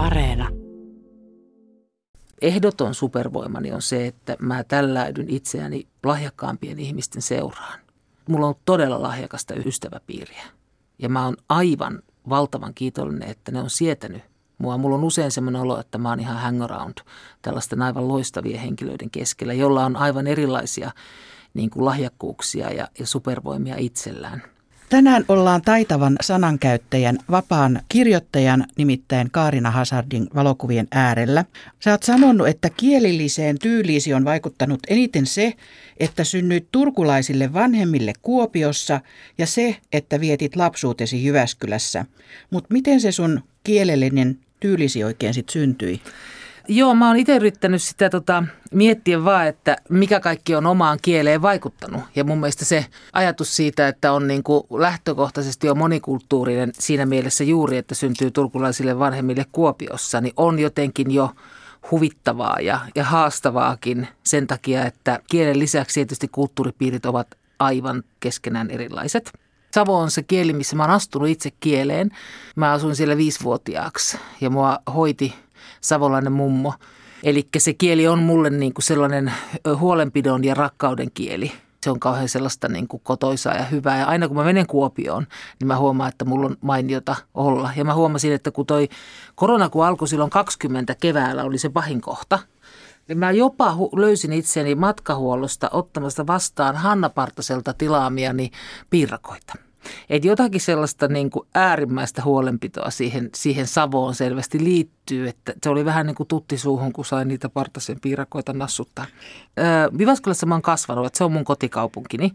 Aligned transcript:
Areena. 0.00 0.48
Ehdoton 2.42 2.94
supervoimani 2.94 3.72
on 3.72 3.82
se, 3.82 4.06
että 4.06 4.36
mä 4.38 4.64
tälläydyn 4.64 5.28
itseäni 5.28 5.86
lahjakkaampien 6.04 6.78
ihmisten 6.78 7.22
seuraan. 7.22 7.80
Mulla 8.28 8.46
on 8.46 8.54
todella 8.64 9.02
lahjakasta 9.02 9.54
ystäväpiiriä. 9.54 10.42
Ja 10.98 11.08
mä 11.08 11.24
oon 11.24 11.36
aivan 11.48 12.02
valtavan 12.28 12.74
kiitollinen, 12.74 13.28
että 13.28 13.52
ne 13.52 13.60
on 13.60 13.70
sietänyt 13.70 14.22
mua. 14.58 14.78
Mulla 14.78 14.96
on 14.96 15.04
usein 15.04 15.30
semmoinen 15.30 15.62
olo, 15.62 15.80
että 15.80 15.98
mä 15.98 16.08
oon 16.08 16.20
ihan 16.20 16.36
hangaround 16.36 16.98
tällaisten 17.42 17.82
aivan 17.82 18.08
loistavien 18.08 18.60
henkilöiden 18.60 19.10
keskellä, 19.10 19.52
jolla 19.52 19.84
on 19.84 19.96
aivan 19.96 20.26
erilaisia 20.26 20.90
niin 21.54 21.70
kuin 21.70 21.84
lahjakkuuksia 21.84 22.70
ja, 22.70 22.88
ja 22.98 23.06
supervoimia 23.06 23.74
itsellään. 23.78 24.42
Tänään 24.90 25.24
ollaan 25.28 25.62
taitavan 25.62 26.16
sanankäyttäjän, 26.20 27.18
vapaan 27.30 27.80
kirjoittajan, 27.88 28.66
nimittäin 28.78 29.30
Kaarina 29.30 29.70
Hazardin 29.70 30.26
valokuvien 30.34 30.88
äärellä. 30.90 31.44
Sä 31.80 31.90
oot 31.90 32.02
sanonut, 32.02 32.48
että 32.48 32.70
kielilliseen 32.70 33.58
tyyliisi 33.58 34.14
on 34.14 34.24
vaikuttanut 34.24 34.80
eniten 34.88 35.26
se, 35.26 35.54
että 35.96 36.24
synnyit 36.24 36.66
turkulaisille 36.72 37.52
vanhemmille 37.52 38.12
Kuopiossa 38.22 39.00
ja 39.38 39.46
se, 39.46 39.76
että 39.92 40.20
vietit 40.20 40.56
lapsuutesi 40.56 41.24
Jyväskylässä. 41.24 42.04
Mutta 42.50 42.72
miten 42.72 43.00
se 43.00 43.12
sun 43.12 43.40
kielellinen 43.64 44.38
tyylisi 44.60 45.04
oikein 45.04 45.34
sitten 45.34 45.52
syntyi? 45.52 46.00
Joo, 46.72 46.94
mä 46.94 47.08
oon 47.08 47.16
itse 47.16 47.36
yrittänyt 47.36 47.82
sitä 47.82 48.10
tota, 48.10 48.44
miettiä 48.70 49.24
vaan, 49.24 49.46
että 49.46 49.76
mikä 49.88 50.20
kaikki 50.20 50.54
on 50.54 50.66
omaan 50.66 50.98
kieleen 51.02 51.42
vaikuttanut. 51.42 52.02
Ja 52.16 52.24
mun 52.24 52.40
mielestä 52.40 52.64
se 52.64 52.86
ajatus 53.12 53.56
siitä, 53.56 53.88
että 53.88 54.12
on 54.12 54.26
niin 54.26 54.42
kuin 54.42 54.62
lähtökohtaisesti 54.70 55.66
jo 55.66 55.74
monikulttuurinen 55.74 56.72
siinä 56.78 57.06
mielessä 57.06 57.44
juuri, 57.44 57.76
että 57.76 57.94
syntyy 57.94 58.30
turkulaisille 58.30 58.98
vanhemmille 58.98 59.46
Kuopiossa, 59.52 60.20
niin 60.20 60.34
on 60.36 60.58
jotenkin 60.58 61.10
jo 61.10 61.30
huvittavaa 61.90 62.56
ja, 62.60 62.80
ja 62.94 63.04
haastavaakin 63.04 64.08
sen 64.24 64.46
takia, 64.46 64.86
että 64.86 65.20
kielen 65.30 65.58
lisäksi 65.58 65.94
tietysti 65.94 66.28
kulttuuripiirit 66.28 67.06
ovat 67.06 67.28
aivan 67.58 68.02
keskenään 68.20 68.70
erilaiset. 68.70 69.32
Savo 69.74 69.98
on 69.98 70.10
se 70.10 70.22
kieli, 70.22 70.52
missä 70.52 70.76
mä 70.76 70.82
oon 70.82 70.90
astunut 70.90 71.28
itse 71.28 71.50
kieleen. 71.60 72.10
Mä 72.56 72.72
asuin 72.72 72.96
siellä 72.96 73.16
viisivuotiaaksi 73.16 74.18
ja 74.40 74.50
mua 74.50 74.78
hoiti 74.94 75.34
savolainen 75.80 76.32
mummo. 76.32 76.74
Eli 77.22 77.48
se 77.58 77.74
kieli 77.74 78.08
on 78.08 78.18
mulle 78.18 78.50
niin 78.50 78.74
kuin 78.74 78.82
sellainen 78.82 79.32
huolenpidon 79.78 80.44
ja 80.44 80.54
rakkauden 80.54 81.10
kieli. 81.14 81.52
Se 81.84 81.90
on 81.90 82.00
kauhean 82.00 82.28
sellaista 82.28 82.68
niin 82.68 82.88
kuin 82.88 83.00
kotoisaa 83.04 83.54
ja 83.54 83.64
hyvää. 83.64 83.98
Ja 83.98 84.06
aina 84.06 84.28
kun 84.28 84.36
mä 84.36 84.44
menen 84.44 84.66
Kuopioon, 84.66 85.26
niin 85.60 85.66
mä 85.66 85.76
huomaan, 85.76 86.08
että 86.08 86.24
mulla 86.24 86.46
on 86.46 86.56
mainiota 86.60 87.16
olla. 87.34 87.70
Ja 87.76 87.84
mä 87.84 87.94
huomasin, 87.94 88.32
että 88.32 88.50
kun 88.50 88.66
toi 88.66 88.88
korona 89.34 89.68
kun 89.68 89.86
alkoi 89.86 90.08
silloin 90.08 90.30
20 90.30 90.94
keväällä, 91.00 91.44
oli 91.44 91.58
se 91.58 91.68
pahin 91.68 92.00
kohta– 92.00 92.38
niin 93.10 93.18
mä 93.18 93.30
jopa 93.30 93.76
löysin 93.96 94.32
itseni 94.32 94.74
matkahuollosta 94.74 95.70
ottamasta 95.72 96.26
vastaan 96.26 96.76
Hanna 96.76 97.08
Partaselta 97.08 97.74
tilaamiani 97.74 98.50
piirakoita. 98.90 99.54
Että 100.10 100.28
jotakin 100.28 100.60
sellaista 100.60 101.08
niin 101.08 101.30
kuin 101.30 101.48
äärimmäistä 101.54 102.22
huolenpitoa 102.24 102.90
siihen, 102.90 103.30
siihen 103.34 103.66
Savoon 103.66 104.14
selvästi 104.14 104.64
liittyy, 104.64 105.28
että 105.28 105.52
se 105.62 105.70
oli 105.70 105.84
vähän 105.84 106.06
niin 106.06 106.14
kuin 106.14 106.26
tutti 106.26 106.58
suuhun, 106.58 106.92
kun 106.92 107.04
sain 107.04 107.28
niitä 107.28 107.48
partasen 107.48 108.00
piirakoita 108.00 108.52
nassuttaa. 108.52 109.06
Öö, 109.58 109.64
Vivaskolassa 109.98 110.46
mä 110.46 110.54
oon 110.54 110.62
kasvanut, 110.62 111.06
että 111.06 111.18
se 111.18 111.24
on 111.24 111.32
mun 111.32 111.44
kotikaupunkini. 111.44 112.32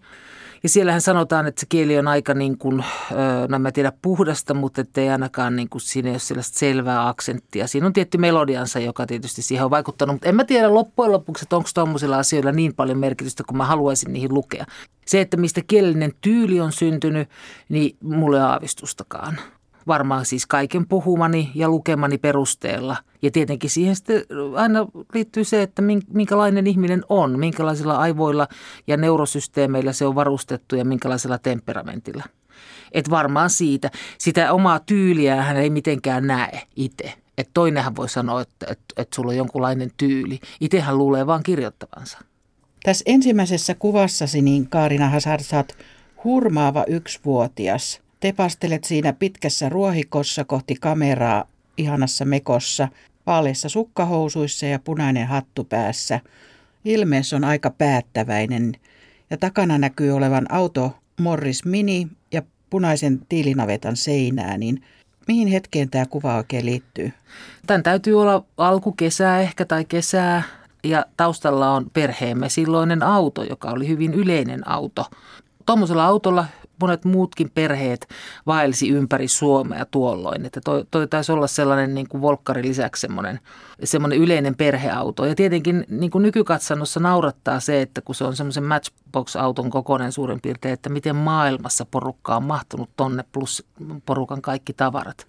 Ja 0.65 0.69
siellähän 0.69 1.01
sanotaan, 1.01 1.47
että 1.47 1.59
se 1.59 1.65
kieli 1.69 1.97
on 1.99 2.07
aika 2.07 2.33
niin 2.33 2.57
kuin, 2.57 2.83
no 3.49 3.59
mä 3.59 3.71
tiedä 3.71 3.91
puhdasta, 4.01 4.53
mutta 4.53 4.83
ei 4.97 5.09
ainakaan 5.09 5.55
niin 5.55 5.69
kuin 5.69 5.81
siinä 5.81 6.09
ei 6.09 6.13
ole 6.13 6.19
sellaista 6.19 6.59
selvää 6.59 7.07
aksenttia. 7.07 7.67
Siinä 7.67 7.87
on 7.87 7.93
tietty 7.93 8.17
melodiansa, 8.17 8.79
joka 8.79 9.05
tietysti 9.05 9.41
siihen 9.41 9.65
on 9.65 9.71
vaikuttanut, 9.71 10.13
mutta 10.13 10.29
en 10.29 10.35
mä 10.35 10.43
tiedä 10.43 10.73
loppujen 10.73 11.11
lopuksi, 11.11 11.45
että 11.45 11.55
onko 11.55 11.69
tuommoisilla 11.73 12.17
asioilla 12.17 12.51
niin 12.51 12.75
paljon 12.75 12.97
merkitystä, 12.97 13.43
kun 13.47 13.57
mä 13.57 13.65
haluaisin 13.65 14.13
niihin 14.13 14.33
lukea. 14.33 14.65
Se, 15.05 15.21
että 15.21 15.37
mistä 15.37 15.61
kielellinen 15.67 16.13
tyyli 16.21 16.61
on 16.61 16.71
syntynyt, 16.71 17.29
niin 17.69 17.97
mulle 18.03 18.41
aavistustakaan 18.41 19.39
varmaan 19.87 20.25
siis 20.25 20.45
kaiken 20.45 20.87
puhumani 20.87 21.51
ja 21.55 21.69
lukemani 21.69 22.17
perusteella. 22.17 22.97
Ja 23.21 23.31
tietenkin 23.31 23.69
siihen 23.69 23.95
sitten 23.95 24.21
aina 24.55 24.87
liittyy 25.13 25.43
se, 25.43 25.61
että 25.61 25.81
minkälainen 26.13 26.67
ihminen 26.67 27.03
on, 27.09 27.39
minkälaisilla 27.39 27.95
aivoilla 27.95 28.47
ja 28.87 28.97
neurosysteemeillä 28.97 29.93
se 29.93 30.05
on 30.05 30.15
varustettu 30.15 30.75
ja 30.75 30.85
minkälaisella 30.85 31.37
temperamentilla. 31.37 32.23
Et 32.91 33.09
varmaan 33.09 33.49
siitä. 33.49 33.91
Sitä 34.17 34.53
omaa 34.53 34.79
tyyliä 34.79 35.43
hän 35.43 35.57
ei 35.57 35.69
mitenkään 35.69 36.27
näe 36.27 36.61
itse. 36.75 37.13
Että 37.37 37.51
toinenhan 37.53 37.95
voi 37.95 38.09
sanoa, 38.09 38.41
että, 38.41 38.65
että, 38.69 38.85
että 38.97 39.15
sulla 39.15 39.31
on 39.31 39.37
jonkunlainen 39.37 39.91
tyyli. 39.97 40.39
Itsehän 40.61 40.97
luulee 40.97 41.27
vaan 41.27 41.43
kirjoittavansa. 41.43 42.17
Tässä 42.83 43.03
ensimmäisessä 43.07 43.75
kuvassasi, 43.75 44.41
niin 44.41 44.69
Kaarina 44.69 45.09
Hazard, 45.09 45.43
sä 45.43 45.57
oot 45.57 45.73
hurmaava 46.23 46.83
yksivuotias– 46.87 47.99
Tepastelet 48.25 48.83
siinä 48.83 49.13
pitkässä 49.13 49.69
ruohikossa 49.69 50.45
kohti 50.45 50.75
kameraa 50.81 51.45
ihanassa 51.77 52.25
mekossa, 52.25 52.87
vaaleissa 53.27 53.69
sukkahousuissa 53.69 54.65
ja 54.65 54.79
punainen 54.79 55.27
hattu 55.27 55.63
päässä. 55.63 56.19
Ilmees 56.85 57.33
on 57.33 57.43
aika 57.43 57.69
päättäväinen 57.69 58.73
ja 59.29 59.37
takana 59.37 59.77
näkyy 59.77 60.11
olevan 60.11 60.51
auto 60.51 60.97
Morris 61.21 61.65
Mini 61.65 62.07
ja 62.31 62.41
punaisen 62.69 63.21
tiilinavetan 63.29 63.95
seinää, 63.95 64.57
niin 64.57 64.83
mihin 65.27 65.47
hetkeen 65.47 65.89
tämä 65.89 66.05
kuva 66.05 66.35
oikein 66.35 66.65
liittyy? 66.65 67.11
Tämän 67.67 67.83
täytyy 67.83 68.21
olla 68.21 68.45
alkukesää 68.57 69.41
ehkä 69.41 69.65
tai 69.65 69.85
kesää 69.85 70.43
ja 70.83 71.05
taustalla 71.17 71.71
on 71.71 71.89
perheemme 71.93 72.49
silloinen 72.49 73.03
auto, 73.03 73.43
joka 73.43 73.69
oli 73.69 73.87
hyvin 73.87 74.13
yleinen 74.13 74.67
auto. 74.67 75.05
Tuommoisella 75.65 76.05
autolla 76.05 76.45
monet 76.81 77.05
muutkin 77.05 77.51
perheet 77.53 78.07
vaelsi 78.45 78.89
ympäri 78.89 79.27
Suomea 79.27 79.85
tuolloin. 79.85 80.45
Että 80.45 80.61
toi, 80.61 80.85
toi 80.91 81.07
taisi 81.07 81.31
olla 81.31 81.47
sellainen 81.47 81.95
niin 81.95 82.09
kuin 82.09 82.21
volkkari 82.21 82.63
lisäksi 82.63 83.01
semmoinen, 83.01 83.39
semmoinen 83.83 84.19
yleinen 84.19 84.55
perheauto. 84.55 85.25
Ja 85.25 85.35
tietenkin 85.35 85.85
niin 85.89 86.11
kuin 86.11 86.21
nykykatsannossa 86.21 86.99
naurattaa 86.99 87.59
se, 87.59 87.81
että 87.81 88.01
kun 88.01 88.15
se 88.15 88.23
on 88.23 88.35
semmoisen 88.35 88.63
Matchbox-auton 88.63 89.69
kokoinen 89.69 90.11
suurin 90.11 90.41
piirtein, 90.41 90.73
että 90.73 90.89
miten 90.89 91.15
maailmassa 91.15 91.85
porukka 91.85 92.35
on 92.35 92.43
mahtunut 92.43 92.89
tonne 92.97 93.23
plus 93.31 93.65
porukan 94.05 94.41
kaikki 94.41 94.73
tavarat. 94.73 95.27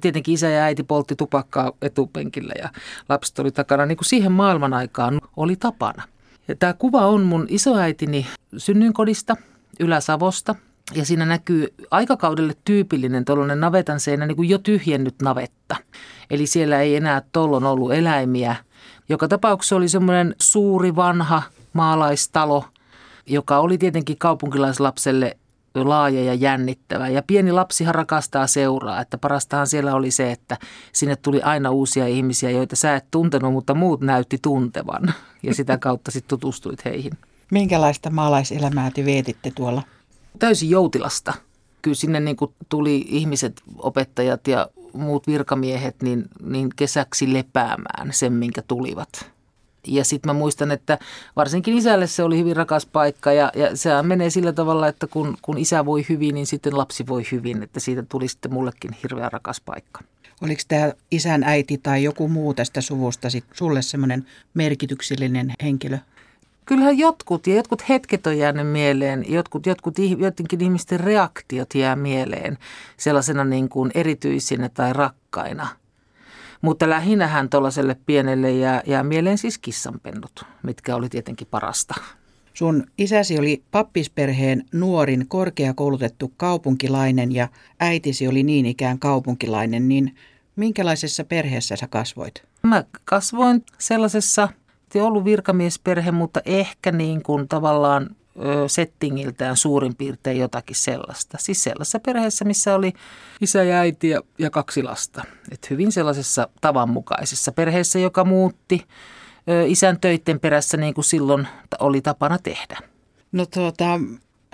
Tietenkin 0.00 0.34
isä 0.34 0.48
ja 0.48 0.62
äiti 0.62 0.82
poltti 0.82 1.16
tupakkaa 1.16 1.72
etupenkillä 1.82 2.54
ja 2.58 2.68
lapset 3.08 3.38
oli 3.38 3.50
takana. 3.50 3.86
Niin 3.86 3.96
kuin 3.96 4.06
siihen 4.06 4.32
maailman 4.32 4.74
aikaan 4.74 5.20
oli 5.36 5.56
tapana. 5.56 6.02
Ja 6.48 6.56
tämä 6.56 6.72
kuva 6.72 7.06
on 7.06 7.22
mun 7.22 7.46
isoäitini 7.48 8.26
synnyinkodista 8.56 9.36
Ylä-Savosta– 9.80 10.54
ja 10.92 11.04
siinä 11.04 11.26
näkyy 11.26 11.74
aikakaudelle 11.90 12.52
tyypillinen 12.64 13.24
tuollainen 13.24 13.60
navetan 13.60 14.00
seinä, 14.00 14.26
niin 14.26 14.36
kuin 14.36 14.48
jo 14.48 14.58
tyhjennyt 14.58 15.14
navetta. 15.22 15.76
Eli 16.30 16.46
siellä 16.46 16.80
ei 16.80 16.96
enää 16.96 17.22
tollon 17.32 17.64
ollut 17.64 17.92
eläimiä. 17.92 18.56
Joka 19.08 19.28
tapauksessa 19.28 19.76
oli 19.76 19.88
semmoinen 19.88 20.34
suuri 20.40 20.96
vanha 20.96 21.42
maalaistalo, 21.72 22.64
joka 23.26 23.58
oli 23.58 23.78
tietenkin 23.78 24.18
kaupunkilaislapselle 24.18 25.36
laaja 25.74 26.24
ja 26.24 26.34
jännittävä. 26.34 27.08
Ja 27.08 27.22
pieni 27.26 27.52
lapsihan 27.52 27.94
rakastaa 27.94 28.46
seuraa, 28.46 29.00
että 29.00 29.18
parastahan 29.18 29.66
siellä 29.66 29.94
oli 29.94 30.10
se, 30.10 30.32
että 30.32 30.56
sinne 30.92 31.16
tuli 31.16 31.42
aina 31.42 31.70
uusia 31.70 32.06
ihmisiä, 32.06 32.50
joita 32.50 32.76
sä 32.76 32.96
et 32.96 33.04
tuntenut, 33.10 33.52
mutta 33.52 33.74
muut 33.74 34.00
näytti 34.00 34.38
tuntevan. 34.42 35.14
Ja 35.42 35.54
sitä 35.54 35.78
kautta 35.78 36.10
sitten 36.10 36.28
tutustuit 36.28 36.84
heihin. 36.84 37.12
Minkälaista 37.50 38.10
maalaiselämää 38.10 38.90
te 38.90 39.04
vietitte 39.04 39.52
tuolla 39.54 39.82
täysin 40.38 40.70
joutilasta. 40.70 41.34
Kyllä 41.82 41.94
sinne 41.94 42.20
niin 42.20 42.36
kuin 42.36 42.52
tuli 42.68 43.04
ihmiset, 43.08 43.62
opettajat 43.78 44.48
ja 44.48 44.68
muut 44.92 45.26
virkamiehet 45.26 46.02
niin, 46.02 46.24
niin 46.42 46.70
kesäksi 46.76 47.32
lepäämään 47.32 48.12
sen, 48.12 48.32
minkä 48.32 48.62
tulivat. 48.62 49.34
Ja 49.86 50.04
sitten 50.04 50.28
mä 50.28 50.38
muistan, 50.38 50.70
että 50.70 50.98
varsinkin 51.36 51.78
isälle 51.78 52.06
se 52.06 52.22
oli 52.22 52.38
hyvin 52.38 52.56
rakas 52.56 52.86
paikka 52.86 53.32
ja, 53.32 53.52
ja 53.54 53.76
se 53.76 53.90
menee 54.02 54.30
sillä 54.30 54.52
tavalla, 54.52 54.88
että 54.88 55.06
kun, 55.06 55.36
kun 55.42 55.58
isä 55.58 55.84
voi 55.84 56.06
hyvin, 56.08 56.34
niin 56.34 56.46
sitten 56.46 56.78
lapsi 56.78 57.06
voi 57.06 57.22
hyvin. 57.32 57.62
Että 57.62 57.80
siitä 57.80 58.02
tuli 58.02 58.28
sitten 58.28 58.52
mullekin 58.52 58.90
hirveän 59.02 59.32
rakas 59.32 59.60
paikka. 59.60 60.00
Oliko 60.42 60.62
tämä 60.68 60.92
isän 61.10 61.42
äiti 61.44 61.78
tai 61.78 62.02
joku 62.02 62.28
muu 62.28 62.54
tästä 62.54 62.80
suvusta 62.80 63.30
sit 63.30 63.44
sulle 63.54 63.82
semmoinen 63.82 64.26
merkityksellinen 64.54 65.52
henkilö? 65.62 65.98
Kyllähän 66.64 66.98
jotkut 66.98 67.46
ja 67.46 67.54
jotkut 67.54 67.88
hetket 67.88 68.26
on 68.26 68.38
jäänyt 68.38 68.68
mieleen, 68.68 69.24
jotkut, 69.28 69.66
jotkut 69.66 69.94
jotenkin 70.18 70.60
ihmisten 70.60 71.00
reaktiot 71.00 71.74
jää 71.74 71.96
mieleen 71.96 72.58
sellaisena 72.96 73.44
niin 73.44 73.68
kuin 73.68 73.90
erityisinä 73.94 74.68
tai 74.68 74.92
rakkaina. 74.92 75.68
Mutta 76.60 76.90
lähinnähän 76.90 77.48
tuollaiselle 77.48 77.96
pienelle 78.06 78.52
jää, 78.52 78.82
jää 78.86 79.02
mieleen 79.02 79.38
siis 79.38 79.58
kissanpennut, 79.58 80.44
mitkä 80.62 80.96
oli 80.96 81.08
tietenkin 81.08 81.48
parasta. 81.50 81.94
Sun 82.54 82.86
isäsi 82.98 83.38
oli 83.38 83.62
pappisperheen 83.70 84.64
nuorin 84.72 85.24
korkeakoulutettu 85.28 86.32
kaupunkilainen 86.36 87.32
ja 87.32 87.48
äitisi 87.80 88.28
oli 88.28 88.42
niin 88.42 88.66
ikään 88.66 88.98
kaupunkilainen, 88.98 89.88
niin 89.88 90.14
Minkälaisessa 90.56 91.24
perheessä 91.24 91.76
sä 91.76 91.88
kasvoit? 91.88 92.42
Mä 92.62 92.84
kasvoin 93.04 93.64
sellaisessa, 93.78 94.48
ei 94.98 95.02
ollut 95.02 95.24
virkamiesperhe, 95.24 96.10
mutta 96.10 96.40
ehkä 96.44 96.92
niin 96.92 97.22
kuin 97.22 97.48
tavallaan 97.48 98.16
settingiltään 98.66 99.56
suurin 99.56 99.96
piirtein 99.96 100.38
jotakin 100.38 100.76
sellaista. 100.76 101.38
Siis 101.40 101.62
sellaisessa 101.62 102.00
perheessä, 102.00 102.44
missä 102.44 102.74
oli 102.74 102.92
isä 103.40 103.62
ja 103.62 103.76
äiti 103.76 104.08
ja, 104.08 104.20
ja 104.38 104.50
kaksi 104.50 104.82
lasta. 104.82 105.22
Et 105.52 105.70
hyvin 105.70 105.92
sellaisessa 105.92 106.48
tavanmukaisessa 106.60 107.52
perheessä, 107.52 107.98
joka 107.98 108.24
muutti 108.24 108.86
isän 109.66 110.00
töiden 110.00 110.40
perässä 110.40 110.76
niin 110.76 110.94
kuin 110.94 111.04
silloin 111.04 111.48
oli 111.78 112.00
tapana 112.00 112.38
tehdä. 112.38 112.78
No 113.32 113.46
tuota, 113.46 114.00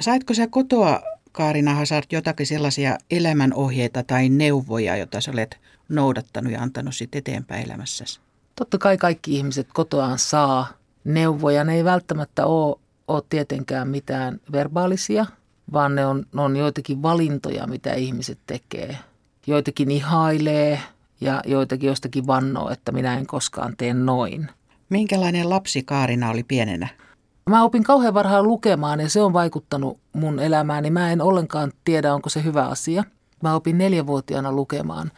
saitko 0.00 0.34
sä 0.34 0.46
kotoa 0.46 1.02
Kaarina 1.32 1.74
Hazard 1.74 2.06
jotakin 2.12 2.46
sellaisia 2.46 2.98
elämänohjeita 3.10 4.02
tai 4.02 4.28
neuvoja, 4.28 4.96
joita 4.96 5.20
sä 5.20 5.30
olet 5.30 5.58
noudattanut 5.88 6.52
ja 6.52 6.62
antanut 6.62 6.94
sitten 6.94 7.18
eteenpäin 7.18 7.64
elämässäsi? 7.64 8.20
Totta 8.56 8.78
kai 8.78 8.96
kaikki 8.96 9.36
ihmiset 9.36 9.68
kotoaan 9.72 10.18
saa 10.18 10.66
neuvoja. 11.04 11.64
Ne 11.64 11.74
ei 11.74 11.84
välttämättä 11.84 12.46
ole, 12.46 12.76
ole 13.08 13.22
tietenkään 13.28 13.88
mitään 13.88 14.40
verbaalisia, 14.52 15.26
vaan 15.72 15.94
ne 15.94 16.06
on, 16.06 16.26
ne 16.34 16.42
on 16.42 16.56
joitakin 16.56 17.02
valintoja, 17.02 17.66
mitä 17.66 17.92
ihmiset 17.94 18.38
tekee. 18.46 18.98
Joitakin 19.46 19.90
ihailee 19.90 20.80
ja 21.20 21.42
joitakin 21.46 21.88
jostakin 21.88 22.26
vannoo, 22.26 22.70
että 22.70 22.92
minä 22.92 23.18
en 23.18 23.26
koskaan 23.26 23.74
tee 23.76 23.94
noin. 23.94 24.48
Minkälainen 24.88 25.50
lapsi 25.50 25.82
Kaarina 25.82 26.30
oli 26.30 26.42
pienenä? 26.42 26.88
Mä 27.50 27.64
opin 27.64 27.84
kauhean 27.84 28.14
varhaan 28.14 28.44
lukemaan 28.44 29.00
ja 29.00 29.08
se 29.08 29.22
on 29.22 29.32
vaikuttanut 29.32 29.98
mun 30.12 30.38
elämääni. 30.38 30.90
Mä 30.90 31.12
en 31.12 31.22
ollenkaan 31.22 31.72
tiedä, 31.84 32.14
onko 32.14 32.28
se 32.28 32.44
hyvä 32.44 32.66
asia. 32.66 33.04
Mä 33.42 33.54
opin 33.54 33.78
neljävuotiaana 33.78 34.52
lukemaan 34.52 35.10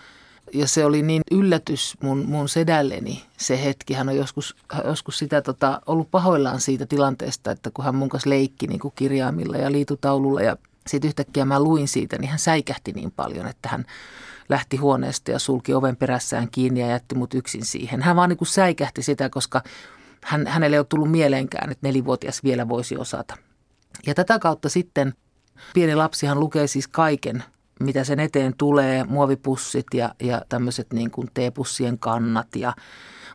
ja 0.55 0.69
se 0.69 0.85
oli 0.85 1.03
niin 1.03 1.23
yllätys 1.31 1.97
mun, 2.03 2.25
mun 2.27 2.49
sedälleni 2.49 3.25
se 3.37 3.65
hetki. 3.65 3.95
Hän 3.95 4.09
on 4.09 4.17
joskus, 4.17 4.57
joskus 4.85 5.19
sitä 5.19 5.43
tota, 5.43 5.81
ollut 5.87 6.11
pahoillaan 6.11 6.61
siitä 6.61 6.87
tilanteesta, 6.87 7.51
että 7.51 7.71
kun 7.75 7.85
hän 7.85 7.95
mun 7.95 8.09
kanssa 8.09 8.31
leikki 8.31 8.67
niin 8.67 8.81
kuin 8.81 8.93
kirjaimilla 8.97 9.57
ja 9.57 9.73
liitutaululla 9.73 10.43
ja 10.43 10.57
sitten 10.87 11.09
yhtäkkiä 11.09 11.45
mä 11.45 11.61
luin 11.61 11.89
siitä, 11.89 12.19
niin 12.19 12.31
hän 12.31 12.39
säikähti 12.39 12.93
niin 12.93 13.11
paljon, 13.11 13.47
että 13.47 13.69
hän 13.69 13.85
lähti 14.49 14.77
huoneesta 14.77 15.31
ja 15.31 15.39
sulki 15.39 15.75
oven 15.75 15.97
perässään 15.97 16.49
kiinni 16.51 16.81
ja 16.81 16.87
jätti 16.87 17.15
mut 17.15 17.35
yksin 17.35 17.65
siihen. 17.65 18.03
Hän 18.03 18.17
vaan 18.17 18.29
niin 18.29 18.37
kuin 18.37 18.49
säikähti 18.49 19.03
sitä, 19.03 19.31
koska 19.31 19.63
hän, 20.25 20.47
hänelle 20.47 20.77
ei 20.77 20.81
ole 20.81 20.87
tullut 20.89 21.11
mieleenkään, 21.11 21.71
että 21.71 21.89
nelivuotias 21.89 22.45
vielä 22.45 22.69
voisi 22.69 22.97
osata. 22.97 23.37
Ja 24.07 24.15
tätä 24.15 24.39
kautta 24.39 24.69
sitten 24.69 25.15
pieni 25.75 25.95
lapsihan 25.95 26.41
lukee 26.41 26.67
siis 26.67 26.89
kaiken, 26.89 27.45
mitä 27.85 28.05
sen 28.05 28.21
eteen 28.21 28.55
tulee, 28.59 29.05
muovipussit 29.05 29.87
ja, 29.95 30.15
ja 30.23 30.43
tämmöiset 30.49 30.93
niin 30.93 31.11
kuin 31.11 31.29
teepussien 31.35 31.99
kannat 31.99 32.57
ja 32.57 32.75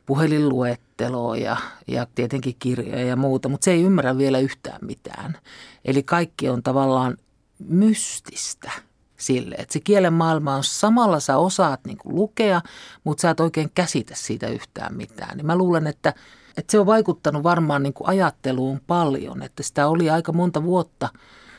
puhelinluetteloa 0.05 1.38
ja, 1.38 1.57
ja 1.88 2.07
tietenkin 2.15 2.55
kirjoja 2.59 3.05
ja 3.05 3.15
muuta, 3.15 3.49
mutta 3.49 3.65
se 3.65 3.71
ei 3.71 3.83
ymmärrä 3.83 4.17
vielä 4.17 4.39
yhtään 4.39 4.79
mitään. 4.81 5.38
Eli 5.85 6.03
kaikki 6.03 6.49
on 6.49 6.63
tavallaan 6.63 7.17
mystistä 7.59 8.71
sille, 9.17 9.55
että 9.55 9.73
se 9.73 9.79
kielen 9.79 10.13
maailma 10.13 10.55
on 10.55 10.63
samalla, 10.63 11.19
sä 11.19 11.38
osaat 11.38 11.79
niin 11.85 11.97
kuin 11.97 12.15
lukea, 12.15 12.61
mutta 13.03 13.21
sä 13.21 13.29
et 13.29 13.39
oikein 13.39 13.71
käsitä 13.75 14.15
siitä 14.15 14.47
yhtään 14.47 14.95
mitään. 14.95 15.38
Niin 15.38 15.45
mä 15.45 15.55
luulen, 15.55 15.88
että– 15.88 16.13
että 16.57 16.71
se 16.71 16.79
on 16.79 16.85
vaikuttanut 16.85 17.43
varmaan 17.43 17.83
niin 17.83 17.93
kuin 17.93 18.09
ajatteluun 18.09 18.81
paljon, 18.88 19.43
että 19.43 19.63
sitä 19.63 19.88
oli 19.88 20.09
aika 20.09 20.33
monta 20.33 20.63
vuotta 20.63 21.09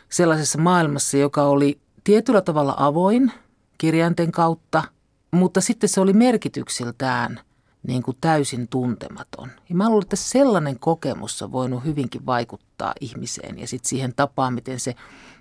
sellaisessa 0.09 0.59
maailmassa, 0.59 1.17
joka 1.17 1.43
oli 1.43 1.81
tietyllä 2.09 2.41
tavalla 2.41 2.75
avoin 2.77 3.33
kirjainten 3.79 4.33
kautta, 4.33 4.83
mutta 5.31 5.61
sitten 5.61 5.89
se 5.89 6.01
oli 6.01 6.13
merkityksiltään 6.13 7.41
niin 7.83 8.03
kuin 8.03 8.17
täysin 8.21 8.69
tuntematon. 8.69 9.51
Ja 9.69 9.75
mä 9.75 9.89
luulen, 9.89 10.03
että 10.03 10.17
sellainen 10.17 10.79
kokemus 10.79 11.43
on 11.43 11.53
voinut 11.53 11.85
hyvinkin 11.85 12.27
vaikuttaa 12.27 12.95
ihmiseen 13.01 13.59
ja 13.59 13.67
sitten 13.67 13.89
siihen 13.89 14.15
tapaan, 14.17 14.55
miten 14.55 14.81
se 14.81 14.95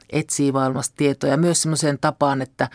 etsii 0.10 0.52
maailmasta 0.52 0.96
tietoa 0.98 1.30
ja 1.30 1.38
myös 1.38 1.62
semmoiseen 1.62 1.98
tapaan, 2.02 2.42
että 2.42 2.70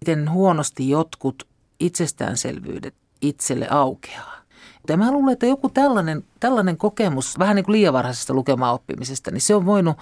miten 0.00 0.30
huonosti 0.30 0.88
jotkut 0.88 1.48
itsestäänselvyydet 1.80 2.94
itselle 3.20 3.66
aukeaa. 3.70 4.36
Ja 4.92 4.96
mä 4.96 5.12
luulen, 5.12 5.32
että 5.32 5.46
joku 5.46 5.68
tällainen, 5.68 6.24
tällainen 6.40 6.76
kokemus, 6.76 7.38
vähän 7.38 7.56
niin 7.56 7.64
kuin 7.64 7.72
liian 7.72 7.94
varhaisesta 7.94 8.34
lukemaan 8.34 8.74
oppimisesta, 8.74 9.30
niin 9.30 9.40
se 9.40 9.54
on 9.54 9.66
voinut 9.66 9.96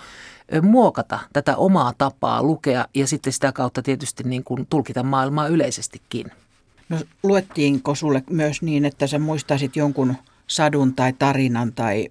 muokata 0.62 1.18
tätä 1.32 1.56
omaa 1.56 1.92
tapaa 1.98 2.42
lukea 2.42 2.86
ja 2.94 3.06
sitten 3.06 3.32
sitä 3.32 3.52
kautta 3.52 3.82
tietysti 3.82 4.22
niin 4.22 4.44
kuin 4.44 4.66
tulkita 4.70 5.02
maailmaa 5.02 5.46
yleisestikin. 5.46 6.26
No 6.88 6.98
luettiinko 7.22 7.94
sulle 7.94 8.22
myös 8.30 8.62
niin, 8.62 8.84
että 8.84 9.06
sä 9.06 9.18
muistaisit 9.18 9.76
jonkun 9.76 10.14
sadun 10.46 10.94
tai 10.94 11.12
tarinan 11.12 11.72
tai 11.72 12.08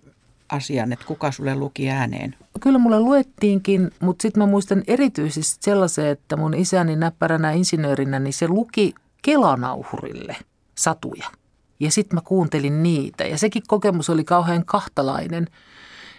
asian, 0.50 0.94
että 0.94 1.06
kuka 1.06 1.32
sulle 1.32 1.56
luki 1.56 1.90
ääneen? 1.90 2.36
Kyllä 2.62 2.80
mulle 2.80 3.00
luettiinkin, 3.00 3.92
mutta 4.00 4.22
sitten 4.22 4.44
mä 4.44 4.48
muistan 4.48 4.84
erityisesti 4.88 5.58
sellaisen, 5.64 6.08
että 6.08 6.38
mun 6.38 6.54
isäni 6.54 6.96
näppäränä 6.96 7.52
insinöörinä, 7.52 8.20
niin 8.20 8.34
se 8.34 8.48
luki 8.48 8.94
kelanauhurille 9.22 10.36
satuja– 10.76 11.26
ja 11.80 11.92
sitten 11.92 12.18
mä 12.18 12.22
kuuntelin 12.22 12.84
niitä 12.84 13.24
ja 13.24 13.38
sekin 13.38 13.64
kokemus 13.68 14.10
oli 14.10 14.24
kauhean 14.24 14.66
kahtalainen, 14.66 15.48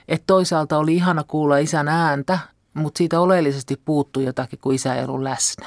että 0.08 0.24
toisaalta 0.26 0.78
oli 0.78 0.94
ihana 0.94 1.24
kuulla 1.24 1.58
isän 1.58 1.88
ääntä, 1.88 2.38
mutta 2.74 2.98
siitä 2.98 3.20
oleellisesti 3.20 3.80
puuttui 3.84 4.24
jotakin, 4.24 4.58
kun 4.58 4.74
isä 4.74 4.94
ei 4.94 5.04
ollut 5.04 5.22
läsnä. 5.22 5.66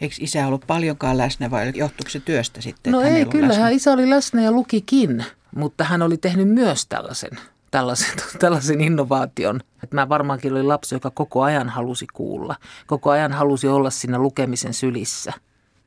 Eikö 0.00 0.14
isä 0.20 0.46
ollut 0.46 0.66
paljonkaan 0.66 1.18
läsnä 1.18 1.50
vai 1.50 1.72
johtuiko 1.74 2.10
se 2.10 2.20
työstä 2.20 2.60
sitten? 2.60 2.92
No 2.92 3.00
ei, 3.00 3.24
kyllähän 3.24 3.72
isä 3.72 3.92
oli 3.92 4.10
läsnä 4.10 4.42
ja 4.42 4.52
lukikin, 4.52 5.24
mutta 5.56 5.84
hän 5.84 6.02
oli 6.02 6.16
tehnyt 6.16 6.48
myös 6.48 6.86
tällaisen, 6.86 7.38
tällaisen, 7.70 8.10
tällaisen 8.40 8.80
innovaation. 8.80 9.60
Että 9.82 9.96
mä 9.96 10.08
varmaankin 10.08 10.52
olin 10.52 10.68
lapsi, 10.68 10.94
joka 10.94 11.10
koko 11.10 11.42
ajan 11.42 11.68
halusi 11.68 12.06
kuulla. 12.12 12.56
Koko 12.86 13.10
ajan 13.10 13.32
halusi 13.32 13.68
olla 13.68 13.90
siinä 13.90 14.18
lukemisen 14.18 14.74
sylissä. 14.74 15.32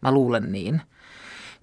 Mä 0.01 0.11
luulen 0.11 0.51
niin 0.51 0.81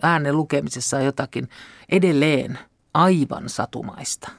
äänen 0.02 0.36
lukemisessa 0.36 0.96
on 0.96 1.04
jotakin 1.04 1.48
edelleen 1.88 2.58
aivan 2.94 3.48
satumaista. 3.48 4.30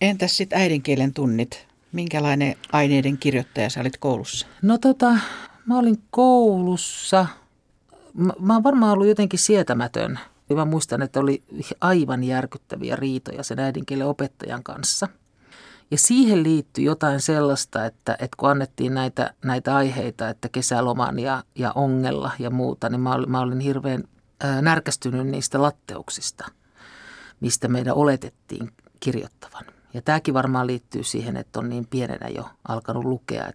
Entäs 0.00 0.36
sitten 0.36 0.60
äidinkielen 0.60 1.14
tunnit? 1.14 1.68
Minkälainen 1.92 2.56
aineiden 2.72 3.18
kirjoittaja 3.18 3.70
sä 3.70 3.80
olit 3.80 3.96
koulussa? 3.96 4.46
No 4.62 4.78
tota, 4.78 5.16
mä 5.66 5.78
olin 5.78 6.02
koulussa. 6.10 7.26
Mä, 8.14 8.32
mä 8.40 8.54
oon 8.54 8.64
varmaan 8.64 8.92
ollut 8.92 9.06
jotenkin 9.06 9.38
sietämätön. 9.38 10.18
Mä 10.54 10.64
muistan, 10.64 11.02
että 11.02 11.20
oli 11.20 11.42
aivan 11.80 12.24
järkyttäviä 12.24 12.96
riitoja 12.96 13.42
sen 13.42 13.58
äidinkielen 13.58 14.06
opettajan 14.06 14.62
kanssa. 14.62 15.08
Ja 15.90 15.98
siihen 15.98 16.42
liittyi 16.42 16.84
jotain 16.84 17.20
sellaista, 17.20 17.84
että, 17.84 18.12
että 18.12 18.36
kun 18.36 18.50
annettiin 18.50 18.94
näitä, 18.94 19.34
näitä 19.44 19.76
aiheita, 19.76 20.28
että 20.28 20.48
kesäloman 20.48 21.18
ja, 21.18 21.42
ja 21.54 21.72
ongella 21.74 22.30
ja 22.38 22.50
muuta, 22.50 22.88
niin 22.88 23.00
mä 23.00 23.14
olin, 23.14 23.30
mä 23.30 23.40
olin 23.40 23.60
hirveän 23.60 24.04
närkästynyt 24.62 25.26
niistä 25.26 25.62
latteuksista, 25.62 26.44
mistä 27.40 27.68
meidän 27.68 27.94
oletettiin 27.94 28.72
kirjoittavan. 29.00 29.64
Ja 29.94 30.02
tämäkin 30.02 30.34
varmaan 30.34 30.66
liittyy 30.66 31.02
siihen, 31.02 31.36
että 31.36 31.58
on 31.58 31.68
niin 31.68 31.86
pienenä 31.86 32.28
jo 32.28 32.50
alkanut 32.68 33.04
lukea. 33.04 33.50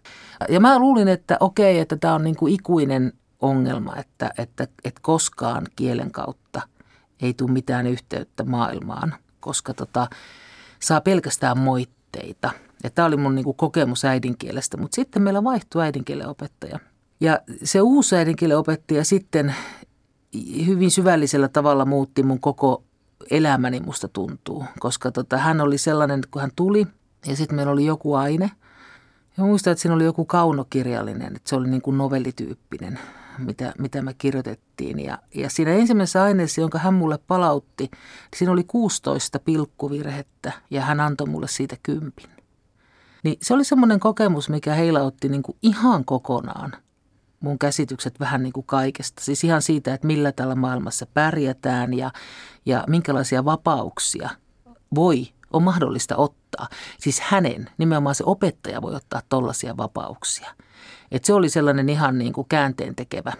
Ja 0.48 0.60
mä 0.60 0.78
luulin, 0.78 1.08
että 1.08 1.36
okei, 1.40 1.78
että 1.78 1.96
tämä 1.96 2.14
on 2.14 2.24
niin 2.24 2.36
kuin 2.36 2.54
ikuinen 2.54 3.12
ongelma, 3.40 3.96
että, 3.96 4.30
että, 4.38 4.68
että 4.84 5.00
koskaan 5.02 5.66
kielen 5.76 6.10
kautta 6.10 6.62
ei 7.22 7.34
tule 7.34 7.50
mitään 7.50 7.86
yhteyttä 7.86 8.44
maailmaan, 8.44 9.14
koska 9.40 9.74
tota, 9.74 10.06
saa 10.80 11.00
pelkästään 11.00 11.58
moitteita. 11.58 12.50
Ja 12.84 12.90
tämä 12.90 13.06
oli 13.06 13.16
mun 13.16 13.34
niin 13.34 13.44
kuin 13.44 13.56
kokemus 13.56 14.04
äidinkielestä, 14.04 14.76
mutta 14.76 14.94
sitten 14.94 15.22
meillä 15.22 15.44
vaihtui 15.44 15.82
äidinkielen 15.82 16.28
opettaja. 16.28 16.78
Ja 17.20 17.40
se 17.64 17.80
uusi 17.80 18.16
äidinkielen 18.16 18.58
opettaja 18.58 19.04
sitten 19.04 19.54
hyvin 20.66 20.90
syvällisellä 20.90 21.48
tavalla 21.48 21.84
muutti 21.84 22.22
mun 22.22 22.40
koko 22.40 22.82
elämäni, 23.30 23.80
musta 23.80 24.08
tuntuu. 24.08 24.64
Koska 24.80 25.10
tota, 25.10 25.36
hän 25.36 25.60
oli 25.60 25.78
sellainen, 25.78 26.20
kun 26.30 26.42
hän 26.42 26.50
tuli 26.56 26.86
ja 27.26 27.36
sitten 27.36 27.56
meillä 27.56 27.72
oli 27.72 27.86
joku 27.86 28.14
aine. 28.14 28.50
Ja 29.36 29.44
muistan, 29.44 29.70
että 29.70 29.82
siinä 29.82 29.94
oli 29.94 30.04
joku 30.04 30.24
kaunokirjallinen, 30.24 31.36
että 31.36 31.48
se 31.48 31.56
oli 31.56 31.70
niin 31.70 31.82
kuin 31.82 31.98
novellityyppinen, 31.98 32.98
mitä, 33.38 33.72
mitä 33.78 34.02
me 34.02 34.14
kirjoitettiin. 34.14 35.00
Ja, 35.00 35.18
ja 35.34 35.50
siinä 35.50 35.70
ensimmäisessä 35.70 36.22
aineessa, 36.22 36.60
jonka 36.60 36.78
hän 36.78 36.94
mulle 36.94 37.18
palautti, 37.26 37.90
siinä 38.36 38.52
oli 38.52 38.64
16 38.64 39.38
pilkkuvirhettä 39.38 40.52
ja 40.70 40.80
hän 40.80 41.00
antoi 41.00 41.26
mulle 41.26 41.48
siitä 41.48 41.76
kympin. 41.82 42.30
Niin 43.22 43.38
se 43.42 43.54
oli 43.54 43.64
semmoinen 43.64 44.00
kokemus, 44.00 44.48
mikä 44.48 44.74
heillä 44.74 45.02
otti 45.02 45.28
niin 45.28 45.42
kuin 45.42 45.56
ihan 45.62 46.04
kokonaan– 46.04 46.72
mun 47.44 47.58
käsitykset 47.58 48.20
vähän 48.20 48.42
niin 48.42 48.52
kuin 48.52 48.66
kaikesta. 48.66 49.24
Siis 49.24 49.44
ihan 49.44 49.62
siitä, 49.62 49.94
että 49.94 50.06
millä 50.06 50.32
tällä 50.32 50.54
maailmassa 50.54 51.06
pärjätään 51.14 51.94
ja, 51.94 52.10
ja 52.66 52.84
minkälaisia 52.88 53.44
vapauksia 53.44 54.30
voi, 54.94 55.28
on 55.52 55.62
mahdollista 55.62 56.16
ottaa. 56.16 56.68
Siis 56.98 57.20
hänen, 57.20 57.70
nimenomaan 57.78 58.14
se 58.14 58.24
opettaja 58.26 58.82
voi 58.82 58.94
ottaa 58.94 59.22
tollaisia 59.28 59.76
vapauksia. 59.76 60.50
Et 61.12 61.24
se 61.24 61.34
oli 61.34 61.48
sellainen 61.48 61.88
ihan 61.88 62.18
niin 62.18 62.32
kuin 62.32 62.48
käänteen 62.48 62.94
tekevä 62.94 63.32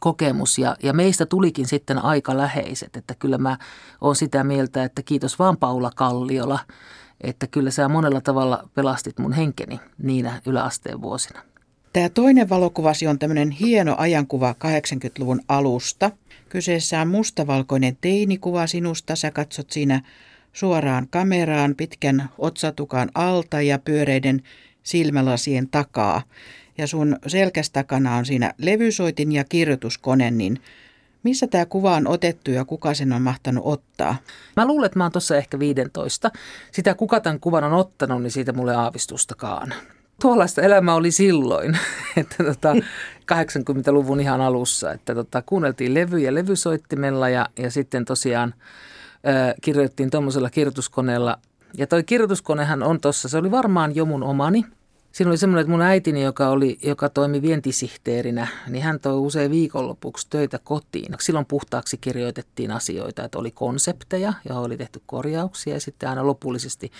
kokemus 0.00 0.58
ja, 0.58 0.76
ja 0.82 0.92
meistä 0.92 1.26
tulikin 1.26 1.66
sitten 1.66 2.04
aika 2.04 2.36
läheiset, 2.36 2.96
että 2.96 3.14
kyllä 3.14 3.38
mä 3.38 3.58
oon 4.00 4.16
sitä 4.16 4.44
mieltä, 4.44 4.84
että 4.84 5.02
kiitos 5.02 5.38
vaan 5.38 5.56
Paula 5.56 5.90
Kalliola, 5.96 6.58
että 7.20 7.46
kyllä 7.46 7.70
sä 7.70 7.88
monella 7.88 8.20
tavalla 8.20 8.68
pelastit 8.74 9.18
mun 9.18 9.32
henkeni 9.32 9.80
niinä 9.98 10.42
yläasteen 10.46 11.02
vuosina. 11.02 11.53
Tämä 11.94 12.08
toinen 12.08 12.48
valokuvasi 12.48 13.06
on 13.06 13.18
tämmöinen 13.18 13.50
hieno 13.50 13.94
ajankuva 13.98 14.54
80-luvun 14.64 15.40
alusta. 15.48 16.10
Kyseessä 16.48 17.00
on 17.00 17.08
mustavalkoinen 17.08 17.96
teinikuva 18.00 18.66
sinusta. 18.66 19.16
Sä 19.16 19.30
katsot 19.30 19.70
siinä 19.70 20.02
suoraan 20.52 21.08
kameraan 21.10 21.74
pitkän 21.74 22.28
otsatukan 22.38 23.10
alta 23.14 23.60
ja 23.60 23.78
pyöreiden 23.78 24.42
silmälasien 24.82 25.68
takaa. 25.68 26.22
Ja 26.78 26.86
sun 26.86 27.16
selkäs 27.26 27.70
takana 27.70 28.16
on 28.16 28.26
siinä 28.26 28.54
levysoitin 28.58 29.32
ja 29.32 29.44
kirjoituskone, 29.44 30.30
niin 30.30 30.60
missä 31.22 31.46
tämä 31.46 31.66
kuva 31.66 31.94
on 31.94 32.06
otettu 32.06 32.50
ja 32.50 32.64
kuka 32.64 32.94
sen 32.94 33.12
on 33.12 33.22
mahtanut 33.22 33.64
ottaa? 33.66 34.16
Mä 34.56 34.66
luulen, 34.66 34.86
että 34.86 34.98
mä 34.98 35.04
oon 35.04 35.12
tuossa 35.12 35.36
ehkä 35.36 35.58
15. 35.58 36.30
Sitä 36.72 36.94
kuka 36.94 37.20
tämän 37.20 37.40
kuvan 37.40 37.64
on 37.64 37.72
ottanut, 37.72 38.22
niin 38.22 38.30
siitä 38.30 38.52
mulle 38.52 38.74
aavistustakaan. 38.74 39.74
Tuollaista 40.20 40.62
elämä 40.62 40.94
oli 40.94 41.10
silloin, 41.10 41.78
että 42.16 42.44
tota, 42.44 42.72
80-luvun 43.32 44.20
ihan 44.20 44.40
alussa, 44.40 44.92
että 44.92 45.14
tota, 45.14 45.42
kuunneltiin 45.42 45.94
levyjä 45.94 46.34
levysoittimella 46.34 47.28
ja, 47.28 47.48
ja 47.58 47.70
sitten 47.70 48.04
tosiaan 48.04 48.54
ö, 49.14 49.54
kirjoittiin 49.62 50.10
tuommoisella 50.10 50.50
kirjoituskoneella. 50.50 51.38
Ja 51.78 51.86
toi 51.86 52.02
kirjoituskonehan 52.02 52.82
on 52.82 53.00
tuossa, 53.00 53.28
se 53.28 53.38
oli 53.38 53.50
varmaan 53.50 53.96
jo 53.96 54.04
mun 54.04 54.22
omani– 54.22 54.64
Siinä 55.14 55.30
oli 55.30 55.38
semmoinen, 55.38 55.60
että 55.60 55.70
mun 55.70 55.82
äitini, 55.82 56.22
joka, 56.22 56.48
oli, 56.48 56.78
joka 56.82 57.08
toimi 57.08 57.42
vientisihteerinä, 57.42 58.48
niin 58.68 58.84
hän 58.84 59.00
toi 59.00 59.18
usein 59.18 59.50
viikonlopuksi 59.50 60.26
töitä 60.30 60.58
kotiin. 60.58 61.14
Silloin 61.20 61.46
puhtaaksi 61.46 61.96
kirjoitettiin 61.96 62.70
asioita, 62.70 63.24
että 63.24 63.38
oli 63.38 63.50
konsepteja, 63.50 64.32
ja 64.48 64.58
oli 64.58 64.76
tehty 64.76 65.02
korjauksia 65.06 65.74
ja 65.74 65.80
sitten 65.80 66.08
aina 66.08 66.26
lopullisesti 66.26 66.92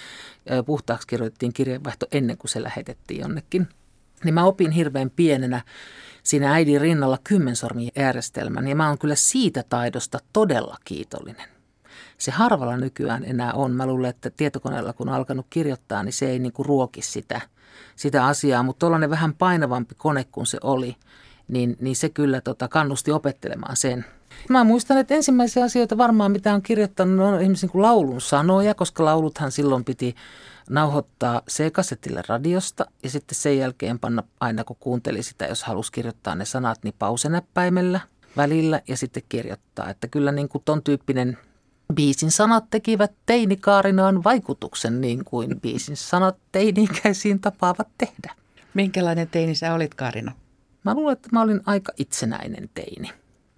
puhtaaksi 0.67 1.07
kirjoitettiin 1.07 1.53
kirjeenvaihto 1.53 2.07
ennen 2.13 2.39
kuin 2.39 2.51
se 2.51 2.63
lähetettiin 2.63 3.21
jonnekin. 3.21 3.69
Niin 4.25 4.35
mä 4.35 4.45
opin 4.45 4.71
hirveän 4.71 5.11
pienenä 5.11 5.63
siinä 6.23 6.53
äidin 6.53 6.81
rinnalla 6.81 7.19
kymmensormin 7.25 7.93
järjestelmän 7.97 8.69
ja 8.69 8.77
mä 8.77 8.89
oon 8.89 8.99
kyllä 8.99 9.15
siitä 9.15 9.65
taidosta 9.69 10.19
todella 10.33 10.77
kiitollinen. 10.85 11.49
Se 12.19 12.31
harvalla 12.31 12.77
nykyään 12.77 13.25
enää 13.25 13.53
on. 13.53 13.73
Mä 13.73 13.87
luulen, 13.87 14.11
että 14.11 14.31
tietokoneella 14.31 14.93
kun 14.93 15.09
on 15.09 15.15
alkanut 15.15 15.47
kirjoittaa, 15.51 16.03
niin 16.03 16.13
se 16.13 16.31
ei 16.31 16.39
niinku 16.39 16.63
ruoki 16.63 17.03
sitä– 17.03 17.41
sitä 17.97 18.27
asiaa, 18.27 18.63
mutta 18.63 18.79
tuollainen 18.81 19.11
vähän 19.11 19.35
painavampi 19.35 19.95
kone 19.99 20.25
kuin 20.33 20.47
se 20.47 20.59
oli, 20.63 20.97
niin, 21.49 21.77
niin 21.81 21.97
se 21.97 22.09
kyllä 22.09 22.41
tota, 22.41 22.69
kannusti 22.69 23.13
opettelemaan 23.13 23.77
sen. 23.77 24.05
Mä 24.49 24.65
muistan, 24.65 24.99
että 24.99 25.15
ensimmäisiä 25.15 25.65
asioita 25.65 25.99
varmaan, 25.99 26.33
mitä 26.33 26.55
on 26.55 26.63
kirjoittanut, 26.63 27.27
on 27.27 27.35
esimerkiksi 27.35 27.67
niin 27.67 27.83
laulun 27.83 28.21
sanoja, 28.21 28.75
koska 28.75 29.05
lauluthan 29.05 29.53
silloin 29.53 29.85
piti 29.85 30.15
nauhoittaa 30.71 31.43
C-kasetille 31.51 32.23
radiosta 32.29 32.87
ja 33.03 33.11
sitten 33.11 33.35
sen 33.35 33.59
jälkeen 33.59 33.99
panna 33.99 34.23
aina, 34.41 34.65
kun 34.65 34.77
kuunteli 34.81 35.23
sitä, 35.23 35.45
jos 35.45 35.65
halusi 35.65 35.93
kirjoittaa 35.93 36.35
ne 36.35 36.45
sanat, 36.45 36.79
niin 36.85 36.95
pausenäppäimellä 36.99 38.01
välillä 38.37 38.81
ja 38.89 38.97
sitten 38.97 39.23
kirjoittaa. 39.29 39.91
Että 39.91 40.09
kyllä 40.09 40.33
niin 40.33 40.49
kuin 40.49 40.63
ton 40.65 40.83
tyyppinen 40.83 41.39
Biisin 41.95 42.31
sanat 42.31 42.65
tekivät 42.71 43.13
teinikaarinaan 43.27 44.25
vaikutuksen 44.25 45.01
niin 45.01 45.25
kuin 45.25 45.61
biisin 45.61 45.97
sanat 45.97 46.37
teini-ikäisiin 46.53 47.41
tapaavat 47.51 47.89
tehdä. 47.99 48.35
Minkälainen 48.75 49.29
teini 49.29 49.55
sä 49.55 49.75
olit, 49.75 49.95
Kaarina? 49.95 50.33
Mä 50.85 50.95
luulen, 50.95 51.13
että 51.13 51.29
mä 51.33 51.43
olin 51.43 51.61
aika 51.67 51.93
itsenäinen 51.97 52.71
teini. 52.75 53.11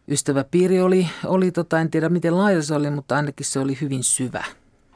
Ystäväpiiri 0.09 0.81
oli, 0.81 1.09
oli 1.25 1.51
tota, 1.51 1.81
en 1.81 1.91
tiedä 1.91 2.09
miten 2.09 2.39
laaja 2.39 2.63
se 2.63 2.75
oli, 2.75 2.91
mutta 2.91 3.17
ainakin 3.17 3.47
se 3.47 3.59
oli 3.59 3.79
hyvin 3.81 4.05
syvä. 4.05 4.45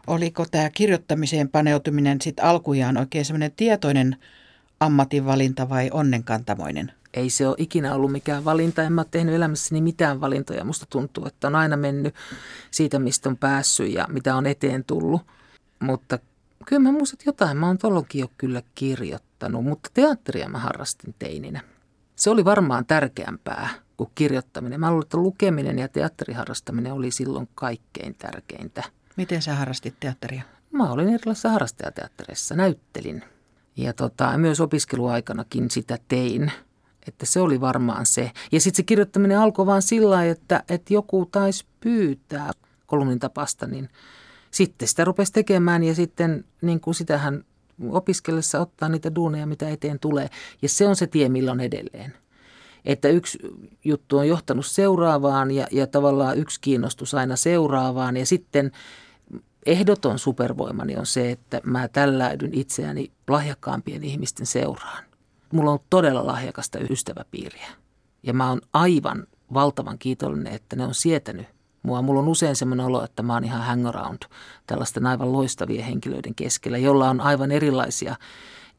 Oliko 0.06 0.46
tämä 0.50 0.70
kirjoittamiseen 0.70 1.48
paneutuminen 1.48 2.20
sitten 2.20 2.44
alkujaan 2.44 2.96
oikein 2.96 3.24
semmoinen 3.24 3.52
tietoinen 3.56 4.16
ammatinvalinta 4.80 5.68
vai 5.68 5.90
onnenkantamoinen? 5.92 6.92
Ei 7.14 7.30
se 7.30 7.48
ole 7.48 7.56
ikinä 7.58 7.94
ollut 7.94 8.12
mikään 8.12 8.44
valinta. 8.44 8.82
En 8.82 8.92
mä 8.92 9.00
ole 9.00 9.06
tehnyt 9.10 9.34
elämässäni 9.34 9.80
mitään 9.80 10.20
valintoja. 10.20 10.64
Musta 10.64 10.86
tuntuu, 10.90 11.26
että 11.26 11.46
on 11.46 11.54
aina 11.54 11.76
mennyt 11.76 12.14
siitä, 12.70 12.98
mistä 12.98 13.28
on 13.28 13.36
päässyt 13.36 13.92
ja 13.92 14.06
mitä 14.10 14.36
on 14.36 14.46
eteen 14.46 14.84
tullut. 14.84 15.22
Mutta 15.80 16.18
kyllä 16.66 16.82
mä 16.82 16.92
muistan 16.92 17.18
jotain. 17.26 17.56
Mä 17.56 17.66
oon 17.66 17.78
tollonkin 17.78 18.20
jo 18.20 18.28
kyllä 18.38 18.62
kirjoittanut, 18.74 19.64
mutta 19.64 19.90
teatteria 19.94 20.48
mä 20.48 20.58
harrastin 20.58 21.14
teininä. 21.18 21.60
Se 22.16 22.30
oli 22.30 22.44
varmaan 22.44 22.86
tärkeämpää 22.86 23.68
kuin 23.96 24.10
kirjoittaminen. 24.14 24.80
Mä 24.80 24.90
luulen, 24.90 25.02
että 25.02 25.16
lukeminen 25.16 25.78
ja 25.78 25.88
teatteriharrastaminen 25.88 26.92
oli 26.92 27.10
silloin 27.10 27.48
kaikkein 27.54 28.14
tärkeintä. 28.14 28.82
Miten 29.16 29.42
sä 29.42 29.54
harrastit 29.54 29.94
teatteria? 30.00 30.42
Mä 30.70 30.92
olin 30.92 31.08
erilaisissa 31.08 31.48
harrastajateattereissa, 31.48 32.56
näyttelin. 32.56 33.24
Ja 33.76 33.92
tota, 33.92 34.38
myös 34.38 34.60
opiskeluaikanakin 34.60 35.70
sitä 35.70 35.98
tein– 36.08 36.52
että 37.08 37.26
se 37.26 37.40
oli 37.40 37.60
varmaan 37.60 38.06
se. 38.06 38.30
Ja 38.52 38.60
sitten 38.60 38.76
se 38.76 38.82
kirjoittaminen 38.82 39.38
alkoi 39.38 39.66
vaan 39.66 39.82
sillä 39.82 40.24
että, 40.24 40.64
että 40.68 40.94
joku 40.94 41.28
taisi 41.32 41.66
pyytää 41.80 42.50
kolumnin 42.86 43.18
tapasta, 43.18 43.66
niin 43.66 43.88
sitten 44.50 44.88
sitä 44.88 45.04
rupesi 45.04 45.32
tekemään 45.32 45.82
ja 45.82 45.94
sitten 45.94 46.44
niin 46.62 46.80
kuin 46.80 46.94
sitähän 46.94 47.44
opiskellessa 47.90 48.60
ottaa 48.60 48.88
niitä 48.88 49.14
duuneja, 49.14 49.46
mitä 49.46 49.68
eteen 49.68 49.98
tulee. 49.98 50.28
Ja 50.62 50.68
se 50.68 50.86
on 50.86 50.96
se 50.96 51.06
tie, 51.06 51.28
millä 51.28 51.52
on 51.52 51.60
edelleen. 51.60 52.14
Että 52.84 53.08
yksi 53.08 53.38
juttu 53.84 54.18
on 54.18 54.28
johtanut 54.28 54.66
seuraavaan 54.66 55.50
ja, 55.50 55.66
ja 55.70 55.86
tavallaan 55.86 56.38
yksi 56.38 56.60
kiinnostus 56.60 57.14
aina 57.14 57.36
seuraavaan 57.36 58.16
ja 58.16 58.26
sitten 58.26 58.72
ehdoton 59.66 60.18
supervoimani 60.18 60.96
on 60.96 61.06
se, 61.06 61.30
että 61.30 61.60
mä 61.64 61.88
tälläydyn 61.88 62.54
itseäni 62.54 63.10
lahjakkaampien 63.28 64.04
ihmisten 64.04 64.46
seuraan 64.46 65.09
mulla 65.52 65.70
on 65.70 65.78
todella 65.90 66.26
lahjakasta 66.26 66.78
ystäväpiiriä. 66.78 67.68
Ja 68.22 68.32
mä 68.32 68.48
oon 68.48 68.60
aivan 68.72 69.26
valtavan 69.54 69.98
kiitollinen, 69.98 70.52
että 70.52 70.76
ne 70.76 70.84
on 70.84 70.94
sietänyt 70.94 71.46
mua. 71.82 72.02
Mulla 72.02 72.20
on 72.20 72.28
usein 72.28 72.56
semmoinen 72.56 72.86
olo, 72.86 73.04
että 73.04 73.22
mä 73.22 73.34
oon 73.34 73.44
ihan 73.44 73.62
hangaround 73.62 74.22
tällaisten 74.66 75.06
aivan 75.06 75.32
loistavien 75.32 75.84
henkilöiden 75.84 76.34
keskellä, 76.34 76.78
jolla 76.78 77.10
on 77.10 77.20
aivan 77.20 77.52
erilaisia 77.52 78.16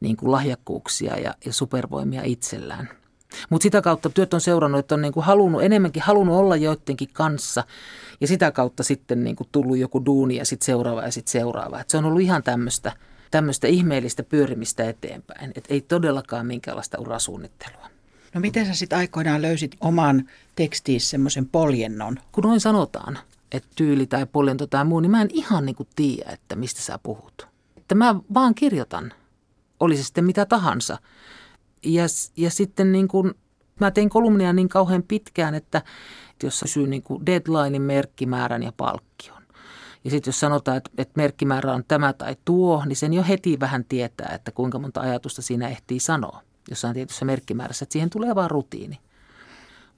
niin 0.00 0.16
kuin 0.16 0.32
lahjakkuuksia 0.32 1.18
ja, 1.18 1.34
ja 1.44 1.52
supervoimia 1.52 2.22
itsellään. 2.24 2.88
Mutta 3.50 3.62
sitä 3.62 3.82
kautta 3.82 4.10
työt 4.10 4.34
on 4.34 4.40
seurannut, 4.40 4.78
että 4.78 4.94
on 4.94 5.02
niin 5.02 5.12
kuin 5.12 5.24
halunnut, 5.24 5.62
enemmänkin 5.62 6.02
halunnut 6.02 6.36
olla 6.36 6.56
joidenkin 6.56 7.08
kanssa 7.12 7.64
ja 8.20 8.26
sitä 8.26 8.50
kautta 8.50 8.82
sitten 8.82 9.24
niin 9.24 9.36
kuin 9.36 9.48
tullut 9.52 9.78
joku 9.78 10.04
duuni 10.06 10.36
ja 10.36 10.44
sitten 10.44 10.66
seuraava 10.66 11.02
ja 11.02 11.12
sitten 11.12 11.32
seuraava. 11.32 11.80
Et 11.80 11.90
se 11.90 11.96
on 11.98 12.04
ollut 12.04 12.20
ihan 12.20 12.42
tämmöistä– 12.42 12.92
tämmöistä 13.32 13.66
ihmeellistä 13.66 14.22
pyörimistä 14.22 14.88
eteenpäin. 14.88 15.52
Että 15.54 15.74
ei 15.74 15.80
todellakaan 15.80 16.46
minkäänlaista 16.46 16.98
urasuunnittelua. 17.00 17.90
No 18.34 18.40
miten 18.40 18.66
sä 18.66 18.74
sitten 18.74 18.98
aikoinaan 18.98 19.42
löysit 19.42 19.76
oman 19.80 20.28
tekstiisi 20.54 21.06
semmoisen 21.06 21.48
poljennon? 21.48 22.18
Kun 22.32 22.44
noin 22.44 22.60
sanotaan, 22.60 23.18
että 23.52 23.68
tyyli 23.74 24.06
tai 24.06 24.26
poljento 24.26 24.66
tai 24.66 24.84
muu, 24.84 25.00
niin 25.00 25.10
mä 25.10 25.22
en 25.22 25.28
ihan 25.32 25.66
niin 25.66 25.76
kuin 25.76 25.88
tiedä, 25.96 26.30
että 26.30 26.56
mistä 26.56 26.80
sä 26.80 26.98
puhut. 27.02 27.48
Että 27.76 27.94
mä 27.94 28.14
vaan 28.34 28.54
kirjoitan, 28.54 29.12
oli 29.80 29.96
se 29.96 30.04
sitten 30.04 30.24
mitä 30.24 30.46
tahansa. 30.46 30.98
Ja, 31.82 32.04
ja 32.36 32.50
sitten 32.50 32.92
niin 32.92 33.08
kuin, 33.08 33.34
mä 33.80 33.90
tein 33.90 34.10
kolumnia 34.10 34.52
niin 34.52 34.68
kauhean 34.68 35.02
pitkään, 35.02 35.54
että 35.54 35.82
jos 36.42 36.64
syy 36.66 36.86
niin 36.86 37.02
kuin 37.02 37.26
deadlinein, 37.26 37.82
merkkimäärän 37.82 38.62
ja 38.62 38.72
palkkion. 38.76 39.41
Ja 40.04 40.10
sitten 40.10 40.28
jos 40.28 40.40
sanotaan, 40.40 40.76
että, 40.76 40.90
että 40.98 41.12
merkkimäärä 41.16 41.72
on 41.72 41.84
tämä 41.88 42.12
tai 42.12 42.36
tuo, 42.44 42.84
niin 42.86 42.96
sen 42.96 43.12
jo 43.12 43.24
heti 43.28 43.60
vähän 43.60 43.84
tietää, 43.84 44.32
että 44.34 44.50
kuinka 44.50 44.78
monta 44.78 45.00
ajatusta 45.00 45.42
siinä 45.42 45.68
ehtii 45.68 46.00
sanoa 46.00 46.42
jossain 46.70 46.94
tietyssä 46.94 47.24
merkkimäärässä, 47.24 47.84
että 47.84 47.92
siihen 47.92 48.10
tulee 48.10 48.34
vaan 48.34 48.50
rutiini. 48.50 48.98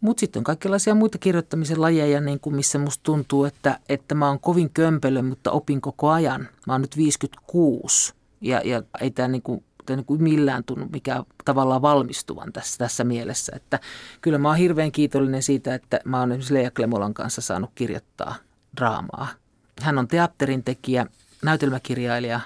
Mutta 0.00 0.20
sitten 0.20 0.40
on 0.40 0.44
kaikenlaisia 0.44 0.94
muita 0.94 1.18
kirjoittamisen 1.18 1.80
lajeja, 1.80 2.20
niin 2.20 2.40
kuin 2.40 2.56
missä 2.56 2.78
musta 2.78 3.02
tuntuu, 3.02 3.44
että, 3.44 3.78
että 3.88 4.14
mä 4.14 4.28
oon 4.28 4.40
kovin 4.40 4.70
kömpelö, 4.70 5.22
mutta 5.22 5.50
opin 5.50 5.80
koko 5.80 6.10
ajan. 6.10 6.48
Mä 6.66 6.72
oon 6.72 6.80
nyt 6.80 6.96
56 6.96 8.14
ja, 8.40 8.60
ja 8.64 8.82
ei 9.00 9.10
tämä 9.10 9.28
niin 9.28 9.42
kuin, 9.42 9.64
niin 9.88 10.04
kuin 10.04 10.22
millään 10.22 10.64
tunnu 10.64 10.88
mikään 10.92 11.24
tavallaan 11.44 11.82
valmistuvan 11.82 12.52
tässä, 12.52 12.78
tässä 12.78 13.04
mielessä. 13.04 13.52
Että 13.56 13.80
kyllä 14.20 14.38
mä 14.38 14.48
oon 14.48 14.56
hirveän 14.56 14.92
kiitollinen 14.92 15.42
siitä, 15.42 15.74
että 15.74 16.00
mä 16.04 16.20
oon 16.20 16.32
esimerkiksi 16.32 16.54
Leija 16.54 16.70
Klemolan 16.70 17.14
kanssa 17.14 17.40
saanut 17.40 17.70
kirjoittaa 17.74 18.34
draamaa– 18.76 19.28
hän 19.80 19.98
on 19.98 20.08
teatterin 20.08 20.64
tekijä, 20.64 21.06
näytelmäkirjailija 21.42 22.40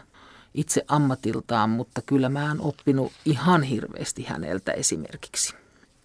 itse 0.54 0.84
ammatiltaan, 0.88 1.70
mutta 1.70 2.02
kyllä 2.02 2.28
mä 2.28 2.48
oon 2.48 2.60
oppinut 2.60 3.12
ihan 3.24 3.62
hirveästi 3.62 4.22
häneltä 4.22 4.72
esimerkiksi. 4.72 5.54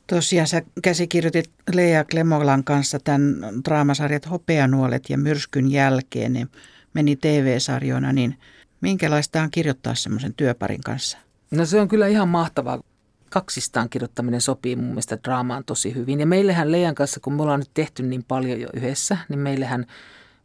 Tosiaan 0.07 0.47
sä 0.47 0.61
käsikirjoitit 0.83 1.51
Lea 1.73 2.03
Klemolan 2.03 2.63
kanssa 2.63 2.99
tämän 3.03 3.35
draamasarjat 3.65 4.29
Hopeanuolet 4.29 5.09
ja 5.09 5.17
Myrskyn 5.17 5.71
jälkeen. 5.71 6.33
Ne 6.33 6.47
meni 6.93 7.15
TV-sarjoina, 7.15 8.13
niin 8.13 8.39
minkälaista 8.81 9.41
on 9.41 9.51
kirjoittaa 9.51 9.95
semmoisen 9.95 10.33
työparin 10.33 10.81
kanssa? 10.81 11.17
No 11.51 11.65
se 11.65 11.81
on 11.81 11.87
kyllä 11.87 12.07
ihan 12.07 12.27
mahtavaa. 12.27 12.81
kaksistaan 13.29 13.89
kirjoittaminen 13.89 14.41
sopii 14.41 14.75
mun 14.75 14.85
mielestä 14.85 15.17
draamaan 15.23 15.63
tosi 15.63 15.95
hyvin. 15.95 16.19
Ja 16.19 16.25
meillähän 16.25 16.71
Leijan 16.71 16.95
kanssa, 16.95 17.19
kun 17.19 17.33
me 17.33 17.41
ollaan 17.41 17.59
nyt 17.59 17.71
tehty 17.73 18.03
niin 18.03 18.23
paljon 18.23 18.61
jo 18.61 18.67
yhdessä, 18.73 19.17
niin 19.29 19.39
meillähän 19.39 19.85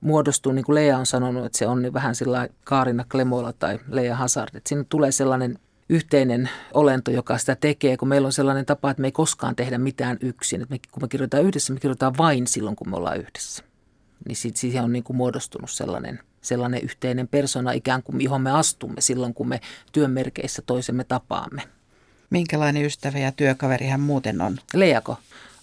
muodostuu, 0.00 0.52
niin 0.52 0.64
kuin 0.64 0.74
Leija 0.74 0.98
on 0.98 1.06
sanonut, 1.06 1.46
että 1.46 1.58
se 1.58 1.66
on 1.66 1.82
niin 1.82 1.92
vähän 1.92 2.14
sillä 2.14 2.48
Kaarina 2.64 3.04
Klemola 3.04 3.52
tai 3.52 3.78
Leija 3.88 4.16
Hazard. 4.16 4.54
Että 4.54 4.68
siinä 4.68 4.84
tulee 4.88 5.12
sellainen 5.12 5.58
yhteinen 5.88 6.50
olento, 6.74 7.10
joka 7.10 7.38
sitä 7.38 7.56
tekee, 7.56 7.96
kun 7.96 8.08
meillä 8.08 8.26
on 8.26 8.32
sellainen 8.32 8.66
tapa, 8.66 8.90
että 8.90 9.00
me 9.00 9.06
ei 9.06 9.12
koskaan 9.12 9.56
tehdä 9.56 9.78
mitään 9.78 10.16
yksin. 10.20 10.62
Että 10.62 10.74
me, 10.74 10.78
kun 10.92 11.02
me 11.02 11.08
kirjoitetaan 11.08 11.44
yhdessä, 11.44 11.72
me 11.72 11.80
kirjoitetaan 11.80 12.18
vain 12.18 12.46
silloin, 12.46 12.76
kun 12.76 12.90
me 12.90 12.96
ollaan 12.96 13.18
yhdessä. 13.18 13.64
Niin 14.28 14.36
siitä, 14.36 14.58
siihen 14.58 14.84
on 14.84 14.92
niin 14.92 15.04
kuin 15.04 15.16
muodostunut 15.16 15.70
sellainen, 15.70 16.20
sellainen 16.40 16.82
yhteinen 16.82 17.28
persona 17.28 17.72
ikään 17.72 18.02
kuin, 18.02 18.20
johon 18.20 18.42
me 18.42 18.50
astumme 18.50 19.00
silloin, 19.00 19.34
kun 19.34 19.48
me 19.48 19.60
työn 19.92 20.10
merkeissä 20.10 20.62
toisemme 20.62 21.04
tapaamme. 21.04 21.62
Minkälainen 22.30 22.84
ystävä 22.84 23.18
ja 23.18 23.32
työkaveri 23.32 23.86
hän 23.86 24.00
muuten 24.00 24.40
on? 24.40 24.58
Leako? 24.74 25.16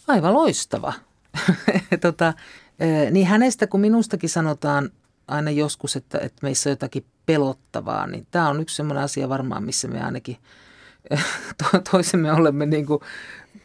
Aivan 0.07 0.33
loistava. 0.33 0.93
tota, 2.01 2.33
niin 3.11 3.27
hänestä 3.27 3.67
kuin 3.67 3.81
minustakin 3.81 4.29
sanotaan 4.29 4.89
aina 5.27 5.51
joskus, 5.51 5.95
että, 5.95 6.17
että 6.17 6.39
meissä 6.41 6.69
on 6.69 6.71
jotakin 6.71 7.05
pelottavaa, 7.25 8.07
niin 8.07 8.27
tämä 8.31 8.49
on 8.49 8.61
yksi 8.61 8.75
sellainen 8.75 9.03
asia 9.03 9.29
varmaan, 9.29 9.63
missä 9.63 9.87
me 9.87 10.03
ainakin 10.03 10.37
to, 11.57 11.79
toisemme 11.91 12.31
olemme 12.31 12.65
niin 12.65 12.85
kuin 12.85 12.99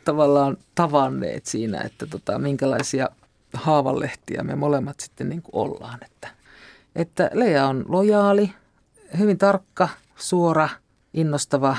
tavallaan 0.04 0.56
tavanneet 0.74 1.46
siinä, 1.46 1.80
että 1.80 2.06
tota, 2.06 2.38
minkälaisia 2.38 3.08
haavanlehtiä 3.54 4.42
me 4.42 4.56
molemmat 4.56 5.00
sitten 5.00 5.28
niin 5.28 5.42
kuin 5.42 5.54
ollaan. 5.54 5.98
Että, 6.04 6.28
että 6.96 7.30
Lea 7.32 7.66
on 7.66 7.84
lojaali, 7.88 8.52
hyvin 9.18 9.38
tarkka, 9.38 9.88
suora, 10.16 10.68
innostava. 11.14 11.76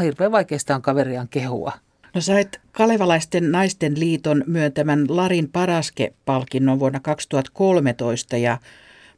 Hirveän 0.00 0.32
vaikeasta 0.32 0.74
on 0.74 0.82
kaveriaan 0.82 1.28
kehua. 1.28 1.72
No 2.14 2.20
sait 2.20 2.60
Kalevalaisten 2.72 3.52
naisten 3.52 4.00
liiton 4.00 4.44
myöntämän 4.46 5.06
Larin 5.08 5.48
Paraske-palkinnon 5.48 6.78
vuonna 6.78 7.00
2013 7.00 8.36
ja 8.36 8.58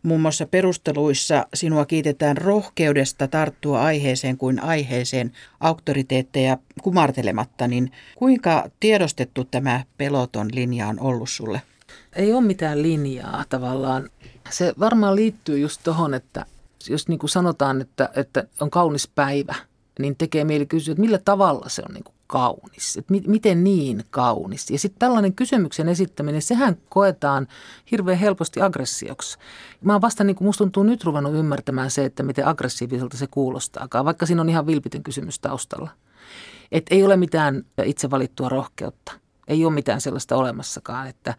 Muun 0.02 0.20
muassa 0.20 0.46
perusteluissa 0.46 1.46
sinua 1.54 1.86
kiitetään 1.86 2.36
rohkeudesta 2.36 3.28
tarttua 3.28 3.82
aiheeseen 3.82 4.36
kuin 4.36 4.62
aiheeseen 4.62 5.32
auktoriteetteja 5.60 6.58
kumartelematta, 6.82 7.68
niin 7.68 7.92
kuinka 8.14 8.70
tiedostettu 8.80 9.44
tämä 9.44 9.84
peloton 9.98 10.48
linja 10.52 10.88
on 10.88 11.00
ollut 11.00 11.30
sulle? 11.30 11.62
Ei 12.16 12.32
ole 12.32 12.40
mitään 12.40 12.82
linjaa 12.82 13.44
tavallaan. 13.48 14.10
Se 14.50 14.74
varmaan 14.80 15.16
liittyy 15.16 15.58
just 15.58 15.80
tuohon, 15.84 16.14
että 16.14 16.46
jos 16.88 17.08
niin 17.08 17.18
kuin 17.18 17.30
sanotaan, 17.30 17.80
että, 17.80 18.08
että 18.16 18.44
on 18.60 18.70
kaunis 18.70 19.08
päivä, 19.08 19.54
niin 19.98 20.16
tekee 20.16 20.44
mieli 20.44 20.66
kysyä, 20.66 20.92
että 20.92 21.00
millä 21.00 21.18
tavalla 21.18 21.68
se 21.68 21.82
on 21.88 21.94
niin 21.94 22.04
kuin 22.04 22.15
kaunis? 22.26 22.96
Että 22.96 23.12
mi- 23.12 23.22
miten 23.26 23.64
niin 23.64 24.04
kaunis? 24.10 24.70
Ja 24.70 24.78
sitten 24.78 24.98
tällainen 24.98 25.34
kysymyksen 25.34 25.88
esittäminen, 25.88 26.42
sehän 26.42 26.76
koetaan 26.88 27.48
hirveän 27.90 28.18
helposti 28.18 28.60
aggressioksi. 28.60 29.38
Mä 29.80 29.92
oon 29.92 30.02
vasta, 30.02 30.24
niin 30.24 30.36
kuin 30.36 30.46
musta 30.46 30.64
tuntuu 30.64 30.82
nyt 30.82 31.04
ruvennut 31.04 31.34
ymmärtämään 31.34 31.90
se, 31.90 32.04
että 32.04 32.22
miten 32.22 32.46
aggressiiviselta 32.46 33.16
se 33.16 33.26
kuulostaakaan, 33.26 34.04
vaikka 34.04 34.26
siinä 34.26 34.42
on 34.42 34.48
ihan 34.48 34.66
vilpitön 34.66 35.02
kysymys 35.02 35.38
taustalla. 35.38 35.90
Että 36.72 36.94
ei 36.94 37.04
ole 37.04 37.16
mitään 37.16 37.62
itse 37.84 38.10
valittua 38.10 38.48
rohkeutta. 38.48 39.12
Ei 39.48 39.64
ole 39.64 39.74
mitään 39.74 40.00
sellaista 40.00 40.36
olemassakaan, 40.36 41.08
että 41.08 41.34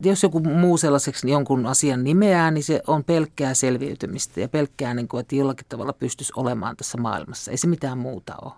jos 0.00 0.22
joku 0.22 0.40
muu 0.40 0.76
sellaiseksi 0.76 1.30
jonkun 1.30 1.66
asian 1.66 2.04
nimeää, 2.04 2.50
niin 2.50 2.64
se 2.64 2.82
on 2.86 3.04
pelkkää 3.04 3.54
selviytymistä 3.54 4.40
ja 4.40 4.48
pelkkää, 4.48 4.94
niin 4.94 5.08
kuin, 5.08 5.20
että 5.20 5.36
jollakin 5.36 5.66
tavalla 5.68 5.92
pystyisi 5.92 6.32
olemaan 6.36 6.76
tässä 6.76 6.98
maailmassa. 6.98 7.50
Ei 7.50 7.56
se 7.56 7.66
mitään 7.66 7.98
muuta 7.98 8.34
ole. 8.42 8.52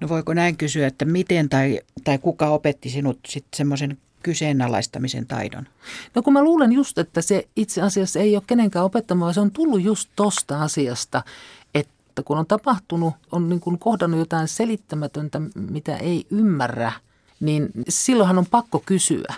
No 0.00 0.08
voiko 0.08 0.34
näin 0.34 0.56
kysyä, 0.56 0.86
että 0.86 1.04
miten 1.04 1.48
tai, 1.48 1.80
tai 2.04 2.18
kuka 2.18 2.48
opetti 2.48 2.90
sinut 2.90 3.18
sitten 3.28 3.56
semmoisen 3.56 3.98
kyseenalaistamisen 4.22 5.26
taidon? 5.26 5.68
No 6.14 6.22
kun 6.22 6.32
mä 6.32 6.42
luulen 6.42 6.72
just, 6.72 6.98
että 6.98 7.22
se 7.22 7.48
itse 7.56 7.82
asiassa 7.82 8.20
ei 8.20 8.36
ole 8.36 8.42
kenenkään 8.46 8.84
opettama, 8.84 9.24
vaan 9.24 9.34
se 9.34 9.40
on 9.40 9.50
tullut 9.50 9.82
just 9.82 10.10
tosta 10.16 10.62
asiasta, 10.62 11.22
että 11.74 12.22
kun 12.22 12.38
on 12.38 12.46
tapahtunut, 12.46 13.14
on 13.32 13.48
niin 13.48 13.60
kuin 13.60 13.78
kohdannut 13.78 14.20
jotain 14.20 14.48
selittämätöntä, 14.48 15.40
mitä 15.70 15.96
ei 15.96 16.26
ymmärrä, 16.30 16.92
niin 17.40 17.68
silloinhan 17.88 18.38
on 18.38 18.46
pakko 18.46 18.82
kysyä 18.86 19.34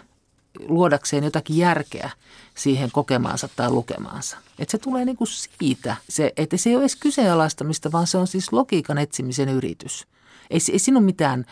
luodakseen 0.68 1.24
jotakin 1.24 1.56
järkeä 1.56 2.10
siihen 2.54 2.90
kokemaansa 2.92 3.48
tai 3.56 3.70
lukemaansa. 3.70 4.36
Että 4.58 4.72
se 4.72 4.78
tulee 4.78 5.04
niin 5.04 5.16
kuin 5.16 5.28
siitä, 5.28 5.96
se, 6.08 6.32
että 6.36 6.56
se 6.56 6.70
ei 6.70 6.76
ole 6.76 6.82
edes 6.82 6.96
kyseenalaistamista, 6.96 7.92
vaan 7.92 8.06
se 8.06 8.18
on 8.18 8.26
siis 8.26 8.52
logiikan 8.52 8.98
etsimisen 8.98 9.48
yritys– 9.48 10.04
ei, 10.50 10.58
ei 10.72 10.78
siinä 10.78 10.98
ole 10.98 11.04
mitään, 11.06 11.44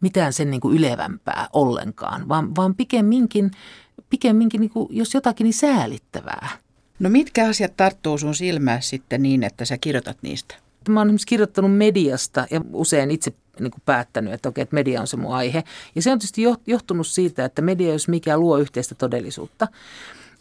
mitään 0.00 0.32
sen 0.32 0.50
niin 0.50 0.60
kuin 0.60 0.78
ylevämpää 0.78 1.48
ollenkaan, 1.52 2.28
vaan, 2.28 2.56
vaan 2.56 2.74
pikemminkin, 2.74 3.50
pikemminkin 4.10 4.60
niin 4.60 4.70
kuin, 4.70 4.88
jos 4.90 5.14
jotakin, 5.14 5.44
niin 5.44 5.54
säälittävää. 5.54 6.48
No 6.98 7.10
mitkä 7.10 7.48
asiat 7.48 7.76
tarttuu 7.76 8.18
sun 8.18 8.34
silmään 8.34 8.82
sitten 8.82 9.22
niin, 9.22 9.42
että 9.42 9.64
sä 9.64 9.78
kirjoitat 9.78 10.18
niistä? 10.22 10.54
Mä 10.88 11.00
oon 11.00 11.08
esimerkiksi 11.08 11.26
kirjoittanut 11.26 11.76
mediasta 11.76 12.46
ja 12.50 12.60
usein 12.72 13.10
itse 13.10 13.32
niin 13.60 13.70
kuin 13.70 13.82
päättänyt, 13.86 14.32
että 14.32 14.48
okei, 14.48 14.62
että 14.62 14.74
media 14.74 15.00
on 15.00 15.06
se 15.06 15.16
mun 15.16 15.34
aihe. 15.34 15.64
Ja 15.94 16.02
se 16.02 16.12
on 16.12 16.18
tietysti 16.18 16.42
johtunut 16.66 17.06
siitä, 17.06 17.44
että 17.44 17.62
media, 17.62 17.92
jos 17.92 18.08
mikä 18.08 18.38
luo 18.38 18.58
yhteistä 18.58 18.94
todellisuutta. 18.94 19.68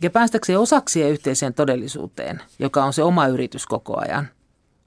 Ja 0.01 0.09
päästäkseen 0.09 0.59
osaksi 0.59 0.99
ja 0.99 1.09
yhteiseen 1.09 1.53
todellisuuteen, 1.53 2.41
joka 2.59 2.83
on 2.83 2.93
se 2.93 3.03
oma 3.03 3.27
yritys 3.27 3.65
koko 3.65 3.99
ajan, 3.99 4.27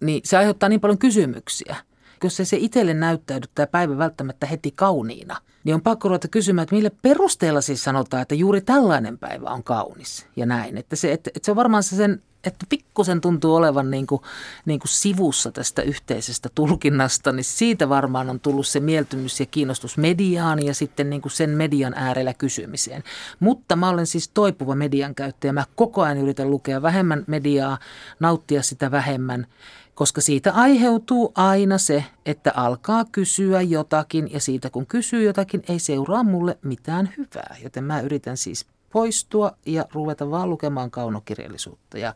niin 0.01 0.21
se 0.25 0.37
aiheuttaa 0.37 0.69
niin 0.69 0.81
paljon 0.81 0.99
kysymyksiä– 0.99 1.77
jos 2.27 2.37
se, 2.37 2.45
se 2.45 2.57
itselle 2.57 2.95
näyttäydy 2.95 3.47
tämä 3.55 3.67
päivä 3.67 3.99
välttämättä 3.99 4.47
heti 4.47 4.71
kauniina, 4.71 5.37
niin 5.65 5.75
on 5.75 5.83
pakko 5.83 6.09
ruveta 6.09 6.29
kysymään, 6.29 6.63
että 6.63 6.75
millä 6.75 6.91
perusteella 7.03 7.61
siis 7.61 7.85
sanotaan, 7.85 8.23
että 8.23 8.35
juuri 8.35 8.61
tällainen 8.61 9.19
päivä 9.19 9.51
on 9.51 9.65
kaunis 9.65 10.27
ja 10.37 10.47
näin. 10.47 10.79
Että 10.79 10.97
se, 10.97 11.13
että, 11.13 11.31
että 11.35 11.47
se 11.47 11.51
on 11.51 11.57
varmaan 11.57 11.83
se 11.83 11.97
sen, 11.97 12.23
että 12.45 12.67
pikkusen 12.69 13.21
tuntuu 13.21 13.55
olevan 13.55 13.91
niin 13.91 14.07
kuin, 14.07 14.23
niin 14.65 14.81
kuin 14.81 14.89
sivussa 14.89 15.53
tästä 15.53 15.83
yhteisestä 15.83 16.49
tulkinnasta, 16.55 17.33
niin 17.33 17.45
siitä 17.45 17.89
varmaan 17.89 18.31
on 18.31 18.41
tullut 18.41 18.67
se 18.67 18.81
mieltymys 18.81 19.41
ja 19.41 19.47
kiinnostus 19.47 19.99
mediaan 19.99 20.67
ja 20.67 20.75
sitten 20.75 21.11
niin 21.11 21.23
kuin 21.23 21.33
sen 21.33 21.51
median 21.51 21.95
äärellä 21.97 22.35
kysymiseen. 22.35 23.03
Mutta 23.41 23.77
mä 23.77 23.89
olen 23.89 24.07
siis 24.07 24.29
toipuva 24.29 24.75
median 24.75 25.15
käyttäjä. 25.15 25.53
Mä 25.53 25.65
koko 25.75 26.03
ajan 26.03 26.19
yritän 26.19 26.51
lukea 26.51 26.83
vähemmän 26.83 27.25
mediaa, 27.27 27.79
nauttia 28.21 28.63
sitä 28.63 28.91
vähemmän 28.91 29.47
koska 29.99 30.21
siitä 30.21 30.53
aiheutuu 30.53 31.33
aina 31.35 31.79
se, 31.79 32.05
että 32.27 32.53
alkaa 32.55 33.05
kysyä 33.13 33.63
jotakin 33.63 34.33
ja 34.33 34.41
siitä 34.41 34.71
kun 34.71 34.87
kysyy 34.87 35.23
jotakin 35.23 35.63
ei 35.69 35.79
seuraa 35.79 36.23
mulle 36.23 36.59
mitään 36.63 37.15
hyvää. 37.17 37.57
Joten 37.63 37.85
mä 37.85 38.01
yritän 38.01 38.37
siis 38.37 38.67
poistua 38.93 39.53
ja 39.67 39.85
ruveta 39.93 40.31
vaan 40.31 40.51
lukemaan 40.51 40.91
kaunokirjallisuutta 40.91 41.99
ja 41.99 42.15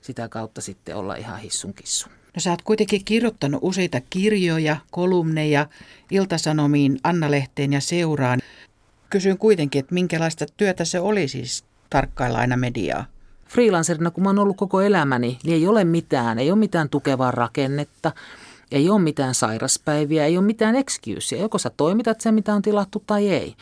sitä 0.00 0.28
kautta 0.28 0.60
sitten 0.60 0.96
olla 0.96 1.14
ihan 1.14 1.38
hissun 1.38 1.74
kissu. 1.74 2.08
No 2.34 2.40
sä 2.40 2.50
oot 2.50 2.62
kuitenkin 2.62 3.04
kirjoittanut 3.04 3.60
useita 3.62 4.00
kirjoja, 4.10 4.76
kolumneja, 4.90 5.66
iltasanomiin, 6.10 6.98
Anna-lehteen 7.04 7.72
ja 7.72 7.80
seuraan. 7.80 8.40
Kysyn 9.10 9.38
kuitenkin, 9.38 9.80
että 9.80 9.94
minkälaista 9.94 10.46
työtä 10.56 10.84
se 10.84 11.00
oli 11.00 11.28
siis 11.28 11.64
tarkkailla 11.90 12.38
aina 12.38 12.56
mediaa? 12.56 13.11
Freelancerina, 13.52 14.10
kun 14.10 14.22
mä 14.22 14.28
oon 14.28 14.38
ollut 14.38 14.56
koko 14.56 14.80
elämäni, 14.80 15.38
niin 15.44 15.54
ei 15.54 15.66
ole 15.66 15.84
mitään, 15.84 16.38
ei 16.38 16.50
ole 16.50 16.58
mitään 16.58 16.88
tukevaa 16.88 17.30
rakennetta, 17.30 18.12
ei 18.70 18.90
ole 18.90 19.00
mitään 19.00 19.34
sairaspäiviä, 19.34 20.26
ei 20.26 20.38
ole 20.38 20.46
mitään 20.46 20.76
excuseä. 20.76 21.40
Joko 21.40 21.58
sä 21.58 21.70
toimitat 21.76 22.20
sen, 22.20 22.34
mitä 22.34 22.54
on 22.54 22.62
tilattu 22.62 23.02
tai 23.06 23.28
ei. 23.28 23.54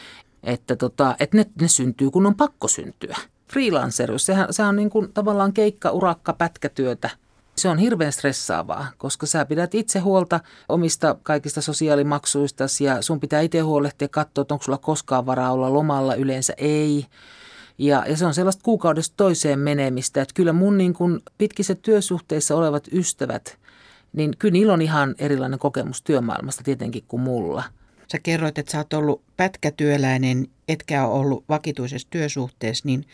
Että, 0.43 0.77
tota, 0.77 1.17
että 1.21 1.37
ne, 1.37 1.47
ne 1.61 1.69
syntyy, 1.69 2.11
kun 2.11 2.27
on 2.27 2.35
pakko 2.35 2.69
syntyä. 2.69 3.17
Freelancerus, 3.53 4.27
sehän, 4.27 4.53
sehän 4.53 4.69
on 4.69 4.77
niin 4.77 4.91
kuin 4.91 5.13
tavallaan 5.13 5.53
keikka, 5.53 5.91
urakka, 5.91 6.33
pätkätyötä. 6.33 7.11
Se 7.57 7.69
on 7.69 7.79
hirveän 7.79 8.13
stressaavaa, 8.13 8.87
koska 8.99 9.27
sä 9.27 9.45
pidät 9.45 9.75
itse 9.75 9.99
huolta 9.99 10.41
omista 10.69 11.17
kaikista 11.23 11.61
sosiaalimaksuista 11.61 12.65
ja 12.85 13.03
sun 13.03 13.21
pitää 13.21 13.41
itse 13.41 13.61
huolehtia 13.61 14.09
katsoa, 14.09 14.43
että 14.43 14.55
onko 14.55 14.65
sulla 14.65 14.79
koskaan 14.79 15.27
varaa 15.27 15.53
olla 15.53 15.73
lomalla. 15.73 16.15
Yleensä 16.15 16.55
ei. 16.57 17.07
Ja, 17.81 18.05
ja 18.09 18.17
se 18.17 18.27
on 18.27 18.35
sellaista 18.35 18.63
kuukaudesta 18.63 19.15
toiseen 19.17 19.59
menemistä, 19.59 20.23
että 20.23 20.35
kyllä 20.35 20.53
mun 20.53 20.79
niin 20.79 20.95
kuin 20.95 21.21
pitkissä 21.39 21.75
työsuhteissa 21.75 22.57
olevat 22.57 22.89
ystävät, 22.93 23.59
niin 24.13 24.33
kyllä 24.39 24.53
niillä 24.53 24.73
on 24.73 24.83
ihan 24.83 25.15
erilainen 25.19 25.59
kokemus 25.59 26.03
työmaailmasta 26.03 26.65
tietenkin 26.65 27.05
kuin 27.09 27.21
mulla. 27.21 27.65
Sä 28.13 28.19
kerroit, 28.23 28.59
että 28.59 28.73
sä 28.73 28.79
oot 28.79 28.93
ollut 28.93 29.23
pätkätyöläinen, 29.37 30.47
etkä 30.69 31.07
ole 31.07 31.21
ollut 31.21 31.45
vakituisessa 31.49 32.09
työsuhteessa, 32.11 32.83
niin 32.87 33.05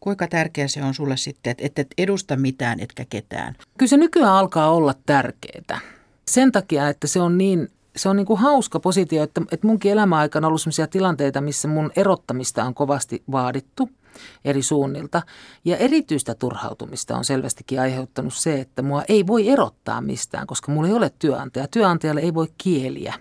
kuinka 0.00 0.26
tärkeä 0.28 0.68
se 0.68 0.84
on 0.84 0.94
sulle 0.94 1.16
sitten, 1.16 1.54
että 1.58 1.82
et 1.82 1.94
edusta 1.98 2.36
mitään 2.36 2.80
etkä 2.80 3.04
ketään? 3.10 3.54
Kyllä 3.78 3.90
se 3.90 3.96
nykyään 3.96 4.32
alkaa 4.32 4.70
olla 4.70 4.94
tärkeää. 5.06 5.80
Sen 6.28 6.52
takia, 6.52 6.88
että 6.88 7.06
se 7.06 7.20
on 7.20 7.38
niin 7.38 7.68
se 7.96 8.08
on 8.08 8.16
niin 8.16 8.26
kuin 8.26 8.40
hauska 8.40 8.80
positio, 8.80 9.22
että, 9.22 9.42
että 9.52 9.66
munkin 9.66 9.92
elämäaikana 9.92 10.46
on 10.46 10.48
ollut 10.48 10.60
sellaisia 10.60 10.86
tilanteita, 10.86 11.40
missä 11.40 11.68
mun 11.68 11.90
erottamista 11.96 12.64
on 12.64 12.74
kovasti 12.74 13.22
vaadittu– 13.30 13.88
eri 14.44 14.62
suunnilta. 14.62 15.22
Ja 15.64 15.76
erityistä 15.76 16.34
turhautumista 16.34 17.16
on 17.16 17.24
selvästikin 17.24 17.80
aiheuttanut 17.80 18.34
se, 18.34 18.60
että 18.60 18.82
mua 18.82 19.02
ei 19.08 19.26
voi 19.26 19.48
erottaa 19.48 20.00
mistään, 20.00 20.46
koska 20.46 20.72
mulla 20.72 20.88
ei 20.88 20.94
ole 20.94 21.10
työnantaja. 21.18 21.68
Työnantajalle 21.68 22.20
ei 22.20 22.34
voi 22.34 22.46
kieliä 22.58 23.14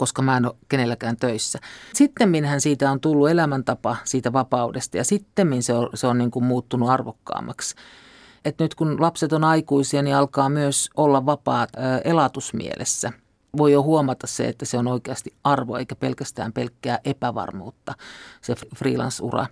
koska 0.00 0.22
mä 0.22 0.36
en 0.36 0.46
ole 0.46 0.54
kenelläkään 0.68 1.16
töissä. 1.16 1.58
Sitten 1.94 2.28
minhän 2.28 2.60
siitä 2.60 2.90
on 2.90 3.00
tullut 3.00 3.30
elämäntapa 3.30 3.96
siitä 4.04 4.32
vapaudesta 4.32 4.96
ja 4.96 5.04
sitten 5.04 5.62
se 5.62 5.72
on, 5.72 5.88
se 5.94 6.06
on 6.06 6.18
niin 6.18 6.30
kuin 6.30 6.44
muuttunut 6.44 6.88
arvokkaammaksi. 6.88 7.74
Et 8.44 8.58
nyt 8.58 8.74
kun 8.74 9.00
lapset 9.00 9.32
on 9.32 9.44
aikuisia, 9.44 10.02
niin 10.02 10.16
alkaa 10.16 10.48
myös 10.48 10.90
olla 10.96 11.26
vapaat 11.26 11.70
elatusmielessä. 12.04 13.12
Voi 13.56 13.72
jo 13.72 13.82
huomata 13.82 14.26
se, 14.26 14.48
että 14.48 14.64
se 14.64 14.78
on 14.78 14.86
oikeasti 14.86 15.34
arvo 15.44 15.76
eikä 15.76 15.96
pelkästään 15.96 16.52
pelkkää 16.52 16.98
epävarmuutta, 17.04 17.94
se 18.42 18.54
freelance-ura. 18.76 19.46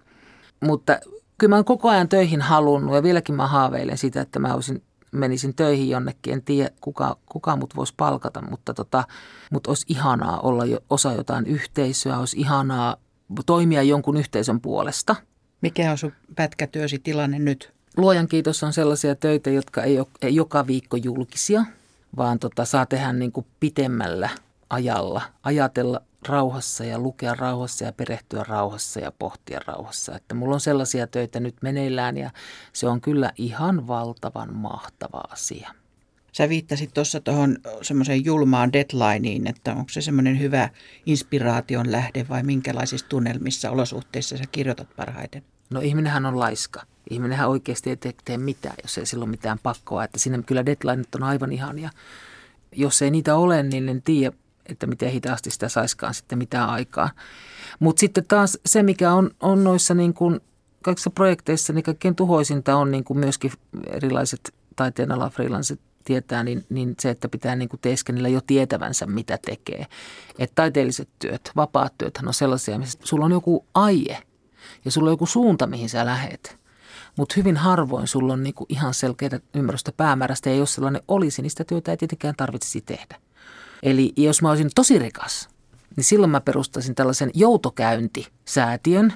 Mutta 0.60 0.98
kyllä 1.38 1.50
mä 1.50 1.56
oon 1.56 1.64
koko 1.64 1.88
ajan 1.88 2.08
töihin 2.08 2.40
halunnut 2.40 2.94
ja 2.94 3.02
vieläkin 3.02 3.34
mä 3.34 3.46
haaveilen 3.46 3.98
sitä, 3.98 4.20
että 4.20 4.38
mä 4.38 4.54
olisin 4.54 4.82
menisin 5.12 5.54
töihin 5.54 5.88
jonnekin, 5.90 6.32
en 6.32 6.42
tiedä 6.42 6.70
kuka, 6.80 7.16
kuka 7.26 7.56
mut 7.56 7.76
voisi 7.76 7.94
palkata, 7.96 8.42
mutta 8.50 8.74
tota, 8.74 9.04
mut 9.52 9.66
olisi 9.66 9.86
ihanaa 9.88 10.40
olla 10.40 10.64
jo, 10.64 10.78
osa 10.90 11.12
jotain 11.12 11.46
yhteisöä, 11.46 12.18
olisi 12.18 12.40
ihanaa 12.40 12.96
toimia 13.46 13.82
jonkun 13.82 14.16
yhteisön 14.16 14.60
puolesta. 14.60 15.16
Mikä 15.60 15.90
on 15.90 15.98
sun 15.98 16.12
pätkätyösi 16.36 16.98
tilanne 16.98 17.38
nyt? 17.38 17.72
Luojan 17.96 18.28
kiitos 18.28 18.62
on 18.62 18.72
sellaisia 18.72 19.14
töitä, 19.14 19.50
jotka 19.50 19.82
ei 19.82 19.98
ole 19.98 20.06
ei 20.22 20.34
joka 20.34 20.66
viikko 20.66 20.96
julkisia, 20.96 21.64
vaan 22.16 22.38
tota, 22.38 22.64
saa 22.64 22.86
tehdä 22.86 23.12
niin 23.12 23.32
kuin 23.32 23.46
pitemmällä 23.60 24.30
ajalla, 24.70 25.22
ajatella 25.42 26.00
rauhassa 26.28 26.84
ja 26.84 26.98
lukea 26.98 27.34
rauhassa 27.34 27.84
ja 27.84 27.92
perehtyä 27.92 28.44
rauhassa 28.48 29.00
ja 29.00 29.12
pohtia 29.12 29.60
rauhassa. 29.66 30.16
Että 30.16 30.34
mulla 30.34 30.54
on 30.54 30.60
sellaisia 30.60 31.06
töitä 31.06 31.40
nyt 31.40 31.56
meneillään 31.62 32.16
ja 32.16 32.30
se 32.72 32.88
on 32.88 33.00
kyllä 33.00 33.32
ihan 33.36 33.86
valtavan 33.86 34.54
mahtava 34.54 35.20
asia. 35.30 35.74
Sä 36.32 36.48
viittasit 36.48 36.94
tuossa 36.94 37.20
tuohon 37.20 37.56
semmoiseen 37.82 38.24
julmaan 38.24 38.72
deadlineen, 38.72 39.46
että 39.46 39.72
onko 39.72 39.88
se 39.88 40.00
semmoinen 40.00 40.40
hyvä 40.40 40.68
inspiraation 41.06 41.92
lähde 41.92 42.26
vai 42.28 42.42
minkälaisissa 42.42 43.08
tunnelmissa, 43.08 43.70
olosuhteissa 43.70 44.36
sä 44.36 44.44
kirjoitat 44.52 44.88
parhaiten? 44.96 45.42
No 45.70 45.80
ihminenhän 45.80 46.26
on 46.26 46.38
laiska. 46.38 46.82
Ihminenhän 47.10 47.48
oikeasti 47.48 47.90
ei 47.90 47.96
tee, 47.96 48.14
tee 48.24 48.38
mitään, 48.38 48.76
jos 48.82 48.98
ei 48.98 49.06
sillä 49.06 49.22
ole 49.22 49.30
mitään 49.30 49.58
pakkoa. 49.62 50.04
Että 50.04 50.18
siinä 50.18 50.42
kyllä 50.42 50.66
deadlineit 50.66 51.14
on 51.14 51.22
aivan 51.22 51.52
ihania. 51.52 51.90
Jos 52.72 53.02
ei 53.02 53.10
niitä 53.10 53.36
ole, 53.36 53.62
niin 53.62 53.88
en 53.88 54.02
tiedä, 54.02 54.36
että 54.68 54.86
miten 54.86 55.10
hitaasti 55.10 55.50
sitä 55.50 55.68
saiskaan 55.68 56.14
sitten 56.14 56.38
mitään 56.38 56.68
aikaa. 56.68 57.10
Mutta 57.78 58.00
sitten 58.00 58.24
taas 58.24 58.58
se, 58.66 58.82
mikä 58.82 59.12
on, 59.12 59.30
on 59.40 59.64
noissa 59.64 59.94
niin 59.94 60.14
kuin 60.14 60.40
kaikissa 60.82 61.10
projekteissa, 61.10 61.72
niin 61.72 61.82
kaikkein 61.82 62.14
tuhoisinta 62.14 62.76
on 62.76 62.90
niin 62.90 63.04
kuin 63.04 63.18
myöskin 63.18 63.52
erilaiset 63.86 64.54
taiteen 64.76 65.12
ala 65.12 65.30
freelancet 65.30 65.80
tietää, 66.04 66.44
niin, 66.44 66.66
niin 66.68 66.94
se, 67.00 67.10
että 67.10 67.28
pitää 67.28 67.56
niin 67.56 67.68
kuin 67.68 67.80
teeskennellä 67.80 68.28
jo 68.28 68.40
tietävänsä, 68.46 69.06
mitä 69.06 69.38
tekee. 69.46 69.86
Että 70.38 70.54
taiteelliset 70.54 71.08
työt, 71.18 71.50
vapaat 71.56 71.94
työthän 71.98 72.28
on 72.28 72.34
sellaisia, 72.34 72.78
missä 72.78 72.98
sulla 73.04 73.24
on 73.24 73.32
joku 73.32 73.66
aie 73.74 74.22
ja 74.84 74.90
sulla 74.90 75.08
on 75.08 75.12
joku 75.12 75.26
suunta, 75.26 75.66
mihin 75.66 75.88
sä 75.88 76.06
lähet. 76.06 76.58
Mutta 77.16 77.34
hyvin 77.36 77.56
harvoin 77.56 78.06
sulla 78.06 78.32
on 78.32 78.42
niinku 78.42 78.66
ihan 78.68 78.94
selkeää 78.94 79.40
ymmärrystä 79.54 79.92
päämäärästä 79.92 80.50
ja 80.50 80.56
jos 80.56 80.74
sellainen 80.74 81.02
olisi, 81.08 81.42
niin 81.42 81.50
sitä 81.50 81.64
työtä 81.64 81.90
ei 81.90 81.96
tietenkään 81.96 82.34
tarvitsisi 82.36 82.80
tehdä. 82.80 83.16
Eli 83.82 84.12
jos 84.16 84.42
mä 84.42 84.50
olisin 84.50 84.70
tosi 84.74 84.98
rikas, 84.98 85.48
niin 85.96 86.04
silloin 86.04 86.30
mä 86.30 86.40
perustaisin 86.40 86.94
tällaisen 86.94 87.30
joutokäyntisäätiön, 87.34 89.12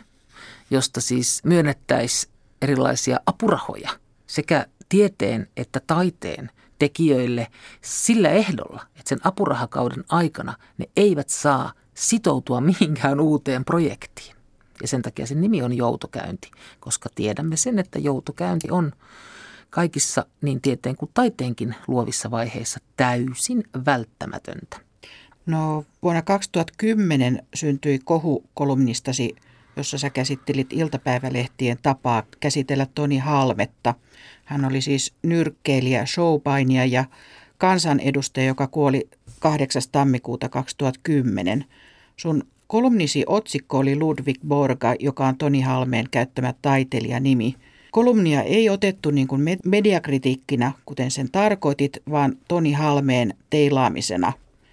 josta 0.70 1.00
siis 1.00 1.40
myönnettäisiin 1.44 2.32
erilaisia 2.62 3.20
apurahoja 3.26 3.90
sekä 4.26 4.66
tieteen 4.88 5.48
että 5.56 5.80
taiteen 5.86 6.50
tekijöille 6.78 7.46
sillä 7.80 8.28
ehdolla, 8.28 8.82
että 8.96 9.08
sen 9.08 9.20
apurahakauden 9.24 10.04
aikana 10.08 10.54
ne 10.78 10.86
eivät 10.96 11.28
saa 11.28 11.72
sitoutua 11.94 12.60
mihinkään 12.60 13.20
uuteen 13.20 13.64
projektiin. 13.64 14.36
Ja 14.82 14.88
sen 14.88 15.02
takia 15.02 15.26
sen 15.26 15.40
nimi 15.40 15.62
on 15.62 15.72
joutokäynti, 15.72 16.50
koska 16.80 17.08
tiedämme 17.14 17.56
sen, 17.56 17.78
että 17.78 17.98
joutokäynti 17.98 18.70
on 18.70 18.92
kaikissa 19.72 20.26
niin 20.42 20.60
tieteen 20.60 20.96
kuin 20.96 21.10
taiteenkin 21.14 21.74
luovissa 21.88 22.30
vaiheissa 22.30 22.80
täysin 22.96 23.64
välttämätöntä. 23.86 24.76
No 25.46 25.84
vuonna 26.02 26.22
2010 26.22 27.46
syntyi 27.54 27.98
kohu 28.04 28.44
kolumnistasi, 28.54 29.36
jossa 29.76 29.98
sä 29.98 30.10
käsittelit 30.10 30.72
iltapäivälehtien 30.72 31.78
tapaa 31.82 32.22
käsitellä 32.40 32.86
Toni 32.94 33.18
Halmetta. 33.18 33.94
Hän 34.44 34.64
oli 34.64 34.80
siis 34.80 35.14
nyrkkeilijä, 35.22 36.06
showpainija 36.06 36.84
ja 36.84 37.04
kansanedustaja, 37.58 38.46
joka 38.46 38.66
kuoli 38.66 39.08
8. 39.38 39.82
tammikuuta 39.92 40.48
2010. 40.48 41.64
Sun 42.16 42.42
kolumnisi 42.66 43.24
otsikko 43.26 43.78
oli 43.78 43.96
Ludwig 43.96 44.38
Borga, 44.48 44.94
joka 44.98 45.26
on 45.26 45.38
Toni 45.38 45.60
Halmeen 45.60 46.06
käyttämä 46.10 46.54
taiteilijanimi 46.62 47.44
nimi– 47.44 47.56
Kolumnia 47.92 48.42
ei 48.42 48.70
otettu 48.70 49.10
niin 49.10 49.28
kuin 49.28 49.42
mediakritiikkinä, 49.64 50.72
kuten 50.86 51.10
sen 51.10 51.30
tarkoitit, 51.30 52.02
vaan 52.10 52.36
Toni 52.48 52.72
Halmeen 52.72 53.34
teilaamisena. 53.50 54.32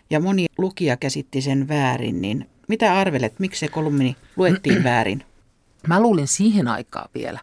Ja 0.10 0.19
moni 0.19 0.45
lukija 0.58 0.97
käsitti 0.97 1.41
sen 1.41 1.67
väärin, 1.67 2.21
niin 2.21 2.49
mitä 2.67 2.97
arvelet, 2.97 3.39
miksi 3.39 3.60
se 3.60 3.67
kolumni 3.67 4.15
luettiin 4.36 4.84
väärin? 4.89 5.23
Mä 5.88 5.99
luulin 5.99 6.27
siihen 6.27 6.67
aikaan 6.67 7.10
vielä, 7.13 7.39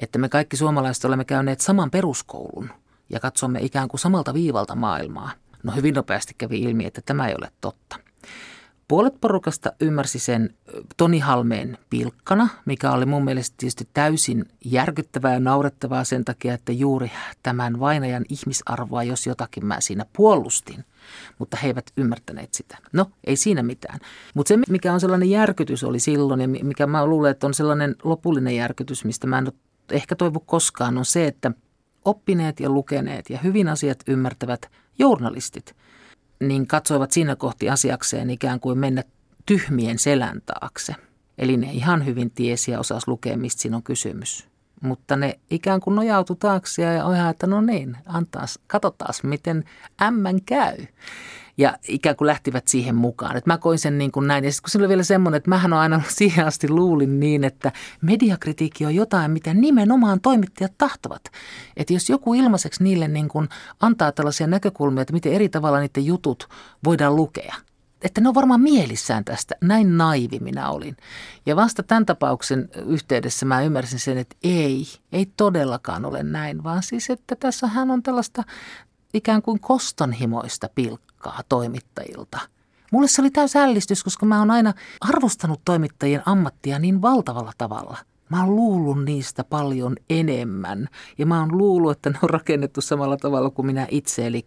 että 0.00 0.18
me 0.18 0.28
kaikki 0.28 0.56
suomalaiset 0.56 1.04
olemme 1.04 1.24
käyneet 1.24 1.60
saman 1.60 1.90
peruskoulun 1.90 2.70
ja 3.10 3.20
katsomme 3.20 3.58
ikään 3.62 3.88
kuin 3.88 4.00
samalta 4.00 4.34
viivalta 4.34 4.74
maailmaa. 4.74 5.30
No 5.62 5.72
hyvin 5.72 5.94
nopeasti 5.94 6.34
kävi 6.38 6.60
ilmi, 6.60 6.86
että 6.86 7.02
tämä 7.06 7.28
ei 7.28 7.34
ole 7.38 7.50
totta. 7.60 7.96
Puolet 8.90 9.20
porukasta 9.20 9.72
ymmärsi 9.80 10.18
sen 10.18 10.54
Toni 10.96 11.18
Halmeen 11.18 11.78
pilkkana, 11.90 12.48
mikä 12.64 12.92
oli 12.92 13.06
mun 13.06 13.24
mielestä 13.24 13.54
tietysti 13.58 13.88
täysin 13.94 14.44
järkyttävää 14.64 15.32
ja 15.32 15.40
naurettavaa 15.40 16.04
sen 16.04 16.24
takia, 16.24 16.54
että 16.54 16.72
juuri 16.72 17.10
tämän 17.42 17.80
vainajan 17.80 18.24
ihmisarvoa, 18.28 19.02
jos 19.02 19.26
jotakin 19.26 19.66
mä 19.66 19.80
siinä 19.80 20.06
puolustin. 20.16 20.84
Mutta 21.38 21.56
he 21.56 21.66
eivät 21.66 21.90
ymmärtäneet 21.96 22.54
sitä. 22.54 22.78
No, 22.92 23.10
ei 23.24 23.36
siinä 23.36 23.62
mitään. 23.62 23.98
Mutta 24.34 24.48
se, 24.48 24.56
mikä 24.68 24.92
on 24.92 25.00
sellainen 25.00 25.30
järkytys 25.30 25.84
oli 25.84 26.00
silloin 26.00 26.40
ja 26.40 26.48
mikä 26.48 26.86
mä 26.86 27.06
luulen, 27.06 27.30
että 27.30 27.46
on 27.46 27.54
sellainen 27.54 27.96
lopullinen 28.04 28.56
järkytys, 28.56 29.04
mistä 29.04 29.26
mä 29.26 29.38
en 29.38 29.46
ole 29.46 29.54
ehkä 29.90 30.16
toivu 30.16 30.40
koskaan, 30.40 30.98
on 30.98 31.04
se, 31.04 31.26
että 31.26 31.52
oppineet 32.04 32.60
ja 32.60 32.70
lukeneet 32.70 33.30
ja 33.30 33.38
hyvin 33.38 33.68
asiat 33.68 33.98
ymmärtävät 34.06 34.70
journalistit– 34.98 35.74
niin 36.40 36.66
katsoivat 36.66 37.12
siinä 37.12 37.36
kohti 37.36 37.70
asiakseen 37.70 38.30
ikään 38.30 38.60
kuin 38.60 38.78
mennä 38.78 39.04
tyhmien 39.46 39.98
selän 39.98 40.42
taakse. 40.46 40.94
Eli 41.38 41.56
ne 41.56 41.72
ihan 41.72 42.06
hyvin 42.06 42.30
tiesi 42.30 42.70
ja 42.70 42.80
osasi 42.80 43.08
lukea, 43.08 43.36
mistä 43.36 43.62
siinä 43.62 43.76
on 43.76 43.82
kysymys. 43.82 44.49
Mutta 44.80 45.16
ne 45.16 45.38
ikään 45.50 45.80
kuin 45.80 45.94
nojautu 45.94 46.34
taakse 46.34 46.82
ja 46.82 47.14
ihan, 47.14 47.30
että 47.30 47.46
no 47.46 47.60
niin, 47.60 47.96
antaas, 48.06 48.58
katsotaan 48.66 49.14
miten 49.22 49.64
ämmän 50.02 50.42
käy 50.42 50.76
ja 51.58 51.76
ikään 51.88 52.16
kuin 52.16 52.26
lähtivät 52.26 52.68
siihen 52.68 52.94
mukaan. 52.94 53.36
Et 53.36 53.46
mä 53.46 53.58
koin 53.58 53.78
sen 53.78 53.98
niin 53.98 54.12
kuin 54.12 54.26
näin. 54.26 54.44
Ja 54.44 54.52
sitten 54.52 54.72
kun 54.72 54.80
oli 54.80 54.88
vielä 54.88 55.02
semmoinen, 55.02 55.36
että 55.36 55.50
mähän 55.50 55.72
on 55.72 55.78
aina 55.78 56.02
siihen 56.18 56.46
asti 56.46 56.68
luulin 56.68 57.20
niin, 57.20 57.44
että 57.44 57.72
mediakritiikki 58.02 58.86
on 58.86 58.94
jotain, 58.94 59.30
mitä 59.30 59.54
nimenomaan 59.54 60.20
toimittajat 60.20 60.72
tahtovat. 60.78 61.22
Että 61.76 61.92
jos 61.92 62.10
joku 62.10 62.34
ilmaiseksi 62.34 62.84
niille 62.84 63.08
niin 63.08 63.28
kuin 63.28 63.48
antaa 63.80 64.12
tällaisia 64.12 64.46
näkökulmia, 64.46 65.02
että 65.02 65.12
miten 65.12 65.32
eri 65.32 65.48
tavalla 65.48 65.80
niiden 65.80 66.06
jutut 66.06 66.48
voidaan 66.84 67.16
lukea– 67.16 67.54
että 68.02 68.20
ne 68.20 68.28
on 68.28 68.34
varmaan 68.34 68.60
mielissään 68.60 69.24
tästä. 69.24 69.54
Näin 69.60 69.98
naivi 69.98 70.38
minä 70.38 70.70
olin. 70.70 70.96
Ja 71.46 71.56
vasta 71.56 71.82
tämän 71.82 72.06
tapauksen 72.06 72.68
yhteydessä 72.86 73.46
mä 73.46 73.62
ymmärsin 73.62 73.98
sen, 73.98 74.18
että 74.18 74.36
ei, 74.42 74.86
ei 75.12 75.26
todellakaan 75.36 76.04
ole 76.04 76.22
näin, 76.22 76.64
vaan 76.64 76.82
siis, 76.82 77.10
että 77.10 77.36
tässä 77.36 77.66
hän 77.66 77.90
on 77.90 78.02
tällaista 78.02 78.42
ikään 79.14 79.42
kuin 79.42 79.60
kostonhimoista 79.60 80.68
pilkkaa 80.74 81.40
toimittajilta. 81.48 82.40
Mulle 82.92 83.08
se 83.08 83.22
oli 83.22 83.30
täys 83.30 83.56
ällistys, 83.56 84.04
koska 84.04 84.26
mä 84.26 84.38
oon 84.38 84.50
aina 84.50 84.74
arvostanut 85.00 85.60
toimittajien 85.64 86.22
ammattia 86.26 86.78
niin 86.78 87.02
valtavalla 87.02 87.52
tavalla. 87.58 87.98
Mä 88.28 88.44
oon 88.44 88.56
luullut 88.56 89.04
niistä 89.04 89.44
paljon 89.44 89.96
enemmän 90.10 90.88
ja 91.18 91.26
mä 91.26 91.40
oon 91.40 91.58
luullut, 91.58 91.92
että 91.92 92.10
ne 92.10 92.18
on 92.22 92.30
rakennettu 92.30 92.80
samalla 92.80 93.16
tavalla 93.16 93.50
kuin 93.50 93.66
minä 93.66 93.86
itse. 93.90 94.26
Eli 94.26 94.46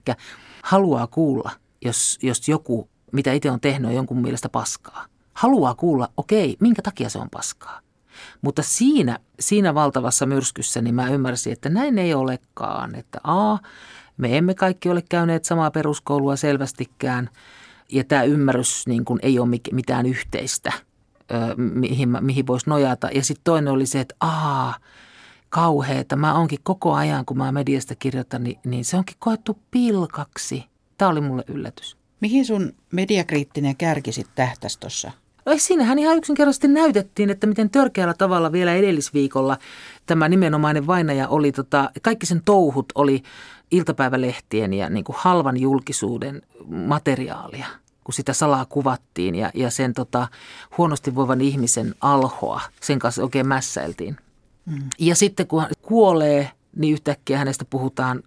haluaa 0.63 1.07
kuulla, 1.07 1.51
jos, 1.85 2.19
jos 2.21 2.49
joku, 2.49 2.89
mitä 3.13 3.33
itse 3.33 3.51
on 3.51 3.59
tehnyt, 3.59 3.89
on 3.89 3.95
jonkun 3.95 4.21
mielestä 4.21 4.49
paskaa. 4.49 5.05
Haluaa 5.33 5.75
kuulla, 5.75 6.09
okei, 6.17 6.57
minkä 6.59 6.81
takia 6.81 7.09
se 7.09 7.19
on 7.19 7.29
paskaa. 7.29 7.79
Mutta 8.41 8.61
siinä, 8.61 9.19
siinä 9.39 9.73
valtavassa 9.73 10.25
myrskyssä 10.25 10.81
niin 10.81 10.95
mä 10.95 11.09
ymmärsin, 11.09 11.53
että 11.53 11.69
näin 11.69 11.97
ei 11.97 12.13
olekaan. 12.13 12.95
Että 12.95 13.19
A, 13.23 13.57
me 14.17 14.37
emme 14.37 14.53
kaikki 14.53 14.89
ole 14.89 15.01
käyneet 15.09 15.45
samaa 15.45 15.71
peruskoulua 15.71 16.35
selvästikään 16.35 17.29
ja 17.91 18.03
tämä 18.03 18.23
ymmärrys 18.23 18.87
niin 18.87 19.05
kuin 19.05 19.19
ei 19.23 19.39
ole 19.39 19.59
mitään 19.71 20.05
yhteistä, 20.05 20.71
mihin, 21.57 22.17
mihin 22.21 22.47
voisi 22.47 22.69
nojata. 22.69 23.09
Ja 23.13 23.23
sitten 23.23 23.43
toinen 23.43 23.73
oli 23.73 23.85
se, 23.85 23.99
että 23.99 24.15
aa, 24.19 24.75
kauheeta. 25.49 26.15
Mä 26.15 26.33
onkin 26.33 26.59
koko 26.63 26.93
ajan, 26.93 27.25
kun 27.25 27.37
mä 27.37 27.51
mediasta 27.51 27.95
kirjoitan, 27.95 28.43
niin, 28.43 28.59
niin 28.65 28.85
se 28.85 28.97
onkin 28.97 29.17
koettu 29.19 29.59
pilkaksi. 29.71 30.65
Tämä 30.97 31.11
oli 31.11 31.21
mulle 31.21 31.43
yllätys. 31.47 32.02
Mihin 32.23 32.45
sun 32.45 32.73
mediakriittinen 32.91 33.75
kärki 33.75 34.11
sitten 34.11 34.35
tähtäsi 34.35 34.79
tuossa? 34.79 35.11
No 35.45 35.53
siinähän 35.57 35.99
ihan 35.99 36.17
yksinkertaisesti 36.17 36.67
näytettiin, 36.67 37.29
että 37.29 37.47
miten 37.47 37.69
törkeällä 37.69 38.13
tavalla 38.13 38.51
vielä 38.51 38.73
edellisviikolla 38.73 39.57
tämä 40.05 40.29
nimenomainen 40.29 40.87
vainaja 40.87 41.27
oli, 41.27 41.51
tota, 41.51 41.91
kaikki 42.01 42.25
sen 42.25 42.41
touhut 42.45 42.85
oli 42.95 43.23
iltapäivälehtien 43.71 44.73
ja 44.73 44.89
niin 44.89 45.03
kuin 45.03 45.15
halvan 45.19 45.57
julkisuuden 45.57 46.41
materiaalia, 46.67 47.67
kun 48.03 48.13
sitä 48.13 48.33
salaa 48.33 48.65
kuvattiin 48.65 49.35
ja, 49.35 49.51
ja 49.53 49.71
sen 49.71 49.93
tota, 49.93 50.27
huonosti 50.77 51.15
voivan 51.15 51.41
ihmisen 51.41 51.95
alhoa, 52.01 52.61
sen 52.81 52.99
kanssa 52.99 53.23
oikein 53.23 53.47
mässäiltiin. 53.47 54.17
Mm. 54.65 54.89
Ja 54.99 55.15
sitten 55.15 55.47
kun 55.47 55.61
hän 55.61 55.71
kuolee, 55.81 56.51
niin 56.75 56.93
yhtäkkiä 56.93 57.37
hänestä 57.37 57.65
puhutaan 57.65 58.23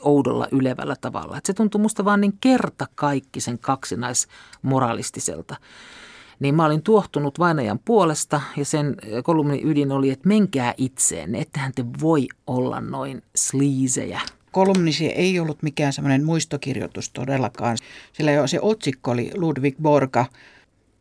oudolla 0.00 0.48
ylevällä 0.52 0.96
tavalla. 1.00 1.38
Et 1.38 1.46
se 1.46 1.52
tuntuu 1.52 1.80
musta 1.80 2.04
vaan 2.04 2.20
niin 2.20 2.34
kerta 2.40 2.86
kaikki 2.94 3.40
sen 3.40 3.58
kaksinaismoralistiselta. 3.58 5.56
Niin 6.40 6.54
mä 6.54 6.66
olin 6.66 6.82
tuohtunut 6.82 7.38
vainajan 7.38 7.78
puolesta 7.84 8.40
ja 8.56 8.64
sen 8.64 8.96
kolumnin 9.24 9.68
ydin 9.68 9.92
oli, 9.92 10.10
että 10.10 10.28
menkää 10.28 10.74
itseen, 10.76 11.34
ettehän 11.34 11.72
te 11.74 11.84
voi 12.00 12.26
olla 12.46 12.80
noin 12.80 13.22
sliisejä. 13.36 14.20
Kolumnisi 14.52 15.06
ei 15.06 15.40
ollut 15.40 15.62
mikään 15.62 15.92
semmoinen 15.92 16.24
muistokirjoitus 16.24 17.10
todellakaan, 17.10 17.76
sillä 18.12 18.32
jo 18.32 18.46
se 18.46 18.58
otsikko 18.62 19.10
oli 19.10 19.30
Ludwig 19.34 19.76
Borga 19.82 20.26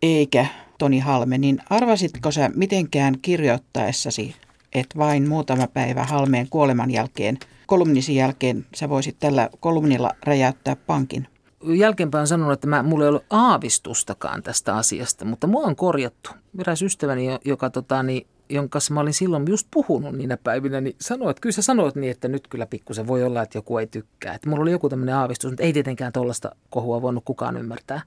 eikä 0.02 0.46
Toni 0.78 1.00
Halme, 1.00 1.38
niin 1.38 1.60
arvasitko 1.70 2.32
sä 2.32 2.52
mitenkään 2.56 3.16
kirjoittaessasi, 3.22 4.36
että 4.74 4.98
vain 4.98 5.30
muutama 5.30 5.68
päivä 5.68 6.04
Halmeen 6.04 6.48
kuoleman 6.50 6.92
jälkeen, 6.92 7.38
kolumnisi 7.68 8.16
jälkeen, 8.16 8.66
sä 8.76 8.90
voisit 8.90 9.16
tällä 9.20 9.50
kolumnilla 9.60 10.12
räjäyttää 10.24 10.76
pankin? 10.76 11.28
Jälkeenpäin 11.64 12.28
sanonut, 12.28 12.54
että 12.54 12.68
mä, 12.68 12.84
mulla 12.84 13.04
ei 13.04 13.10
ollut 13.10 13.26
aavistustakaan 13.30 14.44
tästä 14.44 14.76
asiasta, 14.76 15.26
mutta 15.26 15.48
mua 15.48 15.64
on 15.64 15.76
korjattu. 15.76 16.30
Eräs 16.60 16.82
ystäväni, 16.82 17.28
joka 17.46 17.70
tota, 17.70 18.04
niin, 18.04 18.28
jonka 18.50 18.70
kanssa 18.70 18.94
mä 18.94 19.00
olin 19.00 19.14
silloin 19.14 19.46
just 19.50 19.68
puhunut 19.72 20.16
niinä 20.16 20.38
päivinä, 20.38 20.82
niin 20.82 20.96
sanoi, 21.02 21.32
että 21.32 21.42
kyllä 21.42 21.54
sä 21.54 21.62
sanoit 21.62 21.96
niin, 21.96 22.12
että 22.12 22.28
nyt 22.28 22.48
kyllä 22.48 22.66
pikkusen 22.66 23.08
voi 23.08 23.24
olla, 23.24 23.42
että 23.42 23.58
joku 23.58 23.78
ei 23.78 23.88
tykkää. 23.88 24.34
Että 24.34 24.50
mulla 24.50 24.62
oli 24.62 24.72
joku 24.72 24.90
tämmöinen 24.90 25.16
aavistus, 25.16 25.52
mutta 25.52 25.64
ei 25.64 25.74
tietenkään 25.74 26.14
tuollaista 26.14 26.52
kohua 26.70 27.02
voinut 27.02 27.24
kukaan 27.26 27.58
ymmärtää, 27.58 28.02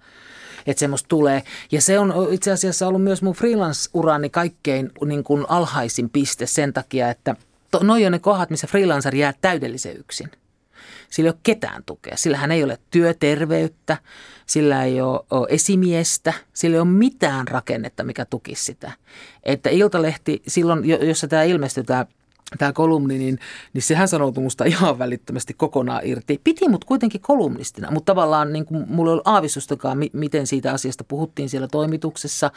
että 0.66 0.80
semmoista 0.80 1.08
tulee. 1.08 1.42
Ja 1.72 1.80
se 1.80 1.98
on 1.98 2.14
itse 2.30 2.50
asiassa 2.50 2.88
ollut 2.88 3.02
myös 3.02 3.22
mun 3.22 3.34
freelance-urani 3.34 4.30
kaikkein 4.30 4.90
niin 5.04 5.24
kuin 5.24 5.44
alhaisin 5.48 6.10
piste 6.10 6.46
sen 6.46 6.72
takia, 6.72 7.10
että 7.10 7.36
noin 7.82 8.06
on 8.06 8.12
ne 8.12 8.18
kohdat, 8.18 8.50
missä 8.50 8.66
freelancer 8.66 9.14
jää 9.14 9.34
täydellisen 9.40 9.96
yksin. 9.96 10.30
Sillä 11.10 11.28
ei 11.28 11.32
ole 11.32 11.40
ketään 11.42 11.82
tukea. 11.86 12.16
Sillä 12.16 12.36
hän 12.36 12.52
ei 12.52 12.64
ole 12.64 12.78
työterveyttä, 12.90 13.96
sillä 14.46 14.84
ei 14.84 15.00
ole, 15.00 15.20
ole 15.30 15.46
esimiestä, 15.50 16.32
sillä 16.52 16.74
ei 16.74 16.80
ole 16.80 16.88
mitään 16.88 17.48
rakennetta, 17.48 18.04
mikä 18.04 18.24
tukisi 18.24 18.64
sitä. 18.64 18.92
Että 19.42 19.70
Iltalehti, 19.70 20.42
silloin, 20.46 20.84
jossa 21.08 21.28
tämä 21.28 21.42
ilmestyi, 21.42 21.84
tämä 21.84 22.06
tämä 22.58 22.72
kolumni, 22.72 23.18
niin, 23.18 23.38
niin 23.72 23.82
sehän 23.82 24.08
sanoutui 24.08 24.42
musta 24.42 24.64
ihan 24.64 24.98
välittömästi 24.98 25.54
kokonaan 25.54 26.00
irti. 26.04 26.40
Piti 26.44 26.68
mut 26.68 26.84
kuitenkin 26.84 27.20
kolumnistina, 27.20 27.90
mutta 27.90 28.12
tavallaan 28.12 28.52
niin 28.52 28.66
kuin 28.66 28.84
mulla 28.88 29.10
ei 29.10 29.12
ollut 29.12 29.28
aavistustakaan, 29.28 29.98
miten 30.12 30.46
siitä 30.46 30.72
asiasta 30.72 31.04
puhuttiin 31.04 31.48
siellä 31.48 31.68
toimituksessa, 31.68 32.50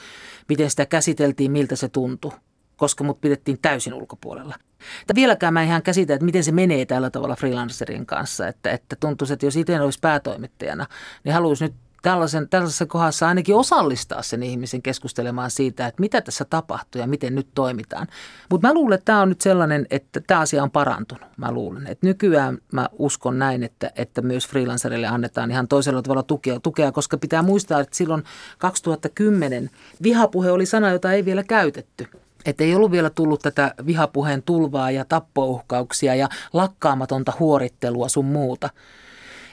miten 0.49 0.69
sitä 0.69 0.85
käsiteltiin, 0.85 1.51
miltä 1.51 1.75
se 1.75 1.87
tuntui, 1.89 2.31
koska 2.77 3.03
mut 3.03 3.21
pidettiin 3.21 3.59
täysin 3.61 3.93
ulkopuolella. 3.93 4.55
Että 5.01 5.15
vieläkään 5.15 5.53
mä 5.53 5.61
en 5.61 5.67
ihan 5.67 5.83
käsitä, 5.83 6.13
että 6.13 6.25
miten 6.25 6.43
se 6.43 6.51
menee 6.51 6.85
tällä 6.85 7.09
tavalla 7.09 7.35
freelancerin 7.35 8.05
kanssa, 8.05 8.47
että, 8.47 8.71
että 8.71 8.95
tuntuisi, 8.99 9.33
että 9.33 9.45
jos 9.45 9.55
itse 9.55 9.81
olisi 9.81 9.99
päätoimittajana, 10.01 10.85
niin 11.23 11.33
haluaisi 11.33 11.63
nyt 11.63 11.73
tällaisen, 12.03 12.49
tällaisessa 12.49 12.85
kohdassa 12.85 13.27
ainakin 13.27 13.55
osallistaa 13.55 14.21
sen 14.21 14.43
ihmisen 14.43 14.81
keskustelemaan 14.81 15.51
siitä, 15.51 15.87
että 15.87 16.01
mitä 16.01 16.21
tässä 16.21 16.45
tapahtuu 16.45 17.01
ja 17.01 17.07
miten 17.07 17.35
nyt 17.35 17.47
toimitaan. 17.55 18.07
Mutta 18.49 18.67
mä 18.67 18.73
luulen, 18.73 18.95
että 18.95 19.05
tämä 19.05 19.21
on 19.21 19.29
nyt 19.29 19.41
sellainen, 19.41 19.87
että 19.89 20.19
tämä 20.27 20.39
asia 20.39 20.63
on 20.63 20.71
parantunut. 20.71 21.27
Mä 21.37 21.51
luulen, 21.51 21.87
että 21.87 22.07
nykyään 22.07 22.57
mä 22.71 22.89
uskon 22.99 23.39
näin, 23.39 23.63
että, 23.63 23.91
että 23.95 24.21
myös 24.21 24.47
freelancerille 24.47 25.07
annetaan 25.07 25.51
ihan 25.51 25.67
toisella 25.67 26.01
tavalla 26.01 26.23
tukea, 26.23 26.59
tukea, 26.59 26.91
koska 26.91 27.17
pitää 27.17 27.41
muistaa, 27.41 27.79
että 27.79 27.97
silloin 27.97 28.23
2010 28.57 29.69
vihapuhe 30.03 30.51
oli 30.51 30.65
sana, 30.65 30.89
jota 30.89 31.11
ei 31.11 31.25
vielä 31.25 31.43
käytetty. 31.43 32.22
Että 32.45 32.63
ei 32.63 32.75
ollut 32.75 32.91
vielä 32.91 33.09
tullut 33.09 33.41
tätä 33.41 33.73
vihapuheen 33.85 34.43
tulvaa 34.43 34.91
ja 34.91 35.05
tappouhkauksia 35.05 36.15
ja 36.15 36.29
lakkaamatonta 36.53 37.33
huorittelua 37.39 38.09
sun 38.09 38.25
muuta. 38.25 38.69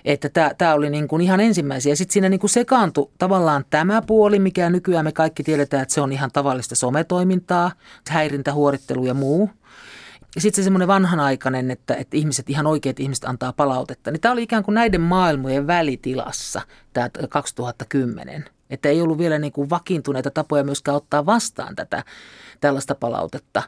Että 0.04 0.54
tämä 0.58 0.74
oli 0.74 0.90
niin 0.90 1.08
kuin 1.08 1.22
ihan 1.22 1.40
ensimmäisiä. 1.40 1.94
Sitten 1.94 2.12
siinä 2.12 2.28
niin 2.28 2.40
kuin 2.40 2.50
sekaantui 2.50 3.10
tavallaan 3.18 3.64
tämä 3.70 4.02
puoli, 4.02 4.38
mikä 4.38 4.70
nykyään 4.70 5.04
me 5.04 5.12
kaikki 5.12 5.42
tiedetään, 5.42 5.82
että 5.82 5.94
se 5.94 6.00
on 6.00 6.12
ihan 6.12 6.30
tavallista 6.32 6.74
sometoimintaa, 6.74 7.72
häirintä, 8.08 8.52
huorittelu 8.52 9.06
ja 9.06 9.14
muu. 9.14 9.50
Ja 10.34 10.40
sitten 10.40 10.62
se 10.62 10.64
semmoinen 10.64 10.88
vanhanaikainen, 10.88 11.70
että, 11.70 11.94
että 11.94 12.16
ihmiset, 12.16 12.50
ihan 12.50 12.66
oikeat 12.66 13.00
ihmiset 13.00 13.24
antaa 13.24 13.52
palautetta. 13.52 14.10
Niin 14.10 14.20
tämä 14.20 14.32
oli 14.32 14.42
ikään 14.42 14.64
kuin 14.64 14.74
näiden 14.74 15.00
maailmojen 15.00 15.66
välitilassa, 15.66 16.62
tämä 16.92 17.10
2010. 17.28 18.44
Että 18.70 18.88
ei 18.88 19.02
ollut 19.02 19.18
vielä 19.18 19.38
niin 19.38 19.52
kuin 19.52 19.70
vakiintuneita 19.70 20.30
tapoja 20.30 20.64
myöskään 20.64 20.96
ottaa 20.96 21.26
vastaan 21.26 21.76
tätä 21.76 22.04
tällaista 22.60 22.94
palautetta. 22.94 23.62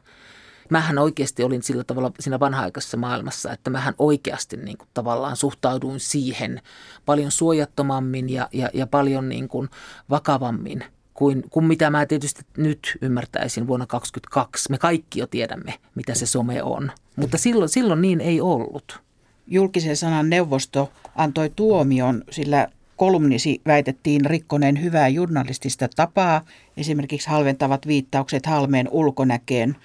Mähän 0.70 0.98
oikeasti 0.98 1.42
olin 1.42 1.62
sillä 1.62 1.84
tavalla 1.84 2.12
siinä 2.20 2.40
vanha-aikaisessa 2.40 2.96
maailmassa, 2.96 3.52
että 3.52 3.70
mähän 3.70 3.94
oikeasti 3.98 4.56
niin 4.56 4.78
kuin 4.78 4.88
tavallaan 4.94 5.36
suhtauduin 5.36 6.00
siihen 6.00 6.62
paljon 7.06 7.30
suojattomammin 7.30 8.30
ja, 8.30 8.48
ja, 8.52 8.70
ja 8.74 8.86
paljon 8.86 9.28
niin 9.28 9.48
kuin 9.48 9.68
vakavammin 10.10 10.84
kuin, 11.14 11.44
kuin 11.50 11.64
mitä 11.64 11.90
mä 11.90 12.06
tietysti 12.06 12.42
nyt 12.56 12.98
ymmärtäisin 13.02 13.66
vuonna 13.66 13.86
2022. 13.86 14.70
Me 14.70 14.78
kaikki 14.78 15.20
jo 15.20 15.26
tiedämme, 15.26 15.74
mitä 15.94 16.14
se 16.14 16.26
some 16.26 16.62
on, 16.62 16.92
mutta 17.16 17.38
silloin, 17.38 17.68
silloin 17.68 18.02
niin 18.02 18.20
ei 18.20 18.40
ollut. 18.40 19.00
Julkisen 19.46 19.96
sanan 19.96 20.30
neuvosto 20.30 20.92
antoi 21.16 21.50
tuomion, 21.56 22.24
sillä 22.30 22.68
kolumnisi 23.02 23.60
väitettiin 23.66 24.24
rikkoneen 24.24 24.82
hyvää 24.82 25.08
journalistista 25.08 25.88
tapaa, 25.96 26.44
esimerkiksi 26.76 27.30
halventavat 27.30 27.86
viittaukset 27.86 28.46
Halmeen 28.46 28.88
ulkonäkeen. 28.90 29.76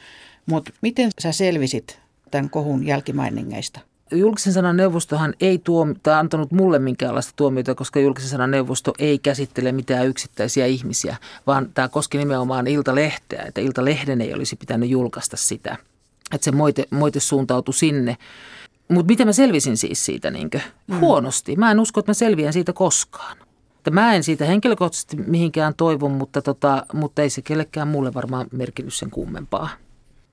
Mutta 0.45 0.71
miten 0.82 1.12
sä 1.19 1.32
selvisit 1.32 1.99
tämän 2.32 2.49
kohun 2.49 2.86
jälkimainingeista? 2.86 3.80
Julkisen 4.12 4.53
sanan 4.53 4.77
neuvostohan 4.77 5.34
ei 5.41 5.58
tuomi, 5.58 5.95
tai 6.03 6.13
antanut 6.13 6.51
mulle 6.51 6.80
minkäänlaista 6.80 7.34
tuomiota, 7.36 7.75
koska 7.75 7.99
julkisen 7.99 8.30
sanan 8.30 8.51
neuvosto 8.51 8.93
ei 8.99 9.19
käsittele 9.19 9.71
mitään 9.71 10.08
yksittäisiä 10.08 10.65
ihmisiä, 10.65 11.15
vaan 11.47 11.69
tämä 11.73 11.88
koski 11.88 12.17
nimenomaan 12.17 12.67
Iltalehteä, 12.67 13.43
että 13.47 13.62
Iltalehden 13.62 14.21
ei 14.21 14.34
olisi 14.34 14.56
pitänyt 14.56 14.89
julkaista 14.89 15.38
sitä. 15.38 15.77
Että 16.34 16.45
se 16.45 16.51
moite, 16.51 16.86
moite 16.89 17.19
suuntautui 17.19 17.73
sinne. 17.73 18.17
Mutta 18.88 19.08
miten 19.08 19.28
mä 19.28 19.34
selvisin 19.34 19.78
siis 19.78 20.06
siitä 20.06 20.32
niinkö? 20.32 20.60
Mm. 20.88 21.00
Huonosti. 21.00 21.56
Mä 21.56 21.71
en 21.71 21.80
usko, 21.80 22.00
että 22.00 22.10
mä 22.10 22.13
selviän 22.13 22.54
siitä 22.54 22.73
koskaan. 22.73 23.38
Että 23.78 23.91
mä 23.91 24.13
en 24.13 24.23
siitä 24.23 24.45
henkilökohtaisesti 24.45 25.17
mihinkään 25.17 25.73
toivon, 25.78 26.12
mutta, 26.12 26.41
tota, 26.41 26.86
mutta 26.93 27.21
ei 27.21 27.30
se 27.30 27.41
kellekään 27.41 27.88
mulle 27.88 28.13
varmaan 28.13 28.47
merkinnyt 28.52 28.93
sen 28.93 29.10
kummempaa. 29.10 29.69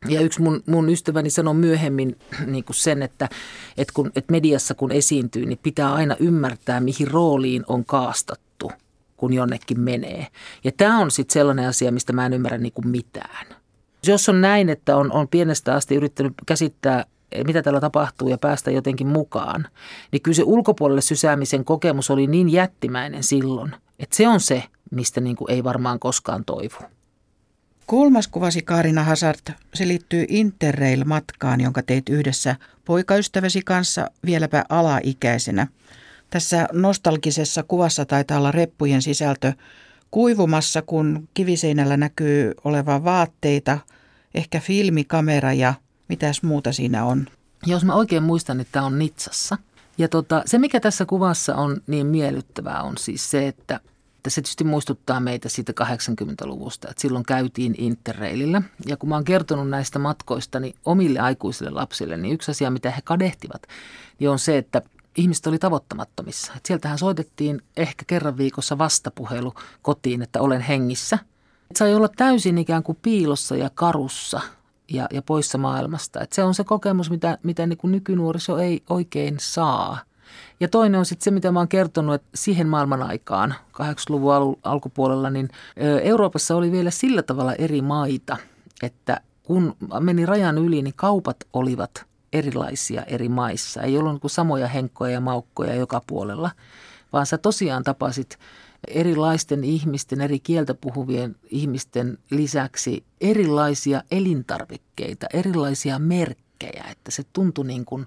Ja 0.08 0.20
yksi 0.20 0.42
mun, 0.42 0.62
mun 0.66 0.88
ystäväni 0.88 1.30
sanoi 1.30 1.54
myöhemmin 1.54 2.18
niin 2.46 2.64
kuin 2.64 2.76
sen, 2.76 3.02
että, 3.02 3.28
että, 3.76 3.94
kun, 3.94 4.12
että 4.16 4.32
mediassa 4.32 4.74
kun 4.74 4.92
esiintyy, 4.92 5.46
niin 5.46 5.58
pitää 5.62 5.94
aina 5.94 6.16
ymmärtää, 6.20 6.80
mihin 6.80 7.08
rooliin 7.08 7.64
on 7.68 7.84
kaastattu, 7.84 8.72
kun 9.16 9.32
jonnekin 9.32 9.80
menee. 9.80 10.26
Ja 10.64 10.72
tämä 10.76 10.98
on 10.98 11.10
sitten 11.10 11.32
sellainen 11.32 11.68
asia, 11.68 11.92
mistä 11.92 12.12
mä 12.12 12.26
en 12.26 12.32
ymmärrä 12.32 12.58
niin 12.58 12.72
kuin 12.72 12.88
mitään. 12.88 13.46
Jos 14.06 14.28
on 14.28 14.40
näin, 14.40 14.68
että 14.68 14.96
on, 14.96 15.12
on 15.12 15.28
pienestä 15.28 15.74
asti 15.74 15.94
yrittänyt 15.94 16.32
käsittää 16.46 17.04
mitä 17.46 17.62
täällä 17.62 17.80
tapahtuu 17.80 18.28
ja 18.28 18.38
päästä 18.38 18.70
jotenkin 18.70 19.06
mukaan, 19.06 19.66
niin 20.12 20.22
kyllä 20.22 20.36
se 20.36 20.42
ulkopuolelle 20.42 21.00
sysäämisen 21.00 21.64
kokemus 21.64 22.10
oli 22.10 22.26
niin 22.26 22.52
jättimäinen 22.52 23.22
silloin, 23.22 23.74
että 23.98 24.16
se 24.16 24.28
on 24.28 24.40
se, 24.40 24.62
mistä 24.90 25.20
niin 25.20 25.36
kuin 25.36 25.50
ei 25.50 25.64
varmaan 25.64 25.98
koskaan 25.98 26.44
toivu. 26.44 26.76
Kolmas 27.86 28.28
kuvasi 28.28 28.62
Kaarina 28.62 29.02
Hazard, 29.02 29.54
se 29.74 29.88
liittyy 29.88 30.26
Interrail-matkaan, 30.28 31.60
jonka 31.60 31.82
teit 31.82 32.08
yhdessä 32.08 32.56
poikaystäväsi 32.84 33.62
kanssa 33.62 34.10
vieläpä 34.26 34.64
alaikäisenä. 34.68 35.66
Tässä 36.30 36.68
nostalgisessa 36.72 37.62
kuvassa 37.62 38.04
taitaa 38.04 38.38
olla 38.38 38.52
reppujen 38.52 39.02
sisältö 39.02 39.52
kuivumassa, 40.10 40.82
kun 40.82 41.28
kiviseinällä 41.34 41.96
näkyy 41.96 42.52
olevan 42.64 43.04
vaatteita, 43.04 43.78
ehkä 44.34 44.60
filmikamera 44.60 45.52
ja 45.52 45.74
Mitäs 46.08 46.42
muuta 46.42 46.72
siinä 46.72 47.04
on? 47.04 47.26
Jos 47.66 47.84
mä 47.84 47.94
oikein 47.94 48.22
muistan, 48.22 48.60
että 48.60 48.72
tämä 48.72 48.86
on 48.86 48.98
Nitsassa. 48.98 49.58
Ja 49.98 50.08
tota, 50.08 50.42
se, 50.46 50.58
mikä 50.58 50.80
tässä 50.80 51.06
kuvassa 51.06 51.54
on 51.54 51.76
niin 51.86 52.06
miellyttävää, 52.06 52.82
on 52.82 52.98
siis 52.98 53.30
se, 53.30 53.48
että, 53.48 53.80
että 54.16 54.30
se 54.30 54.34
tietysti 54.34 54.64
muistuttaa 54.64 55.20
meitä 55.20 55.48
siitä 55.48 55.72
80-luvusta, 55.84 56.90
että 56.90 57.00
silloin 57.00 57.24
käytiin 57.24 57.74
Interrailillä. 57.78 58.62
Ja 58.86 58.96
kun 58.96 59.08
mä 59.08 59.14
oon 59.14 59.24
kertonut 59.24 59.68
näistä 59.68 59.98
matkoista 59.98 60.60
niin 60.60 60.74
omille 60.84 61.18
aikuisille 61.18 61.70
lapsille, 61.70 62.16
niin 62.16 62.34
yksi 62.34 62.50
asia, 62.50 62.70
mitä 62.70 62.90
he 62.90 63.00
kadehtivat, 63.04 63.62
niin 64.18 64.30
on 64.30 64.38
se, 64.38 64.58
että 64.58 64.82
ihmiset 65.16 65.46
oli 65.46 65.58
tavoittamattomissa. 65.58 66.52
Et 66.56 66.66
sieltähän 66.66 66.98
soitettiin 66.98 67.62
ehkä 67.76 68.04
kerran 68.06 68.36
viikossa 68.36 68.78
vastapuhelu 68.78 69.54
kotiin, 69.82 70.22
että 70.22 70.40
olen 70.40 70.60
hengissä. 70.60 71.18
Et 71.70 71.76
sai 71.76 71.94
olla 71.94 72.08
täysin 72.08 72.58
ikään 72.58 72.82
kuin 72.82 72.98
piilossa 73.02 73.56
ja 73.56 73.70
karussa 73.74 74.40
ja, 74.90 75.06
ja 75.12 75.22
poissa 75.22 75.58
maailmasta. 75.58 76.20
Et 76.20 76.32
se 76.32 76.44
on 76.44 76.54
se 76.54 76.64
kokemus, 76.64 77.10
mitä, 77.10 77.38
mitä 77.42 77.66
niin 77.66 77.76
kuin 77.76 77.92
nykynuoriso 77.92 78.58
ei 78.58 78.82
oikein 78.90 79.36
saa. 79.40 79.98
Ja 80.60 80.68
toinen 80.68 80.98
on 80.98 81.06
sitten 81.06 81.24
se, 81.24 81.30
mitä 81.30 81.52
mä 81.52 81.60
oon 81.60 81.68
kertonut, 81.68 82.14
että 82.14 82.28
siihen 82.34 82.68
maailman 82.68 83.02
aikaan, 83.02 83.54
80-luvun 83.72 84.34
al- 84.34 84.54
alkupuolella, 84.62 85.30
niin 85.30 85.48
Euroopassa 86.02 86.56
oli 86.56 86.72
vielä 86.72 86.90
sillä 86.90 87.22
tavalla 87.22 87.54
eri 87.54 87.82
maita, 87.82 88.36
että 88.82 89.20
kun 89.42 89.76
meni 90.00 90.26
rajan 90.26 90.58
yli, 90.58 90.82
niin 90.82 90.94
kaupat 90.96 91.36
olivat 91.52 92.04
erilaisia 92.32 93.02
eri 93.02 93.28
maissa. 93.28 93.82
Ei 93.82 93.98
ollut 93.98 94.22
niin 94.22 94.30
samoja 94.30 94.68
henkkoja 94.68 95.12
ja 95.12 95.20
maukkoja 95.20 95.74
joka 95.74 96.02
puolella, 96.06 96.50
vaan 97.12 97.26
sä 97.26 97.38
tosiaan 97.38 97.84
tapasit 97.84 98.38
erilaisten 98.88 99.64
ihmisten, 99.64 100.20
eri 100.20 100.40
kieltä 100.40 100.74
puhuvien 100.74 101.36
ihmisten 101.50 102.18
lisäksi 102.30 103.04
erilaisia 103.20 104.02
elintarvikkeita, 104.10 105.26
erilaisia 105.32 105.98
merkkejä, 105.98 106.84
että 106.90 107.10
se 107.10 107.22
tuntui 107.32 107.66
niin 107.66 107.84
kuin 107.84 108.06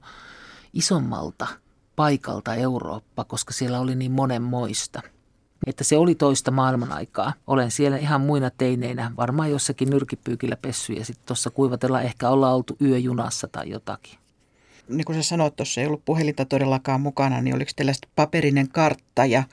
isommalta 0.73 1.47
paikalta 1.95 2.55
Eurooppa, 2.55 3.23
koska 3.23 3.53
siellä 3.53 3.79
oli 3.79 3.95
niin 3.95 4.11
monenmoista. 4.11 5.01
Että 5.67 5.83
se 5.83 5.97
oli 5.97 6.15
toista 6.15 6.51
maailman 6.51 6.91
aikaa. 6.91 7.33
Olen 7.47 7.71
siellä 7.71 7.97
ihan 7.97 8.21
muina 8.21 8.49
teineinä, 8.49 9.11
varmaan 9.17 9.51
jossakin 9.51 9.89
nyrkipyykillä 9.89 10.55
pessy 10.55 10.93
ja 10.93 11.05
sitten 11.05 11.25
tuossa 11.25 11.49
kuivatella 11.49 12.01
ehkä 12.01 12.29
ollaan 12.29 12.55
oltu 12.55 12.77
yöjunassa 12.81 13.47
tai 13.47 13.69
jotakin. 13.69 14.19
Niin 14.89 15.05
kuin 15.05 15.15
sä 15.15 15.23
sanoit, 15.23 15.55
tuossa 15.55 15.81
ei 15.81 15.87
ollut 15.87 16.05
puhelinta 16.05 16.45
todellakaan 16.45 17.01
mukana, 17.01 17.41
niin 17.41 17.55
oliko 17.55 17.71
teillä 17.75 17.93
paperinen 18.15 18.69
kartta 18.69 19.25
ja 19.25 19.43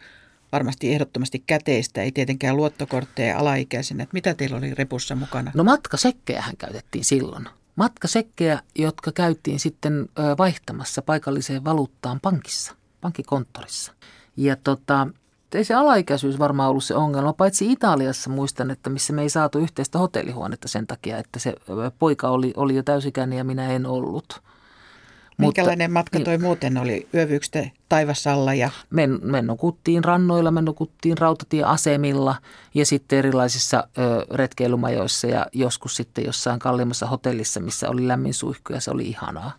varmasti 0.55 0.93
ehdottomasti 0.93 1.45
käteistä, 1.47 2.03
ei 2.03 2.13
tietenkään 2.13 2.57
luottokortteja 2.57 3.39
alaikäisenä. 3.39 4.03
Että 4.03 4.15
mitä 4.15 4.35
teillä 4.35 4.57
oli 4.57 4.75
repussa 4.75 5.15
mukana? 5.15 5.51
No 5.55 5.65
matkasekkejähän 5.65 6.57
käytettiin 6.57 7.05
silloin. 7.05 7.49
Matkasekkejä, 7.77 8.61
jotka 8.79 9.13
käyttiin 9.13 9.61
sitten 9.61 10.09
vaihtamassa 10.39 11.03
paikalliseen 11.03 11.65
valuuttaan 11.65 12.21
pankissa, 12.21 12.75
pankkikonttorissa. 13.01 13.93
Ja 14.37 14.57
tota, 14.57 15.07
ei 15.55 15.65
se 15.65 15.75
alaikäisyys 15.75 16.39
varmaan 16.39 16.71
ollut 16.71 16.85
se 16.85 16.95
ongelma, 16.95 17.33
paitsi 17.33 17.73
Italiassa 17.73 18.31
muistan, 18.31 18.71
että 18.71 18.91
missä 18.91 19.13
me 19.13 19.23
ei 19.23 19.29
saatu 19.29 19.59
yhteistä 19.59 19.99
hotellihuonetta 19.99 20.69
sen 20.69 20.87
takia, 20.87 21.19
että 21.19 21.39
se 21.39 21.55
poika 21.99 22.29
oli, 22.29 22.53
oli 22.57 22.77
jo 22.77 22.83
täysikäinen 22.83 23.39
ja 23.39 23.45
minä 23.45 23.73
en 23.73 23.87
ollut. 23.87 24.43
Minkälainen 25.39 25.91
Mutta, 25.91 25.99
matka 25.99 26.21
toi 26.21 26.33
niin, 26.33 26.43
muuten 26.43 26.79
oli? 26.79 27.09
Yövyykö 27.15 27.47
taivasalla? 27.89 28.55
Ja... 28.55 28.71
Me, 28.91 29.07
me 29.07 29.43
nukuttiin 29.43 30.05
rannoilla, 30.05 30.51
me 30.51 30.63
nukuttiin 30.63 31.19
rautatieasemilla 31.19 32.37
ja 32.75 32.87
sitten 32.87 33.19
erilaisissa 33.19 33.89
ö, 33.99 34.27
retkeilumajoissa 34.31 35.27
ja 35.27 35.47
joskus 35.53 35.97
sitten 35.97 36.25
jossain 36.25 36.59
kalliimmassa 36.59 37.07
hotellissa, 37.07 37.61
missä 37.61 37.89
oli 37.89 38.09
lämmin 38.09 38.35
suihku 38.35 38.73
ja 38.73 38.81
se 38.81 38.91
oli 38.91 39.09
ihanaa. 39.09 39.53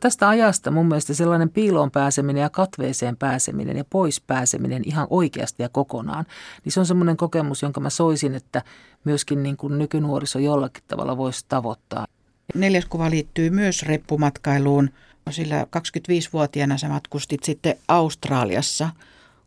Tästä 0.00 0.28
ajasta 0.28 0.70
mun 0.70 0.88
mielestä 0.88 1.14
sellainen 1.14 1.50
piiloon 1.50 1.90
pääseminen 1.90 2.42
ja 2.42 2.50
katveeseen 2.50 3.16
pääseminen 3.16 3.76
ja 3.76 3.84
pois 3.90 4.20
pääseminen 4.20 4.82
ihan 4.86 5.06
oikeasti 5.10 5.62
ja 5.62 5.68
kokonaan, 5.68 6.24
niin 6.64 6.72
se 6.72 6.80
on 6.80 6.86
semmoinen 6.86 7.16
kokemus, 7.16 7.62
jonka 7.62 7.80
mä 7.80 7.90
soisin, 7.90 8.34
että 8.34 8.62
myöskin 9.04 9.42
niin 9.42 9.56
kuin 9.56 9.78
nykynuoriso 9.78 10.38
jollakin 10.38 10.84
tavalla 10.88 11.16
voisi 11.16 11.44
tavoittaa. 11.48 12.06
Neljäs 12.54 12.84
kuva 12.84 13.10
liittyy 13.10 13.50
myös 13.50 13.82
reppumatkailuun, 13.82 14.90
sillä 15.30 15.66
25-vuotiaana 15.76 16.78
sä 16.78 16.88
matkustit 16.88 17.42
sitten 17.42 17.76
Australiassa. 17.88 18.90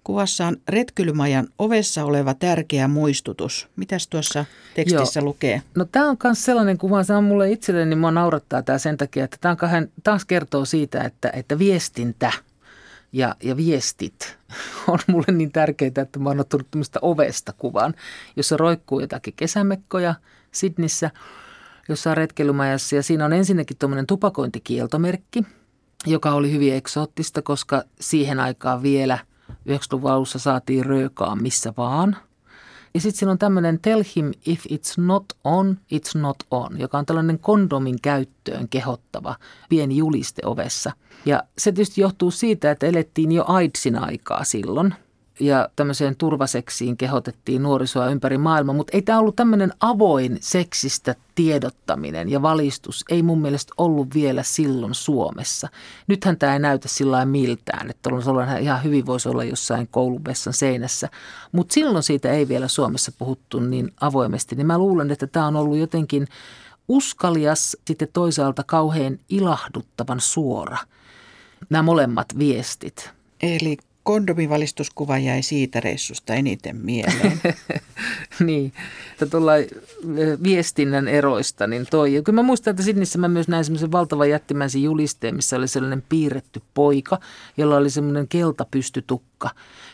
Kuvassa 0.04 0.48
on 0.48 0.58
retkelymajan 0.70 1.48
ovessa 1.60 2.06
oleva 2.06 2.34
tärkeä 2.34 2.88
muistutus. 2.88 3.68
Mitäs 3.76 4.08
tuossa 4.08 4.46
tekstissä 4.76 5.20
Joo. 5.20 5.26
lukee? 5.26 5.62
No 5.76 5.86
tämä 5.86 6.10
on 6.10 6.18
myös 6.24 6.46
sellainen 6.46 6.78
kuva, 6.78 7.04
se 7.04 7.14
on 7.14 7.24
mulle 7.24 7.52
itselleni, 7.52 7.90
niin 7.90 7.98
mua 7.98 8.12
naurattaa 8.12 8.64
tämä 8.64 8.78
sen 8.78 8.98
takia, 8.98 9.24
että 9.24 9.38
tämä 9.42 9.56
kahden, 9.56 9.92
taas 10.04 10.26
kertoo 10.26 10.66
siitä, 10.66 11.02
että, 11.02 11.30
että 11.34 11.60
viestintä 11.60 12.32
ja, 13.14 13.36
ja 13.44 13.58
viestit 13.58 14.38
on 14.88 15.00
mulle 15.08 15.32
niin 15.32 15.52
tärkeitä, 15.52 16.02
että 16.02 16.20
mä 16.20 16.30
oon 16.30 16.40
ottanut 16.40 16.72
tämmöistä 16.72 17.00
ovesta 17.02 17.54
kuvan, 17.54 17.94
jossa 18.36 18.58
roikkuu 18.58 19.00
jotakin 19.00 19.34
kesämekkoja 19.38 20.16
Sidnissä– 20.52 21.12
jossain 21.90 22.18
retkeilymajassa 22.18 22.96
ja 22.96 23.04
siinä 23.04 23.26
on 23.26 23.34
ensinnäkin 23.34 23.78
tuommoinen 23.78 24.08
tupakointikieltomerkki, 24.08 25.44
joka 26.06 26.32
oli 26.32 26.52
hyvin 26.52 26.74
eksoottista, 26.74 27.42
koska 27.42 27.84
siihen 28.00 28.40
aikaan 28.40 28.84
vielä 28.84 29.20
90-luvun 29.52 30.12
alussa 30.12 30.40
saatiin 30.40 30.86
röökaa 30.86 31.36
missä 31.36 31.74
vaan. 31.78 32.18
Ja 32.94 33.02
sitten 33.02 33.20
siinä 33.20 33.32
on 33.32 33.38
tämmöinen 33.38 33.80
tell 33.80 34.04
him 34.16 34.32
if 34.46 34.66
it's 34.66 34.94
not 34.98 35.26
on, 35.44 35.78
it's 35.94 36.20
not 36.20 36.38
on, 36.52 36.80
joka 36.80 36.98
on 36.98 37.06
tällainen 37.06 37.40
kondomin 37.40 38.02
käyttöön 38.02 38.70
kehottava 38.70 39.36
pieni 39.70 39.98
juliste 39.98 40.42
ovessa. 40.46 40.92
Ja 41.26 41.44
se 41.58 41.72
tietysti 41.72 42.02
johtuu 42.02 42.32
siitä, 42.32 42.72
että 42.72 42.86
elettiin 42.86 43.32
jo 43.32 43.46
AIDSin 43.48 43.96
aikaa 43.96 44.44
silloin– 44.44 44.96
ja 45.40 45.70
tämmöiseen 45.76 46.16
turvaseksiin 46.16 46.98
kehotettiin 46.98 47.64
nuorisoa 47.64 48.10
ympäri 48.10 48.38
maailmaa, 48.38 48.76
mutta 48.76 48.98
ei 48.98 49.02
tämä 49.02 49.20
ollut 49.20 49.36
tämmöinen 49.36 49.74
avoin 49.80 50.38
seksistä 50.42 51.16
tiedottaminen 51.36 52.30
ja 52.30 52.42
valistus 52.42 53.06
ei 53.10 53.24
mun 53.24 53.42
mielestä 53.42 53.74
ollut 53.78 54.14
vielä 54.14 54.44
silloin 54.44 54.94
Suomessa. 54.94 55.70
Nythän 56.08 56.38
tämä 56.38 56.54
ei 56.54 56.60
näytä 56.60 56.88
sillä 56.88 57.26
miltään, 57.26 57.90
että 57.90 58.10
on 58.10 58.22
ihan 58.62 58.84
hyvin 58.84 59.06
voisi 59.06 59.30
olla 59.30 59.44
jossain 59.44 59.88
kouluvessan 59.92 60.54
seinässä, 60.54 61.10
mutta 61.52 61.74
silloin 61.74 62.04
siitä 62.04 62.32
ei 62.32 62.48
vielä 62.48 62.68
Suomessa 62.68 63.12
puhuttu 63.18 63.60
niin 63.60 63.92
avoimesti, 64.02 64.56
niin 64.56 64.68
mä 64.68 64.78
luulen, 64.78 65.12
että 65.12 65.28
tämä 65.28 65.48
on 65.48 65.56
ollut 65.56 65.78
jotenkin 65.78 66.28
uskalias, 66.88 67.78
sitten 67.88 68.08
toisaalta 68.14 68.64
kauhean 68.64 69.20
ilahduttavan 69.30 70.20
suora. 70.20 70.78
Nämä 71.70 71.84
molemmat 71.84 72.28
viestit. 72.40 73.12
Eli 73.42 73.78
kondomivalistuskuva 74.08 75.18
jäi 75.18 75.42
siitä 75.42 75.80
reissusta 75.80 76.34
eniten 76.34 76.76
mieleen. 76.76 77.42
niin, 78.48 78.74
että 79.12 79.26
tuolla 79.26 79.52
viestinnän 80.44 81.08
eroista, 81.08 81.68
niin 81.68 81.88
toi. 81.92 82.14
Ja 82.14 82.22
kyllä 82.22 82.36
mä 82.36 82.44
muistan, 82.44 82.72
että 82.72 82.84
Sidnissä 82.84 83.20
mä 83.20 83.28
myös 83.28 83.48
näin 83.48 83.66
semmoisen 83.66 83.92
valtavan 83.92 84.30
jättimäisen 84.30 84.84
julisteen, 84.84 85.36
missä 85.36 85.56
oli 85.56 85.68
sellainen 85.68 86.04
piirretty 86.10 86.62
poika, 86.74 87.20
jolla 87.58 87.78
oli 87.78 87.90
semmoinen 87.90 88.28
keltapystytukka. 88.28 89.50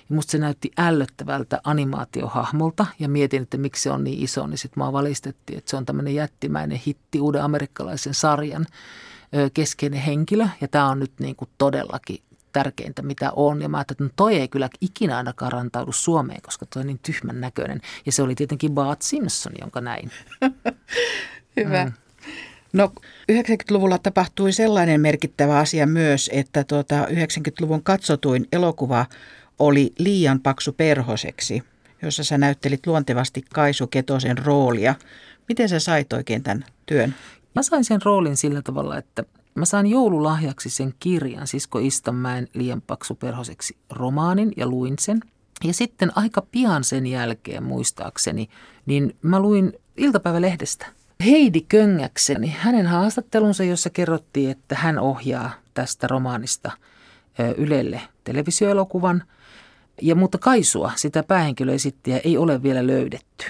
Ja 0.10 0.16
musta 0.16 0.32
se 0.32 0.38
näytti 0.38 0.72
ällöttävältä 0.78 1.62
animaatiohahmolta 1.64 2.86
ja 3.00 3.10
mietin, 3.10 3.44
että 3.44 3.58
miksi 3.58 3.84
se 3.84 3.92
on 3.92 4.04
niin 4.04 4.24
iso, 4.24 4.48
niin 4.48 4.58
sitten 4.58 4.84
mä 4.84 4.94
valistettiin, 4.94 5.58
että 5.58 5.70
se 5.70 5.78
on 5.78 5.86
tämmöinen 5.86 6.16
jättimäinen 6.16 6.82
hitti 6.88 7.20
uuden 7.20 7.44
amerikkalaisen 7.44 8.14
sarjan 8.14 8.66
keskeinen 9.54 10.02
henkilö. 10.02 10.48
Ja 10.62 10.68
tämä 10.68 10.90
on 10.90 11.00
nyt 11.00 11.12
niin 11.20 11.36
kuin 11.36 11.50
todellakin 11.58 12.20
tärkeintä, 12.54 13.02
mitä 13.02 13.32
on. 13.36 13.62
Ja 13.62 13.70
mä 13.70 13.78
ajattelin, 13.78 13.98
että 13.98 14.04
no 14.04 14.14
toi 14.16 14.36
ei 14.36 14.48
kyllä 14.48 14.70
ikinä 14.82 15.18
ainakaan 15.18 15.52
rantaudu 15.52 15.92
Suomeen, 15.92 16.42
koska 16.42 16.66
toi 16.66 16.80
on 16.80 16.88
niin 16.88 17.00
tyhmän 17.06 17.42
näköinen. 17.42 17.82
Ja 18.06 18.12
se 18.12 18.24
oli 18.24 18.36
tietenkin 18.36 18.72
Bart 18.72 19.02
Simpson, 19.02 19.54
jonka 19.62 19.82
näin. 19.82 20.12
Hyvä. 21.58 21.86
Mm. 21.86 21.92
No 22.74 22.92
90-luvulla 23.32 23.98
tapahtui 23.98 24.52
sellainen 24.52 25.02
merkittävä 25.02 25.58
asia 25.58 25.88
myös, 25.88 26.30
että 26.34 26.64
tuota, 26.64 27.06
90-luvun 27.06 27.84
katsotuin 27.84 28.48
elokuva 28.52 29.06
oli 29.60 29.94
Liian 29.98 30.40
paksu 30.40 30.74
perhoseksi, 30.74 31.64
jossa 32.02 32.24
sä 32.24 32.38
näyttelit 32.38 32.88
luontevasti 32.88 33.44
Kaisu 33.54 33.88
Ketosen 33.88 34.38
roolia. 34.38 34.96
Miten 35.48 35.70
sä 35.70 35.80
sait 35.80 36.14
oikein 36.14 36.44
tämän 36.44 36.66
työn? 36.86 37.16
Mä 37.56 37.64
sain 37.64 37.84
sen 37.84 38.02
roolin 38.06 38.38
sillä 38.38 38.62
tavalla, 38.62 38.98
että 38.98 39.24
Mä 39.56 39.66
sain 39.66 39.88
joululahjaksi 39.88 40.70
sen 40.70 40.94
kirjan 41.00 41.48
Sisko 41.48 41.80
Istanmäen 41.80 42.48
liian 42.54 42.82
paksu 42.82 43.16
perhoseksi 43.16 43.78
romaanin 43.90 44.52
ja 44.58 44.68
luin 44.68 44.96
sen. 45.00 45.20
Ja 45.64 45.74
sitten 45.74 46.12
aika 46.16 46.42
pian 46.52 46.84
sen 46.84 47.08
jälkeen 47.08 47.64
muistaakseni, 47.64 48.50
niin 48.86 49.16
mä 49.22 49.40
luin 49.40 49.74
iltapäivälehdestä 49.98 50.86
Heidi 51.26 51.62
Köngäkseni, 51.62 52.56
hänen 52.60 52.88
haastattelunsa, 52.88 53.64
jossa 53.64 53.90
kerrottiin, 53.90 54.52
että 54.52 54.76
hän 54.76 55.00
ohjaa 55.00 55.52
tästä 55.74 56.08
romaanista 56.08 56.72
Ylelle 57.58 58.02
televisioelokuvan. 58.24 59.24
Ja 60.02 60.16
mutta 60.16 60.38
Kaisua, 60.38 60.92
sitä 60.96 61.24
päähenkilöesittiä, 61.24 62.22
ei 62.24 62.38
ole 62.38 62.64
vielä 62.64 62.88
löydetty. 62.88 63.46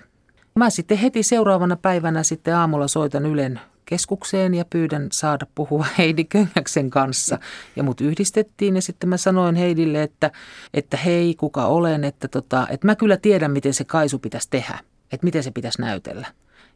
Mä 0.55 0.69
sitten 0.69 0.97
heti 0.97 1.23
seuraavana 1.23 1.75
päivänä 1.75 2.23
sitten 2.23 2.55
aamulla 2.55 2.87
soitan 2.87 3.25
Ylen 3.25 3.59
keskukseen 3.85 4.53
ja 4.53 4.65
pyydän 4.65 5.07
saada 5.11 5.45
puhua 5.55 5.85
Heidi 5.97 6.23
Köngäksen 6.23 6.89
kanssa. 6.89 7.39
Ja 7.75 7.83
mut 7.83 8.01
yhdistettiin 8.01 8.75
ja 8.75 8.81
sitten 8.81 9.09
mä 9.09 9.17
sanoin 9.17 9.55
Heidille, 9.55 10.03
että, 10.03 10.31
että 10.73 10.97
hei, 10.97 11.35
kuka 11.35 11.65
olen, 11.65 12.03
että, 12.03 12.27
tota, 12.27 12.67
että 12.69 12.87
mä 12.87 12.95
kyllä 12.95 13.17
tiedän, 13.17 13.51
miten 13.51 13.73
se 13.73 13.83
kaisu 13.83 14.19
pitäisi 14.19 14.47
tehdä, 14.49 14.79
että 15.11 15.25
miten 15.25 15.43
se 15.43 15.51
pitäisi 15.51 15.81
näytellä. 15.81 16.27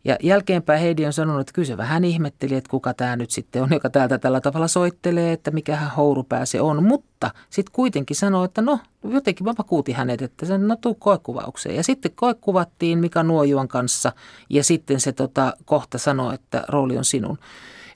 Ja 0.08 0.18
jälkeenpäin 0.24 0.82
Heidi 0.82 1.06
on 1.06 1.14
sanonut, 1.14 1.42
että 1.42 1.54
kyllä 1.54 1.66
se 1.66 1.78
vähän 1.78 2.04
ihmetteli, 2.04 2.56
että 2.56 2.70
kuka 2.70 2.94
tämä 2.94 3.16
nyt 3.16 3.32
sitten 3.32 3.64
on, 3.64 3.70
joka 3.72 3.90
täältä 3.90 4.18
tällä 4.18 4.42
tavalla 4.42 4.68
soittelee, 4.68 5.32
että 5.32 5.52
mikähän 5.52 5.92
hourupää 5.92 6.46
se 6.46 6.62
on. 6.62 6.84
Mutta 6.84 7.32
sitten 7.50 7.74
kuitenkin 7.74 8.16
sanoi, 8.16 8.46
että 8.46 8.62
no 8.62 8.80
jotenkin 9.04 9.46
mä 9.46 9.54
vakuutin 9.58 9.96
hänet, 9.96 10.22
että 10.22 10.46
se 10.46 10.58
no 10.58 10.76
tuu 10.76 10.96
koekuvaukseen. 10.96 11.76
Ja 11.76 11.84
sitten 11.84 12.12
koekuvattiin 12.16 13.00
Mika 13.00 13.24
Nuojuan 13.24 13.68
kanssa 13.68 14.12
ja 14.50 14.64
sitten 14.64 15.00
se 15.00 15.12
tota, 15.12 15.54
kohta 15.66 15.98
sanoi, 15.98 16.34
että 16.34 16.64
rooli 16.68 16.98
on 16.98 17.06
sinun. 17.06 17.38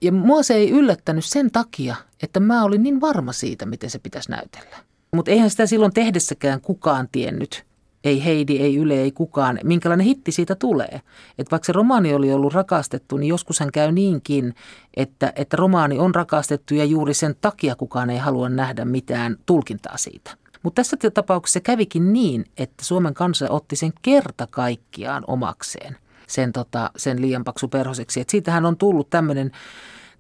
Ja 0.02 0.12
mua 0.12 0.44
se 0.44 0.54
ei 0.54 0.72
yllättänyt 0.72 1.26
sen 1.26 1.52
takia, 1.52 1.96
että 2.24 2.40
mä 2.40 2.64
olin 2.64 2.84
niin 2.84 3.02
varma 3.02 3.34
siitä, 3.34 3.66
miten 3.66 3.90
se 3.90 4.00
pitäisi 4.00 4.32
näytellä. 4.32 4.78
Mutta 5.16 5.32
eihän 5.32 5.50
sitä 5.50 5.66
silloin 5.66 5.94
tehdessäkään 5.94 6.62
kukaan 6.62 7.10
tiennyt, 7.12 7.66
ei 8.04 8.26
Heidi, 8.26 8.58
ei 8.58 8.76
Yle, 8.76 8.94
ei 8.94 9.12
kukaan, 9.12 9.60
minkälainen 9.64 10.06
hitti 10.06 10.32
siitä 10.32 10.56
tulee. 10.56 11.02
Että 11.38 11.52
vaikka 11.52 11.66
se 11.66 11.72
romaani 11.72 12.14
oli 12.14 12.34
ollut 12.34 12.54
rakastettu, 12.54 13.18
niin 13.18 13.30
joskushan 13.30 13.72
käy 13.72 13.92
niinkin, 13.92 14.56
että, 14.98 15.34
että 15.36 15.58
romaani 15.58 16.00
on 16.00 16.16
rakastettu 16.16 16.76
ja 16.76 16.86
juuri 16.86 17.14
sen 17.14 17.36
takia 17.42 17.76
kukaan 17.76 18.10
ei 18.10 18.18
halua 18.18 18.50
nähdä 18.50 18.86
mitään 18.86 19.38
tulkintaa 19.46 19.98
siitä. 19.98 20.32
Mutta 20.64 20.80
tässä 20.80 20.98
tapauksessa 21.14 21.60
kävikin 21.60 22.14
niin, 22.14 22.46
että 22.58 22.86
Suomen 22.86 23.14
kansa 23.14 23.50
otti 23.50 23.76
sen 23.76 23.94
kerta 24.02 24.48
kaikkiaan 24.48 25.24
omakseen, 25.28 25.98
sen, 26.28 26.52
tota, 26.52 26.92
sen 26.96 27.22
liian 27.22 27.44
paksu 27.44 27.68
perhoseksi. 27.68 28.22
Et 28.22 28.30
siitähän 28.30 28.66
on 28.66 28.78
tullut 28.78 29.10
tämmöinen 29.10 29.52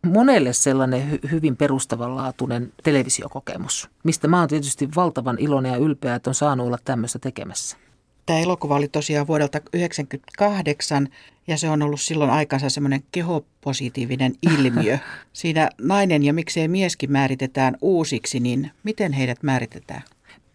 monelle 0.05 0.53
sellainen 0.53 1.11
hy- 1.11 1.31
hyvin 1.31 1.57
perustavanlaatuinen 1.57 2.73
televisiokokemus, 2.83 3.89
mistä 4.03 4.27
mä 4.27 4.39
oon 4.39 4.47
tietysti 4.47 4.89
valtavan 4.95 5.37
iloinen 5.39 5.71
ja 5.71 5.77
ylpeä, 5.77 6.15
että 6.15 6.29
on 6.29 6.35
saanut 6.35 6.67
olla 6.67 6.77
tämmöistä 6.85 7.19
tekemässä. 7.19 7.77
Tämä 8.25 8.39
elokuva 8.39 8.75
oli 8.75 8.87
tosiaan 8.87 9.27
vuodelta 9.27 9.59
1998 9.59 11.07
ja 11.47 11.57
se 11.57 11.69
on 11.69 11.81
ollut 11.81 12.01
silloin 12.01 12.29
aikansa 12.29 12.69
semmoinen 12.69 13.03
kehopositiivinen 13.11 14.35
ilmiö. 14.41 14.97
Siinä 15.33 15.69
nainen 15.81 16.23
ja 16.23 16.33
miksei 16.33 16.67
mieskin 16.67 17.11
määritetään 17.11 17.77
uusiksi, 17.81 18.39
niin 18.39 18.71
miten 18.83 19.13
heidät 19.13 19.43
määritetään? 19.43 20.01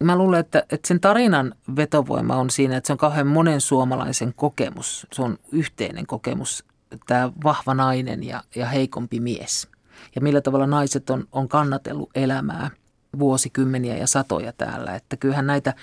Mä 0.02 0.16
luulen, 0.16 0.40
että, 0.40 0.64
että 0.70 0.88
sen 0.88 1.00
tarinan 1.00 1.54
vetovoima 1.76 2.36
on 2.36 2.50
siinä, 2.50 2.76
että 2.76 2.86
se 2.86 2.92
on 2.92 2.98
kauhean 2.98 3.26
monen 3.26 3.60
suomalaisen 3.60 4.34
kokemus. 4.36 5.06
Se 5.12 5.22
on 5.22 5.38
yhteinen 5.52 6.06
kokemus 6.06 6.64
tämä 7.06 7.32
vahva 7.44 7.74
nainen 7.74 8.22
ja, 8.22 8.42
ja 8.54 8.66
heikompi 8.66 9.20
mies. 9.20 9.68
Ja 10.14 10.20
millä 10.20 10.40
tavalla 10.40 10.66
naiset 10.66 11.10
on, 11.10 11.24
on 11.32 11.48
kannatellut 11.48 12.10
elämää 12.14 12.70
vuosikymmeniä 13.18 13.96
ja 13.96 14.06
satoja 14.06 14.52
täällä. 14.52 14.94
Että 14.94 15.16
kyllähän 15.16 15.46
näitä 15.46 15.74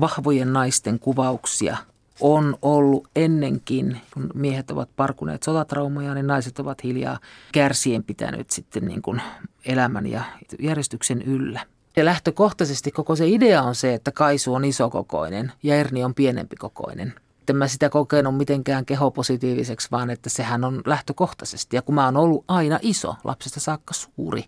vahvojen 0.00 0.52
naisten 0.52 0.98
kuvauksia 0.98 1.76
on 2.20 2.56
ollut 2.62 3.08
ennenkin, 3.16 4.00
kun 4.14 4.30
miehet 4.34 4.70
ovat 4.70 4.88
parkuneet 4.96 5.42
sotatraumoja, 5.42 6.14
niin 6.14 6.26
naiset 6.26 6.58
ovat 6.58 6.84
hiljaa 6.84 7.18
kärsien 7.52 8.04
pitänyt 8.04 8.50
sitten 8.50 8.84
niin 8.84 9.02
kuin 9.02 9.22
elämän 9.64 10.06
ja 10.06 10.22
järjestyksen 10.58 11.22
yllä. 11.22 11.60
Ja 11.96 12.04
lähtökohtaisesti 12.04 12.90
koko 12.90 13.16
se 13.16 13.28
idea 13.28 13.62
on 13.62 13.74
se, 13.74 13.94
että 13.94 14.12
Kaisu 14.12 14.54
on 14.54 14.64
isokokoinen 14.64 15.52
ja 15.62 15.76
Erni 15.76 16.04
on 16.04 16.14
pienempi 16.14 16.56
kokoinen 16.56 17.14
en 17.50 17.56
mä 17.56 17.68
sitä 17.68 17.88
kokenut 17.88 18.36
mitenkään 18.36 18.86
kehopositiiviseksi, 18.86 19.88
vaan 19.90 20.10
että 20.10 20.30
sehän 20.30 20.64
on 20.64 20.82
lähtökohtaisesti. 20.86 21.76
Ja 21.76 21.82
kun 21.82 21.94
mä 21.94 22.04
oon 22.04 22.16
ollut 22.16 22.44
aina 22.48 22.78
iso, 22.82 23.14
lapsesta 23.24 23.60
saakka 23.60 23.94
suuri, 23.94 24.44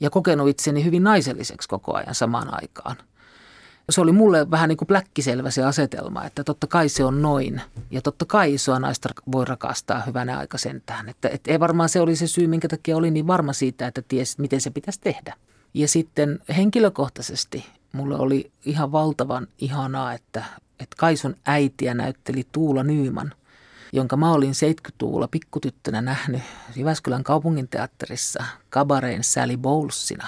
ja 0.00 0.10
kokenut 0.10 0.48
itseni 0.48 0.84
hyvin 0.84 1.04
naiselliseksi 1.04 1.68
koko 1.68 1.94
ajan 1.94 2.14
samaan 2.14 2.48
aikaan. 2.62 2.96
Se 3.90 4.00
oli 4.00 4.12
mulle 4.12 4.50
vähän 4.50 4.68
niin 4.68 4.76
kuin 4.76 4.88
pläkkiselvä 4.88 5.50
se 5.50 5.62
asetelma, 5.62 6.24
että 6.24 6.44
totta 6.44 6.66
kai 6.66 6.88
se 6.88 7.04
on 7.04 7.22
noin. 7.22 7.60
Ja 7.90 8.02
totta 8.02 8.24
kai 8.24 8.54
isoa 8.54 8.78
naista 8.78 9.08
voi 9.32 9.44
rakastaa 9.44 10.02
hyvänä 10.06 10.38
aika 10.38 10.58
sentään. 10.58 11.08
Että, 11.08 11.28
että 11.28 11.50
ei 11.50 11.60
varmaan 11.60 11.88
se 11.88 12.00
oli 12.00 12.16
se 12.16 12.26
syy, 12.26 12.46
minkä 12.46 12.68
takia 12.68 12.96
olin 12.96 13.14
niin 13.14 13.26
varma 13.26 13.52
siitä, 13.52 13.86
että 13.86 14.02
ties, 14.08 14.38
miten 14.38 14.60
se 14.60 14.70
pitäisi 14.70 15.00
tehdä. 15.00 15.34
Ja 15.74 15.88
sitten 15.88 16.38
henkilökohtaisesti 16.56 17.66
mulle 17.92 18.16
oli 18.16 18.50
ihan 18.64 18.92
valtavan 18.92 19.46
ihanaa, 19.58 20.12
että 20.12 20.44
että 20.80 20.96
Kaisun 20.98 21.36
äitiä 21.46 21.94
näytteli 21.94 22.46
Tuula 22.52 22.82
Nyyman, 22.82 23.32
jonka 23.92 24.16
mä 24.16 24.32
olin 24.32 24.52
70-luvulla 24.52 25.28
pikkutyttönä 25.28 26.02
nähnyt 26.02 26.42
Jyväskylän 26.76 27.24
kaupunginteatterissa 27.24 28.44
kabareen 28.70 29.24
Sally 29.24 29.56
Bowlesina 29.56 30.26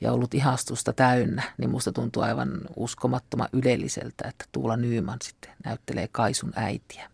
ja 0.00 0.12
ollut 0.12 0.34
ihastusta 0.34 0.92
täynnä, 0.92 1.42
niin 1.58 1.70
musta 1.70 1.92
tuntuu 1.92 2.22
aivan 2.22 2.60
uskomattoman 2.76 3.48
ylelliseltä, 3.52 4.28
että 4.28 4.44
Tuula 4.52 4.76
Nyyman 4.76 5.18
sitten 5.22 5.50
näyttelee 5.64 6.08
Kaisun 6.12 6.52
äitiä. 6.56 7.10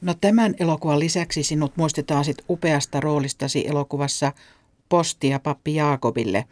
No 0.00 0.14
tämän 0.14 0.54
elokuvan 0.60 0.98
lisäksi 0.98 1.42
sinut 1.42 1.76
muistetaan 1.76 2.24
sit 2.24 2.44
upeasta 2.50 3.00
roolistasi 3.00 3.68
elokuvassa 3.68 4.32
Postia 4.88 5.40
Pappi 5.40 5.74
Jaakobille, 5.74 6.44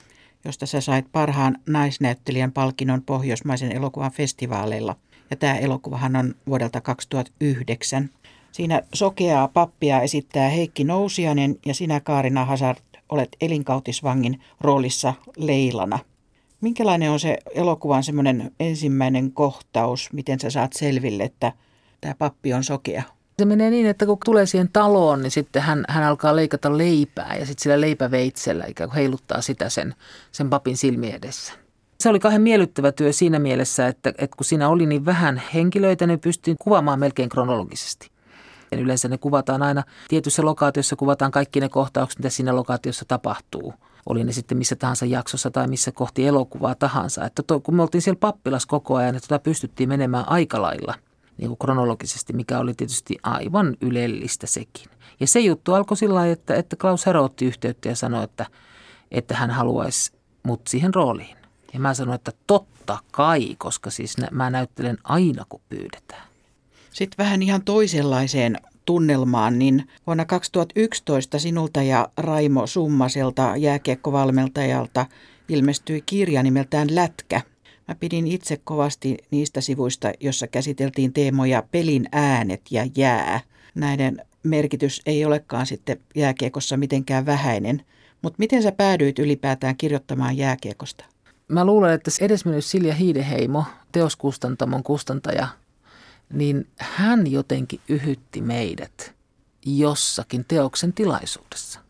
josta 0.44 0.66
sä 0.66 0.80
sait 0.80 1.12
parhaan 1.12 1.58
naisnäyttelijän 1.66 2.52
palkinnon 2.52 3.02
pohjoismaisen 3.02 3.72
elokuvan 3.72 4.12
festivaaleilla– 4.12 4.96
ja 5.30 5.36
tämä 5.36 5.56
elokuvahan 5.56 6.16
on 6.16 6.34
vuodelta 6.46 6.80
2009. 6.80 8.10
Siinä 8.52 8.82
sokeaa 8.94 9.48
pappia 9.48 10.00
esittää 10.00 10.48
Heikki 10.48 10.84
Nousianen 10.84 11.56
ja 11.66 11.74
sinä 11.74 12.00
Kaarina 12.00 12.44
Hazard 12.44 12.78
olet 13.08 13.36
elinkautisvangin 13.40 14.40
roolissa 14.60 15.14
Leilana. 15.36 15.98
Minkälainen 16.60 17.10
on 17.10 17.20
se 17.20 17.38
elokuvan 17.54 18.04
semmoinen 18.04 18.52
ensimmäinen 18.60 19.32
kohtaus, 19.32 20.12
miten 20.12 20.40
sä 20.40 20.50
saat 20.50 20.72
selville, 20.72 21.22
että 21.22 21.52
tämä 22.00 22.14
pappi 22.18 22.54
on 22.54 22.64
sokea? 22.64 23.02
Se 23.38 23.44
menee 23.44 23.70
niin, 23.70 23.86
että 23.86 24.06
kun 24.06 24.18
tulee 24.24 24.46
siihen 24.46 24.68
taloon, 24.72 25.22
niin 25.22 25.30
sitten 25.30 25.62
hän, 25.62 25.84
hän 25.88 26.04
alkaa 26.04 26.36
leikata 26.36 26.78
leipää 26.78 27.36
ja 27.40 27.46
sitten 27.46 27.62
sillä 27.62 27.80
leipäveitsellä 27.80 28.64
ikään 28.66 28.90
kuin 28.90 28.96
heiluttaa 28.96 29.40
sitä 29.40 29.68
sen, 29.68 29.94
sen 30.32 30.50
papin 30.50 30.76
silmi 30.76 31.10
edessä. 31.10 31.63
Se 32.04 32.08
oli 32.08 32.18
kauhean 32.18 32.42
miellyttävä 32.42 32.92
työ 32.92 33.12
siinä 33.12 33.38
mielessä, 33.38 33.86
että, 33.88 34.08
että 34.08 34.36
kun 34.36 34.44
siinä 34.44 34.68
oli 34.68 34.86
niin 34.86 35.04
vähän 35.04 35.42
henkilöitä, 35.54 36.06
ne 36.06 36.16
pystyi 36.16 36.56
kuvaamaan 36.58 36.98
melkein 36.98 37.28
kronologisesti. 37.28 38.10
Ja 38.72 38.78
yleensä 38.78 39.08
ne 39.08 39.18
kuvataan 39.18 39.62
aina 39.62 39.82
tietyssä 40.08 40.44
lokaatiossa, 40.44 40.96
kuvataan 40.96 41.30
kaikki 41.30 41.60
ne 41.60 41.68
kohtaukset, 41.68 42.18
mitä 42.18 42.30
siinä 42.30 42.56
lokaatiossa 42.56 43.04
tapahtuu. 43.08 43.74
Oli 44.06 44.24
ne 44.24 44.32
sitten 44.32 44.58
missä 44.58 44.76
tahansa 44.76 45.06
jaksossa 45.06 45.50
tai 45.50 45.68
missä 45.68 45.92
kohti 45.92 46.26
elokuvaa 46.26 46.74
tahansa. 46.74 47.24
Että 47.24 47.42
to, 47.42 47.60
kun 47.60 47.74
me 47.74 47.82
oltiin 47.82 48.02
siellä 48.02 48.18
pappilas 48.20 48.66
koko 48.66 48.96
ajan, 48.96 49.16
että 49.16 49.28
tota 49.28 49.42
pystyttiin 49.42 49.88
menemään 49.88 50.28
aika 50.28 50.62
lailla 50.62 50.94
niin 51.38 51.48
kuin 51.48 51.58
kronologisesti, 51.58 52.32
mikä 52.32 52.58
oli 52.58 52.74
tietysti 52.74 53.18
aivan 53.22 53.76
ylellistä 53.80 54.46
sekin. 54.46 54.90
Ja 55.20 55.26
se 55.26 55.40
juttu 55.40 55.74
alkoi 55.74 55.96
sillä 55.96 56.14
lailla, 56.14 56.32
että, 56.32 56.54
että 56.54 56.76
Klaus 56.76 57.06
Hero 57.06 57.24
otti 57.24 57.44
yhteyttä 57.44 57.88
ja 57.88 57.96
sanoi, 57.96 58.24
että, 58.24 58.46
että 59.10 59.36
hän 59.36 59.50
haluaisi 59.50 60.12
mut 60.42 60.60
siihen 60.66 60.94
rooliin. 60.94 61.43
Ja 61.74 61.80
mä 61.80 61.94
sanoin, 61.94 62.14
että 62.14 62.32
totta 62.46 62.98
kai, 63.12 63.54
koska 63.58 63.90
siis 63.90 64.16
mä 64.30 64.50
näyttelen 64.50 64.98
aina 65.04 65.44
kun 65.48 65.60
pyydetään. 65.68 66.22
Sitten 66.90 67.24
vähän 67.24 67.42
ihan 67.42 67.62
toisenlaiseen 67.62 68.56
tunnelmaan, 68.84 69.58
niin 69.58 69.88
vuonna 70.06 70.24
2011 70.24 71.38
sinulta 71.38 71.82
ja 71.82 72.08
Raimo 72.16 72.66
Summaselta 72.66 73.56
jääkiekkovalmentajalta 73.56 75.06
ilmestyi 75.48 76.02
kirja 76.06 76.42
nimeltään 76.42 76.94
Lätkä. 76.94 77.40
Mä 77.88 77.94
pidin 77.94 78.26
itse 78.26 78.60
kovasti 78.64 79.16
niistä 79.30 79.60
sivuista, 79.60 80.12
jossa 80.20 80.46
käsiteltiin 80.46 81.12
teemoja 81.12 81.62
pelin 81.70 82.08
äänet 82.12 82.62
ja 82.70 82.86
jää. 82.96 83.40
Näiden 83.74 84.26
merkitys 84.42 85.02
ei 85.06 85.24
olekaan 85.24 85.66
sitten 85.66 86.00
jääkiekossa 86.14 86.76
mitenkään 86.76 87.26
vähäinen. 87.26 87.84
Mutta 88.22 88.36
miten 88.38 88.62
sä 88.62 88.72
päädyit 88.72 89.18
ylipäätään 89.18 89.76
kirjoittamaan 89.76 90.36
jääkiekosta? 90.36 91.13
Mä 91.48 91.64
luulen, 91.64 91.92
että 91.92 92.10
edesmennyt 92.20 92.64
Silja 92.64 92.94
Hiideheimo, 92.94 93.64
teoskustantamon 93.92 94.82
kustantaja, 94.82 95.48
niin 96.32 96.66
hän 96.76 97.32
jotenkin 97.32 97.80
yhytti 97.88 98.40
meidät 98.40 99.14
jossakin 99.66 100.44
teoksen 100.48 100.92
tilaisuudessa. 100.92 101.80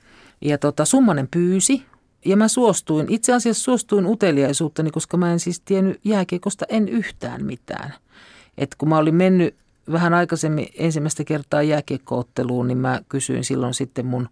Ja 0.40 0.59
tota, 0.59 0.84
Summanen 0.84 1.28
pyysi 1.28 1.86
ja 2.24 2.36
mä 2.36 2.48
suostuin, 2.48 3.07
itse 3.09 3.32
asiassa 3.32 3.64
suostuin 3.64 4.07
uteliaisuuttani, 4.07 4.90
koska 4.90 5.16
mä 5.16 5.32
en 5.32 5.40
siis 5.40 5.61
tiennyt 5.61 6.00
jääkiekosta 6.05 6.66
en 6.68 6.88
yhtään 6.88 7.44
mitään. 7.44 7.94
Et 8.59 8.74
kun 8.74 8.88
mä 8.88 8.98
olin 8.98 9.14
mennyt 9.14 9.55
vähän 9.92 10.14
aikaisemmin 10.14 10.68
ensimmäistä 10.78 11.24
kertaa 11.24 11.62
jääkiekkootteluun, 11.62 12.68
niin 12.68 12.78
mä 12.78 13.00
kysyin 13.09 13.44
silloin 13.44 13.74
sitten 13.74 14.07
mun 14.07 14.28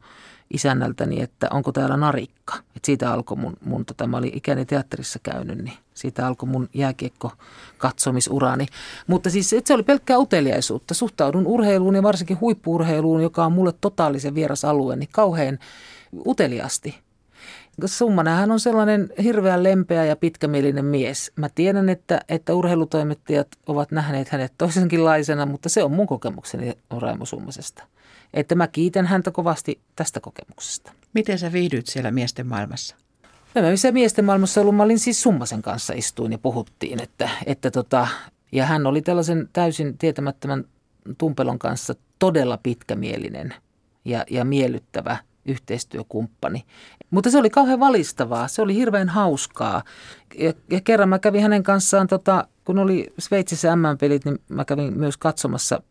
isännältäni, 0.53 1.22
että 1.22 1.48
onko 1.50 1.72
täällä 1.72 1.96
narikka. 1.96 2.55
Et 2.76 2.84
siitä 2.84 3.12
alkoi 3.12 3.36
mun, 3.36 3.57
mun 3.64 3.84
tota, 3.84 4.07
mä 4.07 4.16
olin 4.16 4.36
ikäni 4.36 4.64
teatterissa 4.64 5.18
käynyt, 5.22 5.59
niin 5.59 5.76
siitä 5.94 6.26
alkoi 6.26 6.48
mun 6.48 6.68
jääkiekko 6.74 7.32
katsomisurani. 7.78 8.66
Mutta 9.07 9.30
siis 9.30 9.53
et 9.53 9.66
se 9.66 9.74
oli 9.74 9.82
pelkkää 9.82 10.18
uteliaisuutta. 10.18 10.94
Suhtaudun 10.94 11.46
urheiluun 11.46 11.94
ja 11.94 12.03
varsinkin 12.03 12.40
huippuurheiluun, 12.40 13.22
joka 13.22 13.44
on 13.44 13.53
mulle 13.53 13.72
totaalisen 13.80 14.34
vieras 14.34 14.64
alue, 14.64 14.96
niin 14.96 15.09
kauhean 15.12 15.59
uteliasti. 16.26 16.98
Summanähän 17.84 18.50
on 18.50 18.61
sellainen 18.61 19.11
hirveän 19.22 19.62
lempeä 19.62 20.05
ja 20.05 20.16
pitkämielinen 20.16 20.84
mies. 20.84 21.32
Mä 21.36 21.48
tiedän, 21.48 21.88
että, 21.88 22.20
että 22.28 22.55
urheilutoimittajat 22.55 23.48
ovat 23.66 23.90
nähneet 23.90 24.28
hänet 24.28 24.53
toisenkinlaisena, 24.59 25.46
mutta 25.46 25.68
se 25.68 25.84
on 25.84 25.92
mun 25.92 26.07
kokemukseni 26.07 26.78
Raimo 26.90 27.24
Summasesta 27.24 27.84
Että 28.35 28.55
mä 28.55 28.68
kiitän 28.68 29.07
häntä 29.07 29.30
kovasti 29.30 29.80
tästä 29.97 30.20
kokemuksesta. 30.20 30.93
Miten 31.14 31.39
sä 31.39 31.53
viihdyt 31.53 31.87
siellä 31.87 32.11
miesten 32.11 32.47
maailmassa? 32.47 32.97
Mä 33.55 33.70
missä 33.70 33.93
miesten 33.93 34.24
maailmassa 34.24 34.61
ollut, 34.61 34.76
mä 34.76 34.83
olin 34.83 34.99
siis 34.99 35.22
Summasen 35.22 35.62
kanssa 35.62 35.93
istuin 35.93 36.33
ja 36.33 36.39
puhuttiin, 36.39 37.03
että, 37.03 37.28
että 37.47 37.70
tota, 37.70 38.09
ja 38.53 38.66
hän 38.66 38.87
oli 38.87 39.03
tällaisen 39.03 39.49
täysin 39.53 39.99
tietämättömän 39.99 40.64
Tumpelon 41.18 41.59
kanssa 41.59 41.95
todella 42.18 42.59
pitkämielinen 42.62 43.55
ja, 44.05 44.24
ja 44.30 44.45
miellyttävä 44.45 45.16
yhteistyökumppani. 45.47 46.64
Mutta 47.11 47.30
se 47.30 47.39
oli 47.39 47.51
kauhean 47.51 47.80
valistavaa, 47.80 48.49
se 48.49 48.62
oli 48.62 48.74
hirveän 48.74 49.09
hauskaa. 49.09 49.83
Ja, 50.39 50.53
ja 50.70 50.80
kerran 50.80 51.09
mä 51.09 51.18
kävin 51.18 51.43
hänen 51.43 51.62
kanssaan, 51.62 52.07
tota, 52.07 52.49
kun 52.64 52.78
oli 52.78 53.12
Sveitsissä 53.18 53.76
MM-pelit, 53.76 54.24
niin 54.24 54.39
mä 54.49 54.64
kävin 54.64 54.99
myös 54.99 55.16
katsomassa 55.16 55.83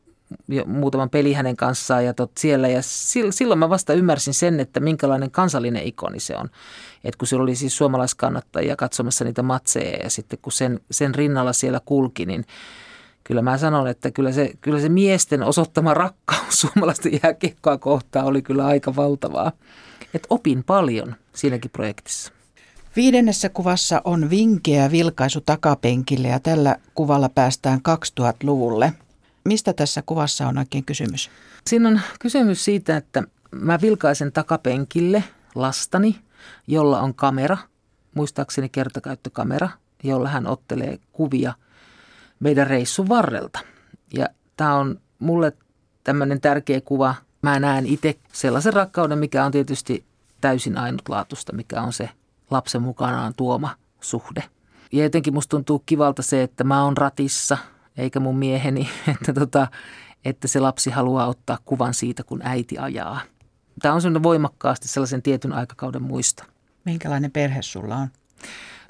jo 0.48 0.66
muutaman 0.66 1.10
peli 1.10 1.34
hänen 1.34 1.56
kanssaan 1.56 2.06
ja 2.06 2.14
tot 2.14 2.32
siellä. 2.38 2.68
Ja 2.68 2.82
silloin 3.30 3.60
mä 3.60 3.70
vasta 3.70 3.94
ymmärsin 3.94 4.34
sen, 4.34 4.60
että 4.60 4.80
minkälainen 4.80 5.32
kansallinen 5.32 5.84
ikoni 5.84 6.20
se 6.20 6.38
on. 6.38 6.50
Et 7.04 7.16
kun 7.16 7.28
siellä 7.28 7.44
oli 7.44 7.56
siis 7.56 7.78
suomalaiskannattajia 7.78 8.76
katsomassa 8.76 9.26
niitä 9.26 9.44
matseja 9.44 10.04
ja 10.04 10.10
sitten 10.10 10.40
kun 10.42 10.52
sen, 10.52 10.80
sen 10.92 11.16
rinnalla 11.16 11.54
siellä 11.54 11.82
kulki, 11.86 12.26
niin 12.26 12.46
kyllä 13.24 13.42
mä 13.42 13.58
sanon, 13.58 13.88
että 13.88 14.12
kyllä 14.12 14.32
se, 14.32 14.54
kyllä 14.62 14.80
se 14.80 14.90
miesten 14.90 15.44
osoittama 15.44 15.94
rakkaus 15.94 16.60
suomalaisten 16.62 17.20
jääkiekkoa 17.24 17.78
kohtaan 17.78 18.26
oli 18.26 18.42
kyllä 18.42 18.66
aika 18.66 18.96
valtavaa. 18.96 19.52
Et 20.14 20.28
opin 20.30 20.64
paljon 20.64 21.16
siinäkin 21.34 21.72
projektissa. 21.72 22.32
Viidennessä 22.96 23.50
kuvassa 23.50 24.02
on 24.04 24.30
vinkeä 24.30 24.92
vilkaisu 24.92 25.42
takapenkille 25.42 26.28
ja 26.28 26.40
tällä 26.40 26.76
kuvalla 26.96 27.30
päästään 27.30 27.80
2000-luvulle. 27.90 28.94
Mistä 29.46 29.74
tässä 29.74 30.02
kuvassa 30.06 30.48
on 30.48 30.58
oikein 30.58 30.86
kysymys? 30.86 31.30
Siinä 31.68 31.90
on 31.90 32.02
kysymys 32.20 32.66
siitä, 32.66 32.98
että 32.98 33.24
mä 33.52 33.80
vilkaisen 33.82 34.32
takapenkille 34.32 35.24
lastani, 35.56 36.20
jolla 36.68 37.00
on 37.00 37.16
kamera, 37.16 37.58
muistaakseni 38.16 38.70
kertakäyttökamera, 38.70 39.70
jolla 40.04 40.30
hän 40.30 40.48
ottelee 40.48 41.00
kuvia 41.12 41.54
meidän 42.40 42.68
reissun 42.68 43.10
varrelta. 43.10 43.60
Ja 44.14 44.28
tämä 44.58 44.76
on 44.76 45.00
mulle 45.20 45.54
tämmöinen 46.04 46.42
tärkeä 46.42 46.82
kuva. 46.82 47.16
Mä 47.42 47.60
näen 47.60 47.86
itse 47.86 48.20
sellaisen 48.34 48.74
rakkauden, 48.74 49.18
mikä 49.18 49.46
on 49.46 49.52
tietysti 49.52 50.06
täysin 50.42 50.78
ainutlaatusta, 50.78 51.54
mikä 51.54 51.82
on 51.82 51.94
se 51.94 52.10
lapsen 52.52 52.82
mukanaan 52.82 53.34
tuoma 53.38 53.76
suhde. 54.02 54.44
Ja 54.92 55.04
jotenkin 55.04 55.34
musta 55.34 55.50
tuntuu 55.50 55.80
kivalta 55.86 56.22
se, 56.22 56.44
että 56.44 56.64
mä 56.64 56.84
oon 56.84 56.98
ratissa– 56.98 57.58
eikä 57.98 58.20
mun 58.20 58.38
mieheni, 58.38 58.90
että, 59.16 59.34
tota, 59.34 59.68
että 60.26 60.48
se 60.48 60.60
lapsi 60.60 60.90
haluaa 60.90 61.28
ottaa 61.28 61.58
kuvan 61.66 61.94
siitä, 61.94 62.24
kun 62.24 62.42
äiti 62.44 62.78
ajaa. 62.78 63.22
Tämä 63.82 63.94
on 63.94 64.02
sellainen 64.02 64.24
voimakkaasti 64.24 64.88
sellaisen 64.88 65.22
tietyn 65.22 65.54
aikakauden 65.54 66.02
muista. 66.02 66.46
Minkälainen 66.86 67.32
perhe 67.32 67.62
sulla 67.62 67.96
on? 67.96 68.08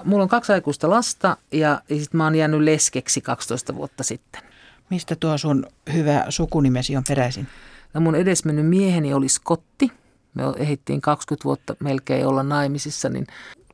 Mulla 0.04 0.22
on 0.22 0.28
kaksi 0.28 0.52
aikuista 0.52 0.90
lasta 0.90 1.36
ja, 1.52 1.82
ja 1.88 1.96
sitten 1.96 2.18
mä 2.18 2.24
oon 2.24 2.34
jäänyt 2.34 2.60
leskeksi 2.60 3.20
12 3.20 3.74
vuotta 3.74 4.02
sitten. 4.02 4.42
Mistä 4.90 5.16
tuo 5.16 5.38
sun 5.38 5.66
hyvä 5.92 6.24
sukunimesi 6.28 6.96
on 6.96 7.04
peräisin? 7.08 7.48
No 7.94 8.00
mun 8.00 8.14
edesmennyt 8.14 8.66
mieheni 8.66 9.14
oli 9.14 9.28
Skotti. 9.28 9.92
Me 10.34 10.42
ehdittiin 10.56 11.00
20 11.00 11.44
vuotta 11.44 11.76
melkein 11.80 12.26
olla 12.26 12.42
naimisissa, 12.42 13.08
niin 13.08 13.26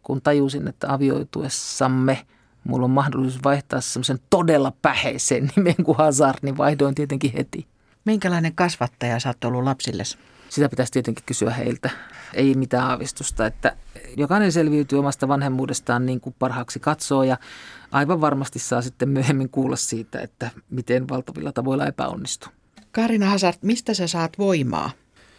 kun 0.03 0.23
tajusin, 0.23 0.69
että 0.69 0.93
avioituessamme– 0.93 2.19
mulla 2.69 2.85
on 2.85 2.91
mahdollisuus 2.91 3.45
vaihtaa 3.45 3.81
semmoisen 3.81 4.19
todella 4.31 4.73
päheisen 4.83 5.51
nimen 5.57 5.85
kuin 5.85 5.99
Hazard, 5.99 6.39
niin 6.43 6.57
vaihdoin 6.57 6.95
tietenkin 6.95 7.33
heti. 7.33 7.67
Minkälainen 8.05 8.55
kasvattaja 8.55 9.21
sä 9.21 9.29
oot 9.29 9.45
ollut 9.45 9.65
lapsillesi? 9.65 10.19
Sitä 10.49 10.69
pitäisi 10.69 10.93
tietenkin 10.93 11.25
kysyä 11.27 11.51
heiltä. 11.51 11.91
Ei 12.35 12.55
mitään 12.55 12.87
aavistusta, 12.87 13.47
että 13.47 13.77
jokainen 14.17 14.53
selviytyy 14.53 14.99
omasta 14.99 15.29
vanhemmuudestaan 15.29 16.07
niin 16.07 16.21
kuin 16.21 16.35
parhaaksi 16.39 16.81
katsoo 16.81 17.23
ja 17.23 17.37
aivan 17.93 18.21
varmasti 18.21 18.59
saa 18.59 18.83
sitten 18.83 19.09
myöhemmin 19.09 19.49
kuulla 19.49 19.77
siitä, 19.77 20.21
että 20.21 20.51
miten 20.71 21.09
valtavilla 21.09 21.53
tavoilla 21.53 21.87
epäonnistuu. 21.87 22.53
Karina 22.93 23.31
Hazard, 23.31 23.57
mistä 23.63 23.95
sä 23.95 24.07
saat 24.07 24.39
voimaa? 24.39 24.91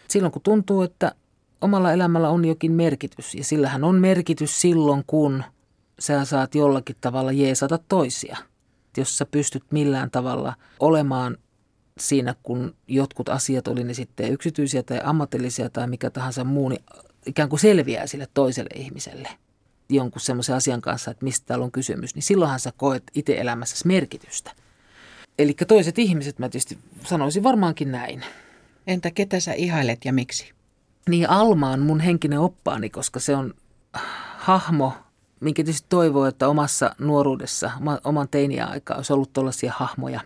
Silloin 0.08 0.32
kun 0.32 0.42
tuntuu, 0.42 0.82
että 0.82 1.12
omalla 1.60 1.92
elämällä 1.92 2.28
on 2.28 2.44
jokin 2.44 2.72
merkitys 2.72 3.34
ja 3.34 3.44
sillähän 3.44 3.84
on 3.84 3.94
merkitys 3.94 4.60
silloin, 4.60 5.04
kun– 5.06 5.44
sä 6.00 6.24
saat 6.24 6.54
jollakin 6.54 6.96
tavalla 7.00 7.32
jeesata 7.32 7.78
toisia. 7.88 8.36
Jos 8.96 9.18
sä 9.18 9.26
pystyt 9.26 9.64
millään 9.70 10.10
tavalla 10.10 10.54
olemaan 10.80 11.36
siinä, 12.00 12.34
kun 12.42 12.74
jotkut 12.88 13.28
asiat, 13.28 13.68
oli 13.68 13.84
ne 13.84 13.94
sitten 13.94 14.32
yksityisiä 14.32 14.82
tai 14.82 15.00
ammatillisia 15.04 15.70
tai 15.70 15.86
mikä 15.86 16.10
tahansa 16.10 16.44
muu, 16.44 16.68
niin 16.68 16.84
ikään 17.26 17.48
kuin 17.48 17.60
selviää 17.60 18.06
sille 18.06 18.28
toiselle 18.34 18.70
ihmiselle 18.74 19.28
jonkun 19.90 20.20
semmoisen 20.20 20.56
asian 20.56 20.80
kanssa, 20.80 21.10
että 21.10 21.24
mistä 21.24 21.46
täällä 21.46 21.64
on 21.64 21.72
kysymys, 21.72 22.14
niin 22.14 22.22
silloinhan 22.22 22.60
sä 22.60 22.72
koet 22.76 23.02
itse 23.14 23.38
elämässäsi 23.38 23.86
merkitystä. 23.86 24.52
Eli 25.38 25.54
toiset 25.68 25.98
ihmiset, 25.98 26.38
mä 26.38 26.48
tietysti 26.48 26.78
sanoisin 27.04 27.42
varmaankin 27.42 27.92
näin. 27.92 28.24
Entä 28.86 29.10
ketä 29.10 29.40
sä 29.40 29.52
ihailet 29.52 30.04
ja 30.04 30.12
miksi? 30.12 30.52
Niin 31.08 31.30
Alma 31.30 31.70
on 31.70 31.80
mun 31.80 32.00
henkinen 32.00 32.40
oppaani, 32.40 32.90
koska 32.90 33.20
se 33.20 33.36
on 33.36 33.54
hahmo, 34.36 34.92
minkä 35.40 35.64
tietysti 35.64 35.86
toivoo, 35.88 36.26
että 36.26 36.48
omassa 36.48 36.94
nuoruudessa, 36.98 37.70
oman 38.04 38.28
teiniä-aikaa 38.28 38.96
olisi 38.96 39.12
ollut 39.12 39.32
tuollaisia 39.32 39.72
hahmoja 39.76 40.20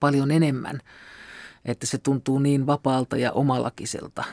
paljon 0.00 0.30
enemmän, 0.30 0.80
että 1.64 1.86
se 1.86 1.98
tuntuu 1.98 2.38
niin 2.38 2.66
vapaalta 2.66 3.16
ja 3.16 3.32
omalakiselta. 3.32 4.24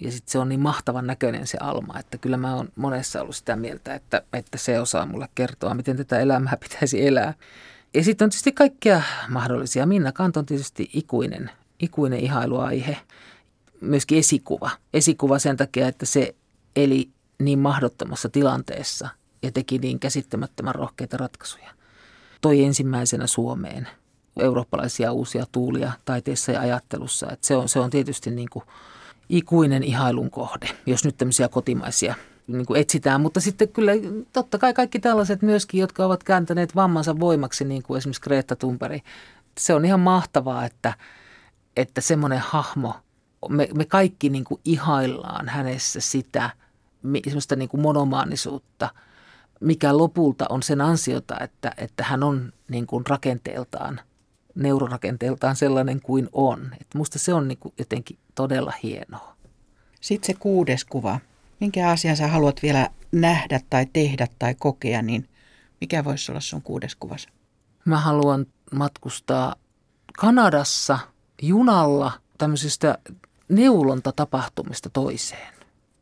Ja 0.00 0.12
sitten 0.12 0.32
se 0.32 0.38
on 0.38 0.48
niin 0.48 0.60
mahtavan 0.60 1.06
näköinen 1.06 1.46
se 1.46 1.58
Alma, 1.60 1.98
että 1.98 2.18
kyllä 2.18 2.36
mä 2.36 2.54
oon 2.54 2.68
monessa 2.76 3.22
ollut 3.22 3.36
sitä 3.36 3.56
mieltä, 3.56 3.94
että, 3.94 4.22
että 4.32 4.58
se 4.58 4.80
osaa 4.80 5.06
mulle 5.06 5.28
kertoa, 5.34 5.74
miten 5.74 5.96
tätä 5.96 6.20
elämää 6.20 6.56
pitäisi 6.68 7.06
elää. 7.06 7.34
Ja 7.94 8.04
sitten 8.04 8.26
on 8.26 8.30
tietysti 8.30 8.52
kaikkia 8.52 9.02
mahdollisia. 9.28 9.86
Minna 9.86 10.12
Kant 10.12 10.36
on 10.36 10.46
tietysti 10.46 10.90
ikuinen, 10.92 11.50
ikuinen 11.80 12.20
ihailuaihe. 12.20 12.96
Myöskin 13.80 14.18
esikuva. 14.18 14.70
Esikuva 14.94 15.38
sen 15.38 15.56
takia, 15.56 15.88
että 15.88 16.06
se 16.06 16.34
eli 16.76 17.10
niin 17.38 17.58
mahdottomassa 17.58 18.28
tilanteessa, 18.28 19.08
ja 19.42 19.52
teki 19.52 19.78
niin 19.78 20.00
käsittämättömän 20.00 20.74
rohkeita 20.74 21.16
ratkaisuja. 21.16 21.70
Toi 22.40 22.64
ensimmäisenä 22.64 23.26
Suomeen 23.26 23.88
eurooppalaisia 24.38 25.12
uusia 25.12 25.46
tuulia 25.52 25.92
taiteessa 26.04 26.52
ja 26.52 26.60
ajattelussa. 26.60 27.30
Et 27.32 27.44
se, 27.44 27.56
on, 27.56 27.68
se 27.68 27.80
on 27.80 27.90
tietysti 27.90 28.30
niin 28.30 28.48
kuin 28.52 28.64
ikuinen 29.28 29.82
ihailun 29.82 30.30
kohde, 30.30 30.68
jos 30.86 31.04
nyt 31.04 31.16
tämmöisiä 31.16 31.48
kotimaisia 31.48 32.14
niin 32.46 32.66
kuin 32.66 32.80
etsitään. 32.80 33.20
Mutta 33.20 33.40
sitten 33.40 33.68
kyllä 33.68 33.92
totta 34.32 34.58
kai 34.58 34.74
kaikki 34.74 34.98
tällaiset 34.98 35.42
myöskin, 35.42 35.80
jotka 35.80 36.06
ovat 36.06 36.24
kääntäneet 36.24 36.74
vammansa 36.74 37.20
voimaksi, 37.20 37.64
niin 37.64 37.82
kuin 37.82 37.98
esimerkiksi 37.98 38.22
Greta 38.22 38.56
Thunberg. 38.56 39.02
Se 39.58 39.74
on 39.74 39.84
ihan 39.84 40.00
mahtavaa, 40.00 40.64
että, 40.64 40.94
että 41.76 42.00
semmoinen 42.00 42.38
hahmo, 42.38 42.94
me, 43.48 43.68
me 43.74 43.84
kaikki 43.84 44.28
niin 44.28 44.44
kuin 44.44 44.60
ihaillaan 44.64 45.48
hänessä 45.48 46.00
sitä, 46.00 46.50
semmoista 47.24 47.56
niin 47.56 47.68
kuin 47.68 47.80
monomaanisuutta– 47.80 48.90
mikä 49.60 49.98
lopulta 49.98 50.46
on 50.48 50.62
sen 50.62 50.80
ansiota, 50.80 51.40
että, 51.40 51.72
että 51.76 52.04
hän 52.04 52.22
on 52.22 52.52
niin 52.70 52.86
kuin 52.86 53.06
rakenteeltaan, 53.06 54.00
neurorakenteeltaan 54.54 55.56
sellainen 55.56 56.00
kuin 56.00 56.28
on. 56.32 56.70
Et 56.80 56.86
musta 56.94 57.18
se 57.18 57.34
on 57.34 57.48
niin 57.48 57.58
kuin 57.58 57.74
jotenkin 57.78 58.18
todella 58.34 58.72
hienoa. 58.82 59.36
Sitten 60.00 60.26
se 60.26 60.40
kuudes 60.40 60.84
kuva. 60.84 61.20
Minkä 61.60 61.90
asian 61.90 62.16
sä 62.16 62.28
haluat 62.28 62.62
vielä 62.62 62.88
nähdä 63.12 63.60
tai 63.70 63.86
tehdä 63.92 64.26
tai 64.38 64.54
kokea, 64.54 65.02
niin 65.02 65.28
mikä 65.80 66.04
voisi 66.04 66.32
olla 66.32 66.40
sun 66.40 66.62
kuudes 66.62 66.94
kuvassa? 66.94 67.28
Mä 67.84 68.00
haluan 68.00 68.46
matkustaa 68.72 69.56
Kanadassa 70.18 70.98
junalla 71.42 72.12
tämmöisistä 72.38 72.98
neulontatapahtumista 73.48 74.90
toiseen. 74.90 75.54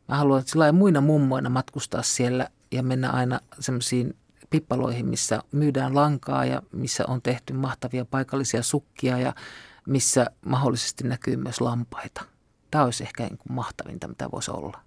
Mä 0.08 0.16
haluan 0.16 0.42
sillä 0.46 0.72
muina 0.72 1.00
mummoina 1.00 1.50
matkustaa 1.50 2.02
siellä 2.02 2.48
ja 2.72 2.82
mennä 2.82 3.10
aina 3.10 3.40
semmoisiin 3.60 4.16
pippaloihin, 4.50 5.06
missä 5.06 5.42
myydään 5.52 5.94
lankaa 5.94 6.44
ja 6.44 6.62
missä 6.72 7.04
on 7.08 7.22
tehty 7.22 7.52
mahtavia 7.52 8.04
paikallisia 8.04 8.62
sukkia 8.62 9.18
ja 9.18 9.34
missä 9.86 10.26
mahdollisesti 10.46 11.04
näkyy 11.08 11.36
myös 11.36 11.60
lampaita. 11.60 12.24
Tämä 12.70 12.84
olisi 12.84 13.04
ehkä 13.04 13.22
niin 13.22 13.38
kuin 13.38 13.52
mahtavinta, 13.52 14.08
mitä 14.08 14.30
voisi 14.32 14.50
olla. 14.50 14.85